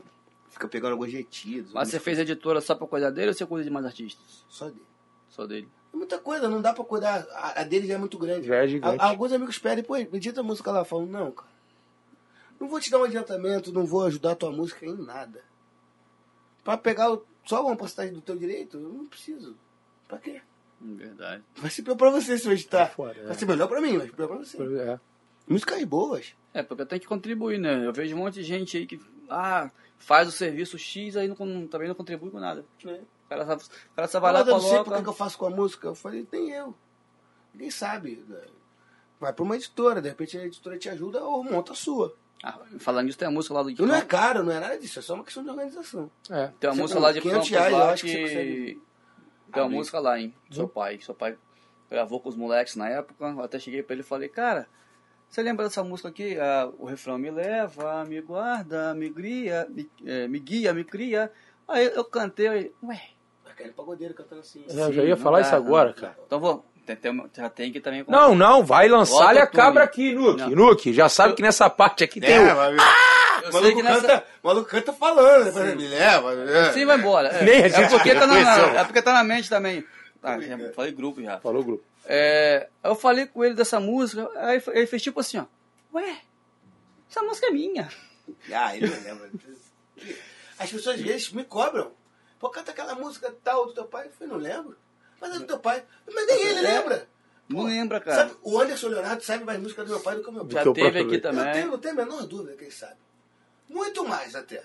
[0.48, 1.72] fica pegando alguns jeitinhos.
[1.72, 4.44] Mas você fez editora só pra cuidar dele ou você cuida de mais artistas?
[4.48, 4.82] Só dele.
[5.28, 5.68] Só dele.
[5.92, 7.26] É muita coisa, não dá pra cuidar.
[7.34, 8.46] A, a dele já é muito grande.
[8.46, 8.96] Já é gigante.
[9.02, 10.84] A- alguns amigos pedem, pô, edita a música lá.
[10.84, 11.50] Falo, não, cara.
[12.62, 15.42] Não vou te dar um adiantamento, não vou ajudar a tua música em nada.
[16.62, 19.56] Pra pegar só uma postagem do teu direito, eu não preciso.
[20.06, 20.40] Pra quê?
[20.80, 21.42] Verdade.
[21.56, 22.82] Vai ser pior pra você se eu editar.
[22.82, 23.24] É foda, é.
[23.24, 24.62] Vai ser melhor pra mim, mas pior pra você.
[24.78, 25.00] É.
[25.48, 26.36] Músicas boas.
[26.54, 27.84] É, porque tem que contribuir, né?
[27.84, 29.68] Eu vejo um monte de gente aí que ah,
[29.98, 32.64] faz o serviço X aí não, também não contribui com nada.
[32.84, 33.00] Né?
[33.26, 34.84] O cara, só- o cara só vai lá e eu não sei coloca.
[34.90, 35.88] por que que eu faço com a música.
[35.88, 36.72] Eu falei, tem eu.
[37.52, 38.24] Ninguém sabe.
[39.18, 42.14] Vai pra uma editora, de repente a editora te ajuda ou monta a sua.
[42.42, 44.98] Ah, falando nisso, tem a música lá do não é caro, não é nada disso,
[44.98, 46.10] é só uma questão de organização.
[46.28, 46.48] É.
[46.58, 48.22] Tem uma Você música lá de 500 Campos reais, eu lá acho que você que.
[48.22, 48.82] consegue
[49.52, 50.34] Tem uma música lá, hein?
[50.48, 51.00] Do seu pai.
[51.00, 51.38] Seu pai
[51.88, 53.26] gravou com os moleques na época.
[53.26, 54.66] Eu até cheguei pra ele e falei, cara,
[55.28, 56.36] você lembra dessa música aqui?
[56.38, 61.30] Ah, o refrão me leva, me guarda, me guia, me, eh, me guia, me cria.
[61.68, 63.00] Aí eu cantei, aí, ué.
[63.46, 64.64] Aquele pagodeiro cantando assim.
[64.68, 65.94] Eu já ia falar dá, isso agora, não.
[65.94, 66.18] cara.
[66.26, 66.66] Então vou.
[66.84, 68.04] Tem, tem, já tem que também.
[68.08, 70.40] Não, não, vai lançar Bota e a cabra aqui, Nuke.
[70.40, 70.50] Não.
[70.50, 72.56] Nuke, já sabe que nessa parte aqui tem É, o...
[72.56, 72.76] mas-
[73.42, 74.00] Eu o sei maluco, que nessa.
[74.00, 75.74] canta, maluco canta falando, né?
[75.74, 76.34] Me leva.
[76.34, 76.72] né?
[76.72, 77.28] Sim, vai embora.
[77.28, 78.38] É, Nem a é porque tá na,
[78.80, 79.84] é porque tá na mente também.
[80.22, 81.38] Ah, já falei grupo já.
[81.40, 81.84] Falou, grupo.
[82.06, 85.44] É, eu falei com ele dessa música, aí ele fez tipo assim, ó.
[85.96, 86.16] Ué,
[87.10, 87.88] essa música é minha.
[88.52, 89.30] Ah, ele não lembra.
[90.58, 91.90] As pessoas às vezes me cobram.
[92.38, 94.06] Pô, canta aquela música tal do teu pai.
[94.06, 94.76] Eu falei, não lembro.
[95.22, 95.84] Mas é do teu pai.
[96.12, 97.06] Mas nem ele lembra.
[97.48, 98.28] Não lembra, cara.
[98.28, 100.64] Sabe, o Anderson Leonardo sabe mais música do meu pai do que o meu pai.
[100.64, 101.52] Já teve aqui também.
[101.52, 102.96] tenho, não tenho a menor dúvida que ele sabe.
[103.68, 104.64] Muito mais até.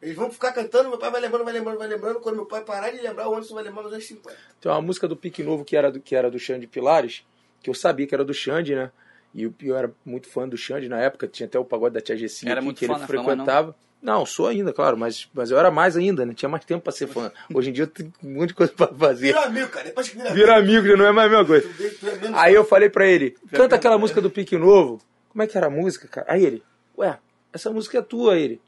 [0.00, 2.20] Eles vão ficar cantando, meu pai vai lembrando, vai lembrando, vai lembrando.
[2.20, 4.36] Quando meu pai parar de lembrar, o Anderson vai lembrar nos anos 50.
[4.60, 7.24] Tem uma música do Pique Novo que era do, que era do Xande Pilares,
[7.62, 8.90] que eu sabia que era do Xande, né?
[9.34, 12.00] E eu, eu era muito fã do Xande na época, tinha até o pagode da
[12.00, 13.76] Tia Gessinha Era aqui, muito que fã ele na fama, frequentava.
[14.02, 16.32] Não, sou ainda, claro, mas, mas eu era mais ainda, né?
[16.34, 17.32] Tinha mais tempo pra ser fã.
[17.52, 19.26] Hoje em dia eu tenho um monte de coisa pra fazer.
[19.26, 19.86] Vira amigo, cara.
[19.86, 21.68] Depois que vira amigo, Vira amigo, já não é mais a mesma coisa.
[21.68, 25.00] é Aí eu falei pra ele, canta aquela música do Pique Novo.
[25.30, 26.26] Como é que era a música, cara?
[26.30, 26.62] Aí ele,
[26.96, 27.18] ué,
[27.52, 28.60] essa música é tua, Aí ele.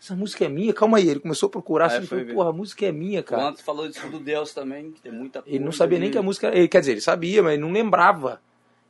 [0.00, 0.72] Essa música é minha?
[0.74, 1.08] Calma aí.
[1.08, 3.48] Ele começou a procurar, assim, falou, porra, a música é minha, O cara.
[3.48, 5.56] Antes falou disso do Deus também, que tem muita coisa.
[5.56, 6.56] Ele não sabia nem que a música era.
[6.56, 8.40] Ele, quer dizer, ele sabia, mas ele não lembrava.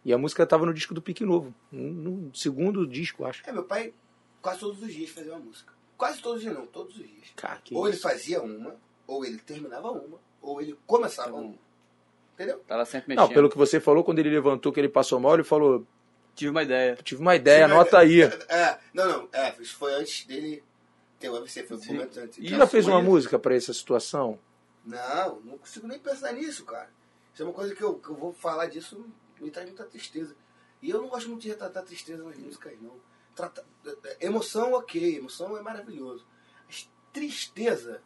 [0.05, 1.55] E a música estava no disco do Pique Novo.
[1.70, 3.43] No, no segundo disco, acho.
[3.47, 3.93] É, meu pai
[4.43, 5.73] quase todos os dias fazia uma música.
[5.97, 7.28] Quase todos os dias, não, todos os dias.
[7.35, 8.02] Cara, que Ou ele isso.
[8.02, 11.55] fazia uma, ou ele terminava uma, ou ele começava uma.
[12.35, 12.59] Entendeu?
[12.66, 13.27] Tava sempre mexendo.
[13.28, 15.86] Não, pelo que você falou, quando ele levantou que ele passou mal, ele falou:
[16.35, 16.97] Tive uma ideia.
[17.02, 18.20] tive uma ideia, Tive uma anota aí.
[18.20, 20.62] É, não, não, é, isso foi antes dele
[21.18, 22.36] ter o AVC, foi um momento antes.
[22.36, 24.39] Você já fez Foi uma música pra essa situação?
[24.85, 26.90] Não, não consigo nem pensar nisso, cara.
[27.32, 29.05] Isso é uma coisa que eu, que eu vou falar disso,
[29.40, 30.36] me traz muita tristeza.
[30.82, 32.94] E eu não gosto muito de retratar tristeza nas músicas, não.
[33.36, 33.64] Trata,
[34.20, 36.26] emoção, ok, emoção é maravilhoso.
[36.66, 38.02] Mas tristeza,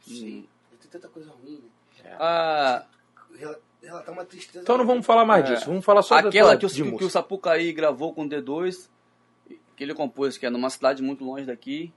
[0.00, 0.48] sim.
[0.80, 1.62] Tem tanta coisa ruim,
[2.04, 2.16] né?
[2.18, 2.86] Ah,
[3.34, 4.60] Rela- Relatar uma tristeza.
[4.60, 5.54] Então não vamos falar mais É.
[5.54, 7.10] disso, vamos falar só aquela que o, de que, que o.
[7.10, 8.88] Sapucaí gravou com o D2,
[9.74, 11.92] que ele compôs, que é numa cidade muito longe daqui.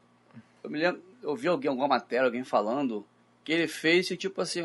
[0.63, 3.05] Eu me lembro, eu vi alguém, alguma matéria, alguém falando,
[3.43, 4.61] que ele fez e tipo assim,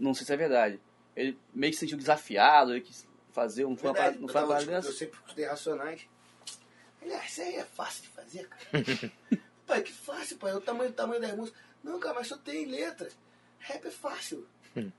[0.00, 0.80] não sei se é verdade.
[1.14, 4.66] Ele meio que se sentiu desafiado, ele quis fazer um Verdade, não foi uma eu,
[4.66, 6.08] parada eu, sempre escutei racionais.
[7.02, 9.12] Ele, ah, isso aí é fácil de fazer, cara.
[9.66, 10.52] pai, que fácil, pai.
[10.54, 11.60] O tamanho, o tamanho das músicas.
[11.82, 13.08] Não, cara, mas só tem letra.
[13.58, 14.46] Rap é fácil.
[14.74, 14.92] Falei,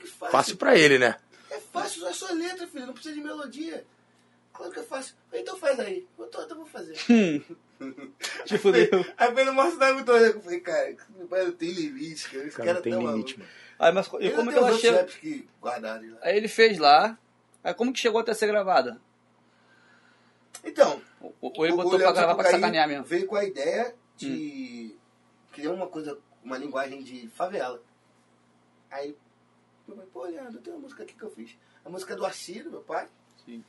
[0.00, 0.32] que fácil.
[0.32, 1.16] Fácil pra ele, né?
[1.50, 2.86] É fácil, é só letra, filho.
[2.86, 3.84] Não precisa de melodia.
[4.52, 5.14] Claro que é fácil.
[5.28, 6.06] Falei, então faz aí.
[6.18, 6.94] Eu tô, então vou fazer.
[8.44, 9.04] Te fudeu.
[9.16, 12.46] Aí fez no mostra da muito Eu falei, cara, não tem limite, cara.
[12.46, 13.40] Esse Cara, cara não tem tá limite, maluco.
[13.40, 13.50] mano.
[13.78, 15.04] Aí, mas, e Ele como que ela chega?
[15.04, 16.18] que guardaram lá.
[16.22, 17.18] Aí ele fez lá.
[17.62, 19.00] Aí como que chegou até ser gravada?
[20.62, 21.02] Então,
[21.40, 23.04] Ou ou ele o- botou o pra gravar pra sacanear mesmo?
[23.04, 24.96] Veio com a ideia de
[25.52, 27.80] criar uma coisa, uma linguagem de favela.
[28.90, 29.10] Aí,
[29.88, 31.56] eu falei, pô, Leandro, tem uma música aqui que eu fiz.
[31.84, 33.08] A música é do Arcílio, meu pai,
[33.44, 33.62] Sim.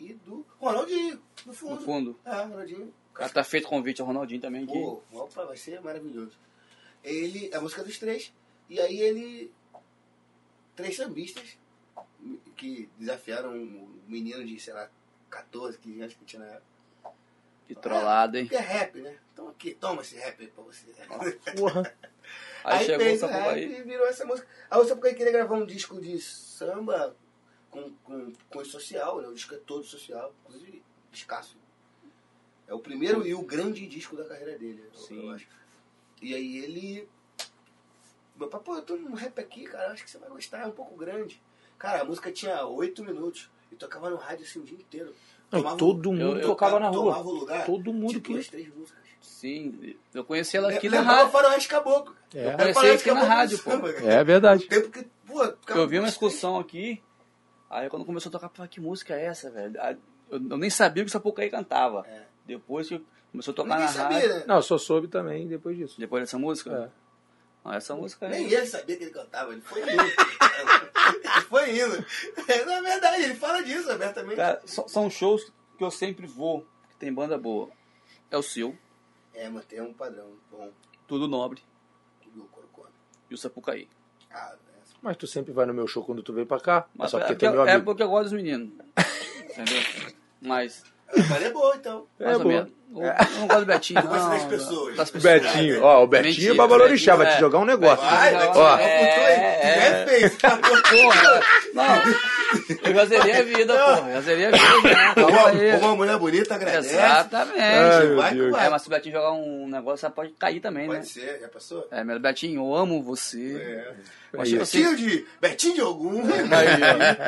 [0.00, 1.74] e do Ronaldinho, no fundo.
[1.74, 2.20] No fundo.
[2.24, 2.94] É, Ronaldinho.
[3.18, 4.72] Ela tá feito convite ao Ronaldinho também aqui.
[4.72, 6.36] Pô, opa, vai ser maravilhoso.
[7.04, 8.32] Ele, a música dos três,
[8.70, 9.52] e aí ele.
[10.74, 11.58] Três sambistas
[12.56, 14.88] que desafiaram um menino de, sei lá,
[15.28, 16.71] 14, 15 anos que tinha na época.
[17.74, 18.44] Que trollada, hein?
[18.46, 19.16] Porque é rap, né?
[19.32, 20.86] Então aqui, toma esse rap aí pra você.
[21.56, 21.82] Porra.
[22.64, 23.64] Aí, Aí, chegou fez o Sapucaí.
[23.64, 24.46] e virou essa música.
[24.70, 27.16] Aí o Sapucaí queria gravar um disco de samba
[27.68, 29.26] com, com, com social, né?
[29.26, 30.80] O disco é todo social, inclusive
[31.12, 31.56] escasso.
[32.68, 35.24] É o primeiro e o grande disco da carreira dele, Sim.
[35.24, 35.48] eu acho.
[36.20, 37.08] E aí ele.
[38.36, 40.66] Meu pai, pô, eu tô num rap aqui, cara, acho que você vai gostar, é
[40.66, 41.42] um pouco grande.
[41.78, 45.14] Cara, a música tinha oito minutos e tocava no rádio assim o dia inteiro.
[45.58, 47.32] Tomava- todo mundo eu- eu tocava na tomava rua.
[47.40, 48.32] lugar Todo mundo que.
[48.32, 49.02] duas, três músicas.
[49.20, 51.30] Sim, eu conheci ela aqui na rádio.
[51.30, 52.14] Faroeste Caboclo.
[52.34, 52.52] É.
[52.52, 53.70] Eu conheci Faroeste aqui na rádio, pô.
[54.08, 54.66] É verdade.
[54.66, 55.42] Tempo que, pô,
[55.74, 57.02] Eu vi uma excursão aqui,
[57.70, 59.80] aí quando começou a tocar, eu falei, que música é essa, velho?
[59.80, 59.96] Aí
[60.30, 62.06] Eu, eu nem sabia que o Sapucaí cantava.
[62.08, 62.22] É.
[62.46, 64.34] Depois que começou a tocar Ninguém na sabia, rádio.
[64.36, 64.44] né?
[64.46, 66.00] Não, eu só soube também depois disso.
[66.00, 66.90] Depois dessa música?
[66.90, 67.01] É.
[67.64, 68.54] Essa música Nem aí.
[68.54, 69.90] ele sabia que ele cantava, ele foi indo.
[69.92, 72.06] ele foi indo.
[72.48, 74.36] É, Na verdade, ele fala disso abertamente.
[74.36, 77.70] Cara, são, shows que eu sempre vou, que tem banda boa.
[78.30, 78.76] É o seu,
[79.34, 80.70] É, mas tem um padrão bom
[81.06, 81.62] Tudo Nobre
[82.34, 82.92] do Corocone.
[83.30, 83.88] e o Sapucaí.
[84.30, 84.94] Ah, essa.
[85.02, 86.88] Mas tu sempre vai no meu show quando tu vem pra cá.
[86.94, 87.84] Mas é só é, porque é meu é amigo.
[87.84, 88.72] porque eu gosto dos meninos.
[89.38, 89.82] Entendeu?
[90.40, 90.82] Mas,
[91.14, 92.06] Mas é bom, então.
[92.18, 92.54] mais É ou boa.
[92.64, 92.72] menos.
[92.94, 94.10] Eu, eu não gosto do Betinho, não.
[94.10, 94.96] Gosto das pessoas.
[94.96, 95.42] Das O pessoas.
[95.42, 97.40] Betinho, ó, o Betinho Mentira, é Babalorixá, vai te é.
[97.40, 98.04] jogar um negócio.
[98.04, 98.78] Vai, vai, Ó.
[98.78, 100.28] É, é.
[100.28, 101.40] Porra,
[101.72, 101.84] não.
[102.84, 104.12] Eu já zerei a vida, porra.
[104.12, 105.14] Já zerei a vida, né?
[105.14, 105.76] Calma aí.
[105.76, 106.94] Uma, mulher bonita agradece.
[106.94, 107.60] Exatamente.
[107.60, 108.66] Ai, meu vai vai.
[108.66, 110.96] É, mas se o Betinho jogar um negócio, ela pode cair também, né?
[110.96, 111.88] Pode ser, já passou?
[111.90, 113.56] É, mas Betinho, eu amo você.
[113.56, 114.42] É.
[114.44, 116.22] Tipo assim, Betinho de, Betinho de algum.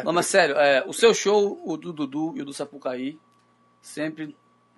[0.05, 3.19] Não, mas sério, é, o seu show, o do Dudu e o do Sapucaí,
[3.81, 4.37] sempre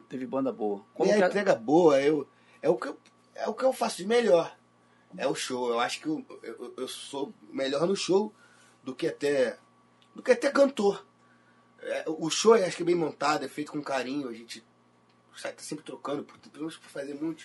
[0.08, 0.84] teve banda boa.
[0.94, 2.26] Como e a que entrega boa eu,
[2.62, 2.98] é, o que eu,
[3.34, 4.56] é o que eu faço de melhor.
[5.16, 5.68] É o show.
[5.70, 8.32] Eu acho que eu, eu, eu sou melhor no show
[8.82, 9.58] do que até
[10.14, 11.06] do que até cantor.
[11.80, 14.28] É, o show eu acho que é bem montado, é feito com carinho.
[14.28, 14.64] A gente
[15.36, 17.44] sai tá sempre trocando, por- por fazer muito.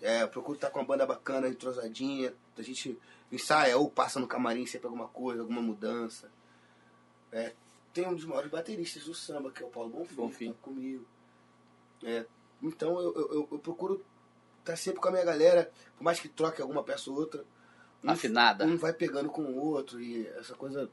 [0.00, 2.32] É, procuro estar com uma banda bacana, entrosadinha.
[2.56, 2.98] A gente
[3.30, 6.30] ensaia ou passa no camarim sempre alguma coisa, alguma mudança.
[7.32, 7.52] É,
[7.92, 10.46] tem um dos maiores bateristas do samba, que é o Paulo Bonfim, Bonfim.
[10.52, 11.06] que tá comigo.
[12.02, 12.24] É,
[12.62, 14.04] então eu, eu, eu- eu procuro
[14.60, 17.44] estar sempre com a minha galera, por mais que troque alguma peça ou outra.
[18.04, 18.64] um- Afinada.
[18.64, 20.88] Um vai pegando com o outro e essa coisa.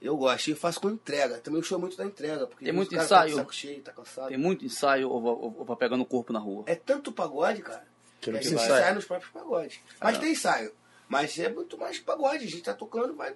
[0.00, 0.48] Eu gosto.
[0.50, 1.38] E faço com entrega.
[1.38, 2.46] Também o show muito da entrega.
[2.46, 3.36] Porque Tem muito Tá ensaio.
[3.36, 4.28] saco cheio, tá cansado.
[4.28, 6.64] Tem muito ensaio ou, vai- ou vai pegando o corpo na rua.
[6.66, 7.86] É tanto pagode, cara.
[8.20, 8.72] Que Que não a gente ensaio.
[8.72, 9.80] ensaia nos próprios pagodes.
[10.00, 10.72] Mas tem ensaio.
[11.08, 12.44] Mas é muito mais pagode.
[12.44, 13.34] A gente tá tocando, vai,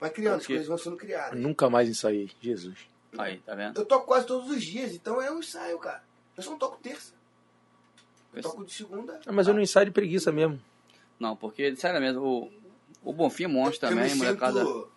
[0.00, 0.36] vai criando.
[0.36, 1.38] As Porque- coisas vão sendo criadas.
[1.38, 2.78] Nunca mais ensaiei, Jesus.
[3.18, 3.78] Aí, tá vendo?
[3.80, 6.02] Eu toco quase todos os dias, então é um ensaio, cara.
[6.36, 7.12] Eu só não toco terça.
[8.32, 9.20] Eu Esse- toco de segunda.
[9.26, 10.60] Ah, mas eu não ensaio de preguiça mesmo.
[11.18, 12.22] Não, porque, sério mesmo,
[13.02, 14.60] o, o Bonfim é monstro Eu também, molecada.
[14.64, 14.92] sinto-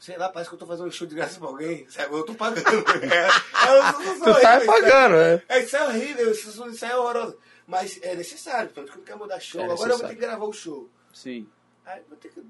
[0.00, 1.88] Sei lá, parece que eu tô fazendo um show de graça pra alguém.
[1.90, 2.14] Sabe?
[2.14, 2.62] Eu tô pagando.
[3.02, 5.42] É, eu sou Tu tá horrível, pagando, né?
[5.48, 7.36] É, isso é horrível, isso, isso é horroroso.
[7.66, 9.60] Mas é necessário, tanto que eu não quero mudar show.
[9.60, 10.88] É Agora eu vou ter que gravar o show.
[11.12, 11.48] Sim.
[11.84, 12.42] Aí vou ter que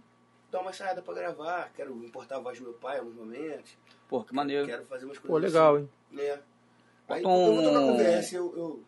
[0.51, 1.71] dar uma saída pra gravar.
[1.75, 3.71] Quero importar a voz do meu pai em alguns momentos.
[4.09, 4.67] Pô, que maneiro.
[4.67, 5.31] Quero fazer umas coisas.
[5.31, 5.89] Pô, legal, hein?
[6.13, 6.21] Assim.
[6.23, 6.41] É.
[7.09, 8.83] Aí Bota eu vou tocar com o VS, eu, eu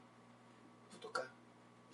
[0.90, 1.32] vou tocar.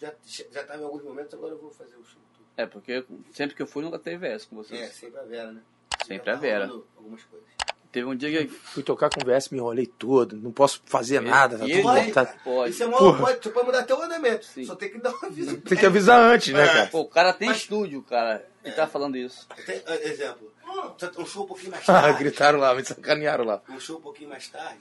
[0.00, 0.12] Já,
[0.52, 2.20] já tava em alguns momentos, agora eu vou fazer o show.
[2.36, 2.46] todo.
[2.56, 4.80] É, porque sempre que eu fui nunca teve essa com vocês.
[4.80, 5.60] É, sempre a Vera, né?
[6.04, 6.64] Sempre a tá Vera.
[6.96, 7.46] Algumas coisas.
[7.92, 8.52] Teve um dia que.
[8.52, 10.36] Fui tocar com o VS, me enrolei todo.
[10.36, 11.56] Não posso fazer nada.
[11.58, 12.38] Tá e tudo Pode.
[12.44, 12.70] Pode.
[12.70, 14.44] Isso é uma, pode, você pode mudar até o andamento.
[14.44, 14.64] Sim.
[14.64, 15.60] Só tem que dar um aviso.
[15.62, 16.66] Tem que avisar antes, né, É.
[16.66, 16.86] cara?
[16.88, 18.46] Pô, o cara tem Mas- estúdio, cara.
[18.62, 19.46] Ele tá falando isso.
[19.64, 22.18] Tem, ah, exemplo, um show um pouquinho mais Ah, tarde.
[22.18, 23.62] gritaram lá, me sacanearam lá.
[23.68, 24.80] um show um pouquinho mais tarde.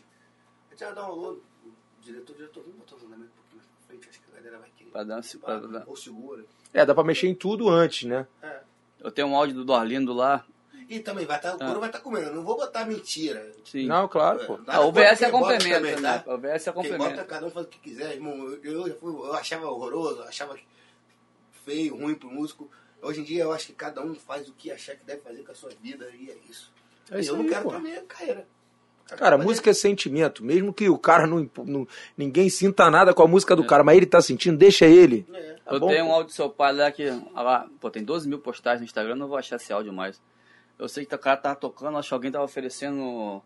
[0.70, 1.32] A gente vai dar um alô.
[1.64, 4.10] O diretor, o diretor, vamos botar o andamento um pouquinho mais pra frente.
[4.10, 4.92] Acho que a galera vai querer.
[4.92, 6.44] Pra dar, pra dar- Ou segura.
[6.74, 8.28] É, dá pra mexer em tudo antes, né?
[8.44, 8.60] É.
[9.00, 10.46] Eu tenho um áudio do Dorlindo lá.
[10.88, 11.68] E também vai estar, o Ah.
[11.68, 12.28] coro vai estar comendo.
[12.28, 13.52] Eu não vou botar mentira.
[13.66, 13.88] Sim.
[13.88, 14.58] Não, claro, pô.
[14.58, 16.20] Nada Ah, o contra VS é complemento, também, né?
[16.20, 16.34] tá?
[16.36, 17.26] O VS é Quem bota, complemento.
[17.28, 18.36] cada um faz o que quiser, irmão.
[18.38, 20.56] Eu, eu, já fui- eu achava horroroso, achava
[21.66, 22.70] feio, ruim pro músico.
[23.02, 25.44] Hoje em dia eu acho que cada um faz o que achar que deve fazer
[25.44, 26.72] com a sua vida e é isso.
[27.12, 27.70] É e isso eu não aí, quero pô.
[27.70, 28.48] pra minha carreira.
[29.18, 30.44] Cara, música é sentimento.
[30.44, 33.98] Mesmo que o cara não, não- Ninguém sinta nada com a música do cara, mas
[33.98, 35.28] ele tá sentindo, deixa ele.
[35.32, 35.54] É.
[35.64, 37.08] Tá eu bom, tenho um áudio do seu pai lá que.
[37.34, 40.20] lá, pô, tem 12 mil postagens no Instagram, não vou achar esse áudio mais.
[40.80, 43.42] Eu sei que o cara tava tocando, acho que alguém tava oferecendo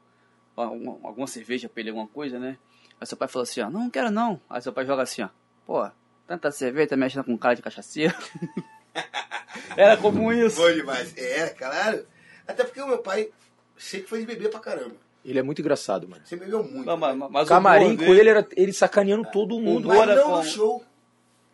[0.55, 2.57] alguma, alguma cerveja pra ele, alguma coisa, né?
[2.99, 4.39] Aí seu pai falou assim, ó, não, não quero não.
[4.49, 5.29] Aí seu pai joga assim, ó,
[5.65, 5.89] pô,
[6.25, 8.15] tanta cerveja, tá me achando com cara de cachaceiro.
[9.77, 10.57] Era comum isso.
[10.61, 11.15] Bom demais.
[11.17, 12.05] É, claro.
[12.47, 13.29] Até porque o meu pai
[13.77, 14.95] sempre foi de beber pra caramba.
[15.23, 16.25] Ele é muito engraçado, mano.
[16.25, 16.85] Sempre bebeu muito.
[16.85, 19.87] Não, mas, mas o Camarim com dele- ele era ele sacaneando todo mundo.
[19.89, 20.43] Mas não no como?
[20.43, 20.83] show.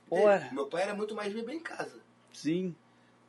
[0.07, 1.95] Pô, É, Meu pai era muito mais de beber em casa.
[2.31, 2.75] Sim.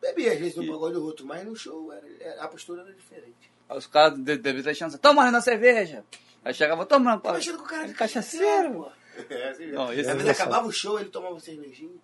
[0.01, 2.83] Bebia às vezes num E- pagode ou outro, mas no show era- era- a postura
[2.83, 3.51] era diferente.
[3.69, 6.05] Os caras de- devem ter chance, toma na cerveja.
[6.45, 8.73] Aí chegava, toma Tá mexendo com o cara de cachaceiro.
[8.75, 8.91] pô.
[9.35, 9.67] É, assim.
[9.73, 11.97] Não, esse Às é vezes acabava o show, ele tomava uma cervejinha.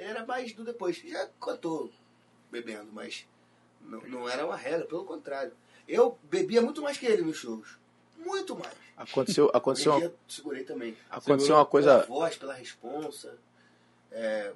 [0.00, 0.96] Era mais do depois.
[0.96, 1.92] Já cantou
[2.50, 3.26] bebendo, mas
[3.82, 5.52] não, não era uma regra, pelo contrário.
[5.86, 7.78] Eu bebia muito mais que ele nos shows.
[8.16, 8.74] Muito mais.
[8.96, 10.96] Aconteceu, aconteceu, uma, segurei também.
[11.08, 12.00] aconteceu uma coisa.
[12.00, 13.38] Pela voz, pela responsa.
[14.10, 14.52] É,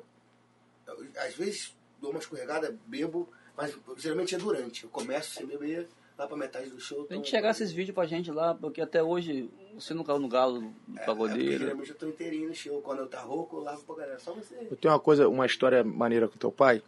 [1.16, 4.84] às vezes dou uma escorregada, bebo, mas geralmente é durante.
[4.84, 6.98] Eu começo sem beber, lá pra metade do show.
[6.98, 10.18] Tem que tomo- chegar esses vídeos pra gente lá, porque até hoje você não caiu
[10.20, 11.58] no galo do É, porque pagodeiro.
[11.58, 12.80] geralmente eu tô inteirinho no show.
[12.82, 14.18] Quando eu tá rouco, eu lavo pra galera.
[14.20, 14.54] Só você.
[14.70, 16.82] Eu tenho uma coisa, uma história maneira com teu pai.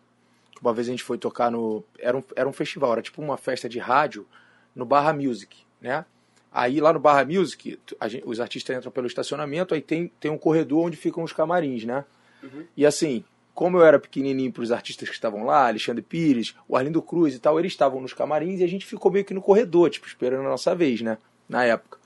[0.55, 1.85] que Uma vez a gente foi tocar no.
[1.99, 4.27] Era um, era um festival, era tipo uma festa de rádio
[4.75, 6.05] no Barra Music, né?
[6.51, 7.79] Aí lá no Barra Music,
[8.09, 11.85] gente- os artistas entram pelo estacionamento, aí tem, tem um corredor onde ficam os camarins,
[11.85, 12.05] né?
[12.43, 12.65] Uhum.
[12.75, 13.23] E assim,
[13.57, 17.35] como eu era pequenininho para os artistas que estavam lá, Alexandre Pires, o Arlindo Cruz
[17.35, 20.07] e tal, eles estavam nos camarins e a gente ficou meio que no corredor, tipo,
[20.07, 21.17] esperando a nossa vez, né?
[21.49, 21.99] Na época.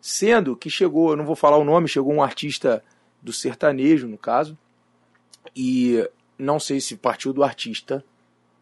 [0.00, 2.80] Sendo que chegou, eu não vou falar o nome, chegou um artista
[3.20, 4.56] do sertanejo, no caso,
[5.54, 8.04] e não sei se partiu do artista,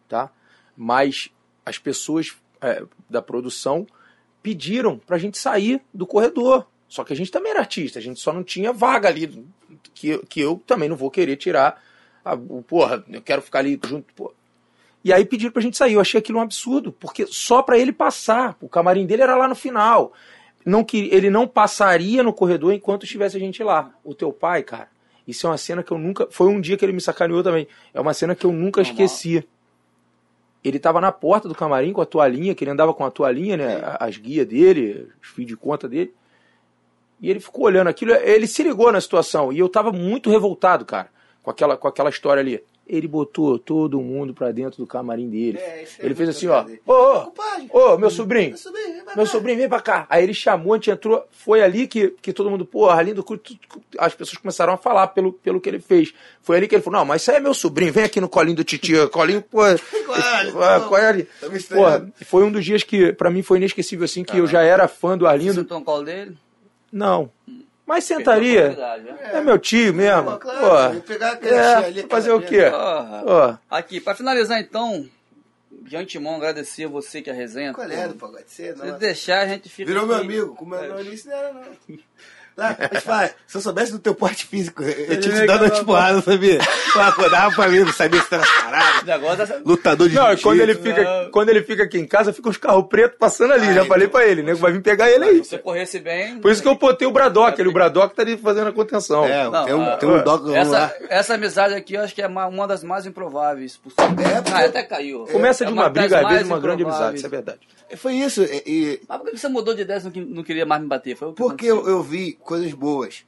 [0.09, 0.33] tá?
[0.75, 1.29] Mas
[1.67, 3.87] as pessoas é, da produção
[4.43, 6.67] pediram pra gente sair do corredor.
[6.89, 9.45] Só que a gente também era artista, a gente só não tinha vaga ali,
[9.93, 11.85] que, que eu também não vou querer tirar.
[12.27, 14.13] A, o, porra, eu quero ficar ali junto.
[14.15, 14.33] Porra.
[15.05, 15.95] E aí pediram pra gente sair.
[15.95, 18.57] Eu achei aquilo um absurdo, porque só pra ele passar.
[18.61, 20.13] O camarim dele era lá no final.
[20.65, 23.93] Não que ele não passaria no corredor enquanto estivesse a gente lá.
[24.03, 24.89] O teu pai, cara,
[25.27, 26.27] isso é uma cena que eu nunca.
[26.29, 27.69] Foi um dia que ele me sacaneou também.
[27.95, 29.05] É uma cena que eu nunca Normal.
[29.05, 29.47] esqueci.
[30.65, 33.57] Ele tava na porta do camarim com a toalhinha, que ele andava com a toalhinha,
[33.57, 33.97] né?
[34.01, 36.13] As guias dele, os fios de conta dele.
[37.21, 39.53] E ele ficou olhando aquilo, ele se ligou na situação.
[39.53, 41.09] E eu tava muito revoltado, cara,
[41.47, 42.61] com aquela, com aquela história ali.
[42.89, 45.59] Ele botou todo mundo pra dentro do camarim dele.
[45.59, 46.65] É, isso é ele fez assim, ó.
[46.85, 47.31] Ô,
[47.73, 48.49] ô, ô, meu sobrinho.
[48.51, 49.31] Meu sobrinho, vem pra Meu cá.
[49.31, 50.07] sobrinho, vem pra cá.
[50.11, 51.25] Aí ele chamou, a gente entrou.
[51.31, 54.77] Foi ali que, que todo mundo, pô, Arlindo Cruz, tu- tu- as pessoas começaram a
[54.77, 56.13] falar pelo, pelo que ele fez.
[56.43, 58.29] Foi ali que ele falou: não, mas isso aí é meu sobrinho, vem aqui no
[58.29, 59.09] colinho do titio.
[59.11, 59.63] Colinho, pô.
[60.55, 60.89] Não.
[60.89, 61.29] qual é ali?
[61.41, 62.13] Tá estranhando.
[62.25, 65.17] foi um dos dias que, pra mim, foi inesquecível, assim, que eu já era fã
[65.17, 65.55] do Você Arlindo.
[65.55, 66.37] sentou no colo dele?
[66.93, 67.31] Não.
[67.87, 68.71] Mas sentaria.
[68.71, 69.31] né?
[69.35, 70.33] É meu tio mesmo.
[70.33, 72.65] Pô, claro, pegar aquele é, ali, fazer o quê?
[73.71, 75.09] Aqui, pra finalizar então,
[75.71, 77.73] de antemão agradecer a você que é a resenha.
[77.73, 78.45] Qual é do pagode?
[78.49, 79.87] Você, Se deixar, a gente fica.
[79.89, 80.25] Virou meu aqui.
[80.25, 80.55] amigo.
[80.57, 80.85] Como É.
[80.85, 80.89] é.
[80.89, 81.63] não, não era, não.
[82.57, 85.67] Lá, mas fala, se eu soubesse do teu porte físico, eu tinha te dado uma
[85.67, 86.59] acabou- porrada, sabia?
[86.95, 89.37] Eu acordava pra mim, não sabia se era parado.
[89.37, 91.31] Dessa- Lutador de Não, quando ele, fica, não.
[91.31, 93.67] quando ele fica aqui em casa, fica uns carros pretos passando ali.
[93.69, 95.45] Ah, já falei pra ele, nego vai vir pegar ele aí.
[95.45, 96.39] Se você corresse bem.
[96.39, 97.61] Por isso que eu botei o Braddock.
[97.61, 99.27] Ele, o Braddock tá ali fazendo a contenção.
[99.27, 100.57] É, Não, tem um, ah, tem um dog lá.
[100.57, 104.29] Essa, essa amizade aqui eu acho que é uma, uma das mais improváveis possíveis.
[104.29, 105.27] É, Ah, até caiu.
[105.31, 107.59] Começa É de uma uma briga, às vezes uma grande amizade, isso é verdade.
[107.97, 108.43] Foi isso.
[108.43, 110.81] E, e- Mas por que você mudou de ideia e não, que- não queria mais
[110.83, 111.17] me bater?
[111.17, 113.25] Foi o que porque eu, eu vi coisas boas.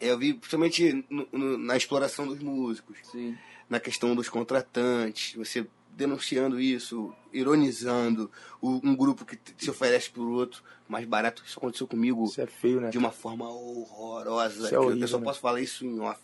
[0.00, 2.98] Eu vi principalmente no- no- na exploração dos músicos.
[3.10, 3.36] Sim.
[3.68, 8.30] na questão dos contratantes, você denunciando isso, ironizando
[8.62, 11.42] o- um grupo que se oferece por outro mais barato.
[11.44, 12.90] Isso aconteceu comigo Isso é feio, né?
[12.90, 14.54] de uma forma horrorosa.
[14.54, 15.24] Isso é que eu horrível, só né?
[15.24, 16.20] posso falar isso em off.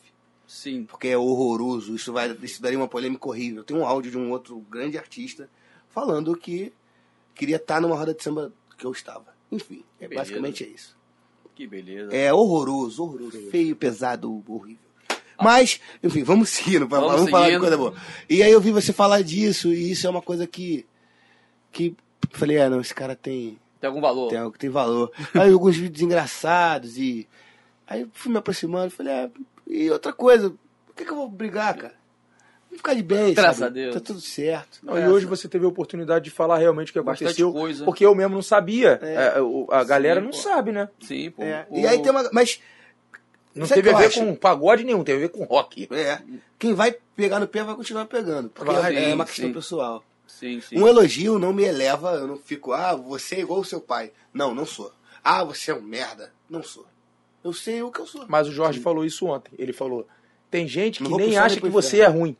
[0.46, 0.84] Sim.
[0.84, 1.96] Porque é horroroso.
[1.96, 3.64] Isso, vai, isso daria uma polêmica horrível.
[3.64, 5.50] Tem um áudio de um outro grande artista
[5.88, 6.72] falando que
[7.34, 9.26] queria estar numa roda de samba que eu estava.
[9.50, 10.96] Enfim, é, basicamente é isso.
[11.54, 12.14] Que beleza.
[12.14, 13.50] É horroroso, horroroso.
[13.50, 14.82] Feio, pesado, horrível.
[15.40, 17.60] Mas, enfim, vamos seguindo, Vamos vamos, falar de seguindo.
[17.60, 17.94] coisa boa.
[18.28, 20.86] E aí eu vi você falar disso, e isso é uma coisa que.
[21.70, 21.94] que
[22.30, 24.28] falei, ah, não, esse cara tem, Tem algum valor?
[24.28, 25.10] tem algo que tem valor.
[25.34, 27.28] aí alguns vídeos engraçados, e.
[27.86, 29.30] Aí fui me aproximando, falei, ah,
[29.66, 30.50] e outra coisa,
[30.86, 31.94] por que, que eu vou brigar, cara?
[32.72, 33.80] Vamos ficar de bem, Graças sabe?
[33.80, 33.94] a Deus.
[33.94, 34.78] Tá tudo certo.
[34.82, 37.52] Não, e hoje você teve a oportunidade de falar realmente o que Bastante aconteceu.
[37.52, 37.84] coisa.
[37.84, 38.98] Porque eu mesmo não sabia.
[39.02, 39.34] É.
[39.36, 40.36] É, o- a galera Sim, não pô.
[40.38, 40.88] sabe, né?
[41.00, 41.42] Sim, pô.
[41.42, 42.30] É, E aí tem uma.
[42.32, 42.60] Mas.
[43.54, 44.20] Não teve a ver acho?
[44.20, 45.86] com pagode nenhum, teve a ver com rock.
[45.90, 46.20] É.
[46.58, 48.48] Quem vai pegar no pé vai continuar pegando.
[48.48, 49.52] Porque Vai, é sim, uma questão sim.
[49.52, 50.02] pessoal.
[50.26, 50.78] Sim, sim.
[50.80, 54.10] Um elogio não me eleva, eu não fico, ah, você é igual o seu pai.
[54.32, 54.90] Não, não sou.
[55.22, 56.32] Ah, você é um merda.
[56.48, 56.86] Não sou.
[57.44, 58.24] Eu sei o que eu sou.
[58.26, 59.52] Mas o Jorge falou isso ontem.
[59.58, 60.08] Ele falou:
[60.50, 62.34] tem gente que nem acha que você é ruim,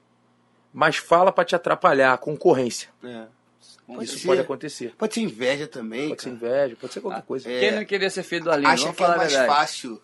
[0.73, 2.89] mas fala pra te atrapalhar, concorrência.
[3.05, 3.27] É.
[3.87, 4.27] Pode isso ser.
[4.27, 4.95] pode acontecer.
[4.97, 6.37] Pode ser inveja também, Pode ser cara.
[6.37, 7.51] inveja, pode ser qualquer Ah, coisa.
[7.51, 7.61] é.
[7.61, 8.69] Quem não queria ser filho do Arlindo?
[8.71, 10.01] Acha que é falar a mais fácil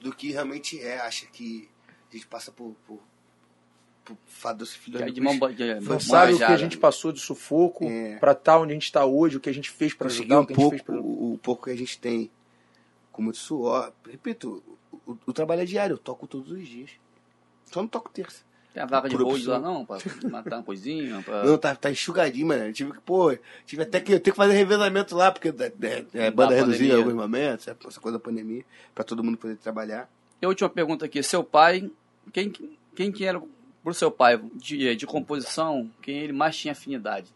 [0.00, 0.98] do que realmente é.
[1.00, 1.68] Acha que
[2.10, 2.98] a gente passa por, por,
[4.66, 8.16] ser filho De, mão, de Não sabe o que a gente passou de sufoco É.
[8.16, 10.40] pra estar onde a gente tá hoje, o que a gente fez pra conseguir ajudar,
[10.40, 10.94] um o que a gente pouco, fez pra...
[11.00, 12.30] o, o pouco que a gente tem
[13.12, 13.92] com muito suor.
[14.10, 14.62] Repito,
[15.06, 16.90] o, o- o trabalho é diário, eu toco todos os dias.
[17.66, 18.42] Só não toco terça.
[18.78, 19.84] Tem a vaca de road lá não?
[19.84, 19.98] Pra
[20.30, 21.20] matar uma coisinha?
[21.22, 21.42] Pra...
[21.42, 22.66] Não, tá, tá enxugadinho, mano.
[22.66, 23.36] Eu tive que, pô,
[23.66, 25.72] tive até que eu tenho que fazer revezamento lá, porque é,
[26.14, 28.64] é, é banda Da reduzida alguns momentos, é essa coisa da pandemia,
[28.94, 30.08] pra todo mundo poder trabalhar.
[30.40, 31.20] E a última pergunta aqui.
[31.24, 31.90] Seu pai,
[32.32, 32.52] quem,
[32.94, 33.42] quem que era
[33.82, 37.34] pro seu pai de, de composição, quem ele mais tinha afinidade?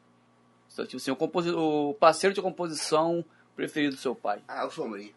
[0.68, 3.24] Tipo assim, o, composi- o parceiro de composição
[3.56, 4.40] preferido do seu pai.
[4.46, 5.12] Ah, o Sombrinho.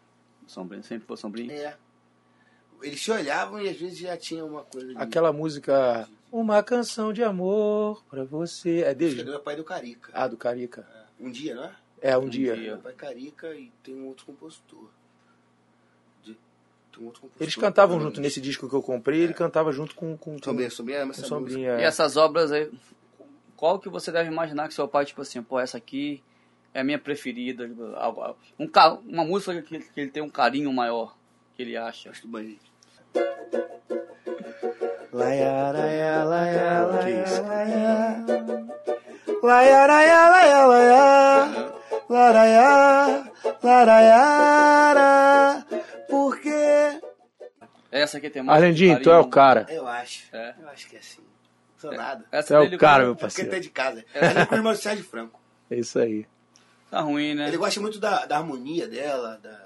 [0.46, 1.52] Sombrinho, sempre foi Sombrinho.
[1.52, 1.76] É.
[2.82, 4.98] Eles se olhavam e às vezes já tinha uma coisa de...
[4.98, 8.80] Aquela música Uma canção de amor pra você.
[8.80, 9.24] É Acho que é dele?
[9.24, 10.10] do meu pai do Carica.
[10.14, 10.86] Ah, do Carica.
[11.18, 11.72] Um dia, não é?
[12.02, 12.54] É, um, Um dia.
[12.56, 12.76] dia.
[12.78, 14.90] Pai Carica e tem um outro compositor.
[16.22, 16.36] De-
[16.92, 17.42] Tem um outro compositor.
[17.42, 20.70] Eles cantavam junto nesse disco que eu comprei, ele cantava junto com, com, com, Sombrinha,
[20.70, 21.78] Sombrinha com essa Sombrinha.
[21.78, 22.70] E essas obras aí,
[23.56, 26.22] qual que você deve imaginar que seu pai, tipo assim, pô, essa aqui
[26.74, 28.68] é a minha preferida, tipo, algo- um,
[29.08, 31.16] uma música que, que ele tem um carinho maior,
[31.54, 32.12] que ele acha.
[32.20, 32.58] Do banho.
[35.16, 38.16] Laia, laia, laia, laia, laia.
[43.86, 45.66] Laia.
[46.08, 47.00] Por quê?
[47.90, 49.66] Essa aqui tem mais Arlandinho, tu é o cara.
[49.68, 50.24] Eu acho.
[50.32, 50.54] É.
[50.60, 51.22] Eu acho que é assim.
[51.78, 52.24] Sou nada.
[52.30, 53.50] Essa é o cara, meu É porque parceiro.
[53.50, 54.04] tá de casa.
[54.14, 55.40] É com o irmão Sérgio Franco.
[55.70, 56.26] É isso aí.
[56.90, 57.48] Tá ruim, né?
[57.48, 59.65] Ele gosta muito da, da harmonia dela, da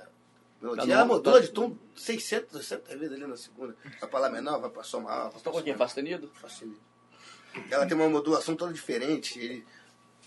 [0.61, 0.87] melodia.
[0.87, 3.77] Da Ela modula da- de tom 600, 600 vezes ali na segunda.
[4.01, 5.23] Vai pra lá menor, vai pra sol maior.
[5.25, 5.79] vai pra Tocou aqui, menor.
[5.79, 6.31] Fastenido?
[6.35, 6.81] Facilita.
[7.71, 9.39] Ela tem uma modulação toda diferente.
[9.39, 9.67] Ele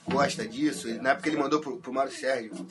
[0.08, 0.88] gosta disso.
[0.90, 2.68] Ele- na época ele mandou pro, pro Mário Sérgio.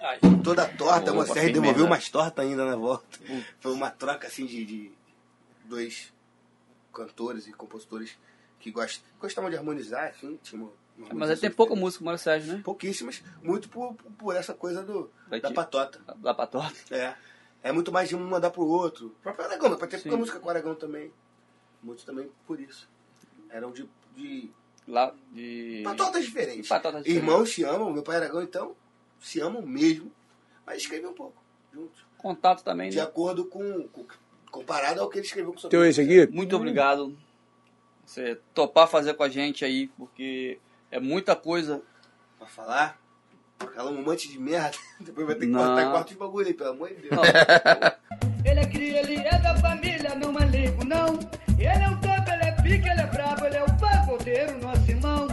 [0.00, 0.18] Ai.
[0.44, 3.18] Toda torta, o Sérgio devolveu umas tortas ainda na volta.
[3.60, 4.92] Foi uma troca assim de, de
[5.64, 6.12] dois
[6.92, 8.16] cantores e compositores
[8.60, 10.70] que gost, gostavam de harmonizar, enfim, tinha uma
[11.12, 11.84] Mas ele tem pouca diferente.
[11.84, 12.60] música, Mário Sérgio, né?
[12.64, 15.10] Pouquíssimas, muito por, por essa coisa do,
[15.42, 16.00] da patota.
[16.18, 16.76] Dá pra torta.
[16.94, 17.14] É.
[17.62, 19.06] É muito mais de um mandar pro outro.
[19.08, 20.02] O próprio Aragão, mas Sim.
[20.02, 21.12] pouca música com o Aragão também.
[21.82, 22.88] Muitos também por isso.
[23.50, 24.50] Eram de, de
[24.86, 25.82] Lá de.
[25.84, 26.68] patotas diferentes.
[26.68, 27.28] Patotas diferentes.
[27.28, 28.74] Irmãos se amam, meu pai e Aragão, então,
[29.20, 30.10] se amam mesmo,
[30.64, 31.42] mas escrevem um pouco,
[31.72, 32.04] juntos.
[32.18, 33.02] Contato também, De né?
[33.02, 34.06] acordo com, com-
[34.50, 36.26] Comparado ao que ele escreveu com o seu Teu esse aqui?
[36.28, 37.16] Muito obrigado.
[38.04, 40.58] Você topar fazer com a gente aí, porque
[40.90, 41.82] é muita coisa.
[42.38, 42.98] Pra falar?
[43.74, 44.76] Ela um monte de merda.
[45.00, 45.64] Depois vai ter que não.
[45.64, 47.12] cortar quarto de bagulho aí, pelo amor de Deus.
[48.44, 51.18] ele é cria, ele é da família, não é maligno, não.
[51.58, 54.58] Ele é um topo, ele é pica, ele é brabo, ele é o um pagodeiro,
[54.58, 55.25] nosso irmão.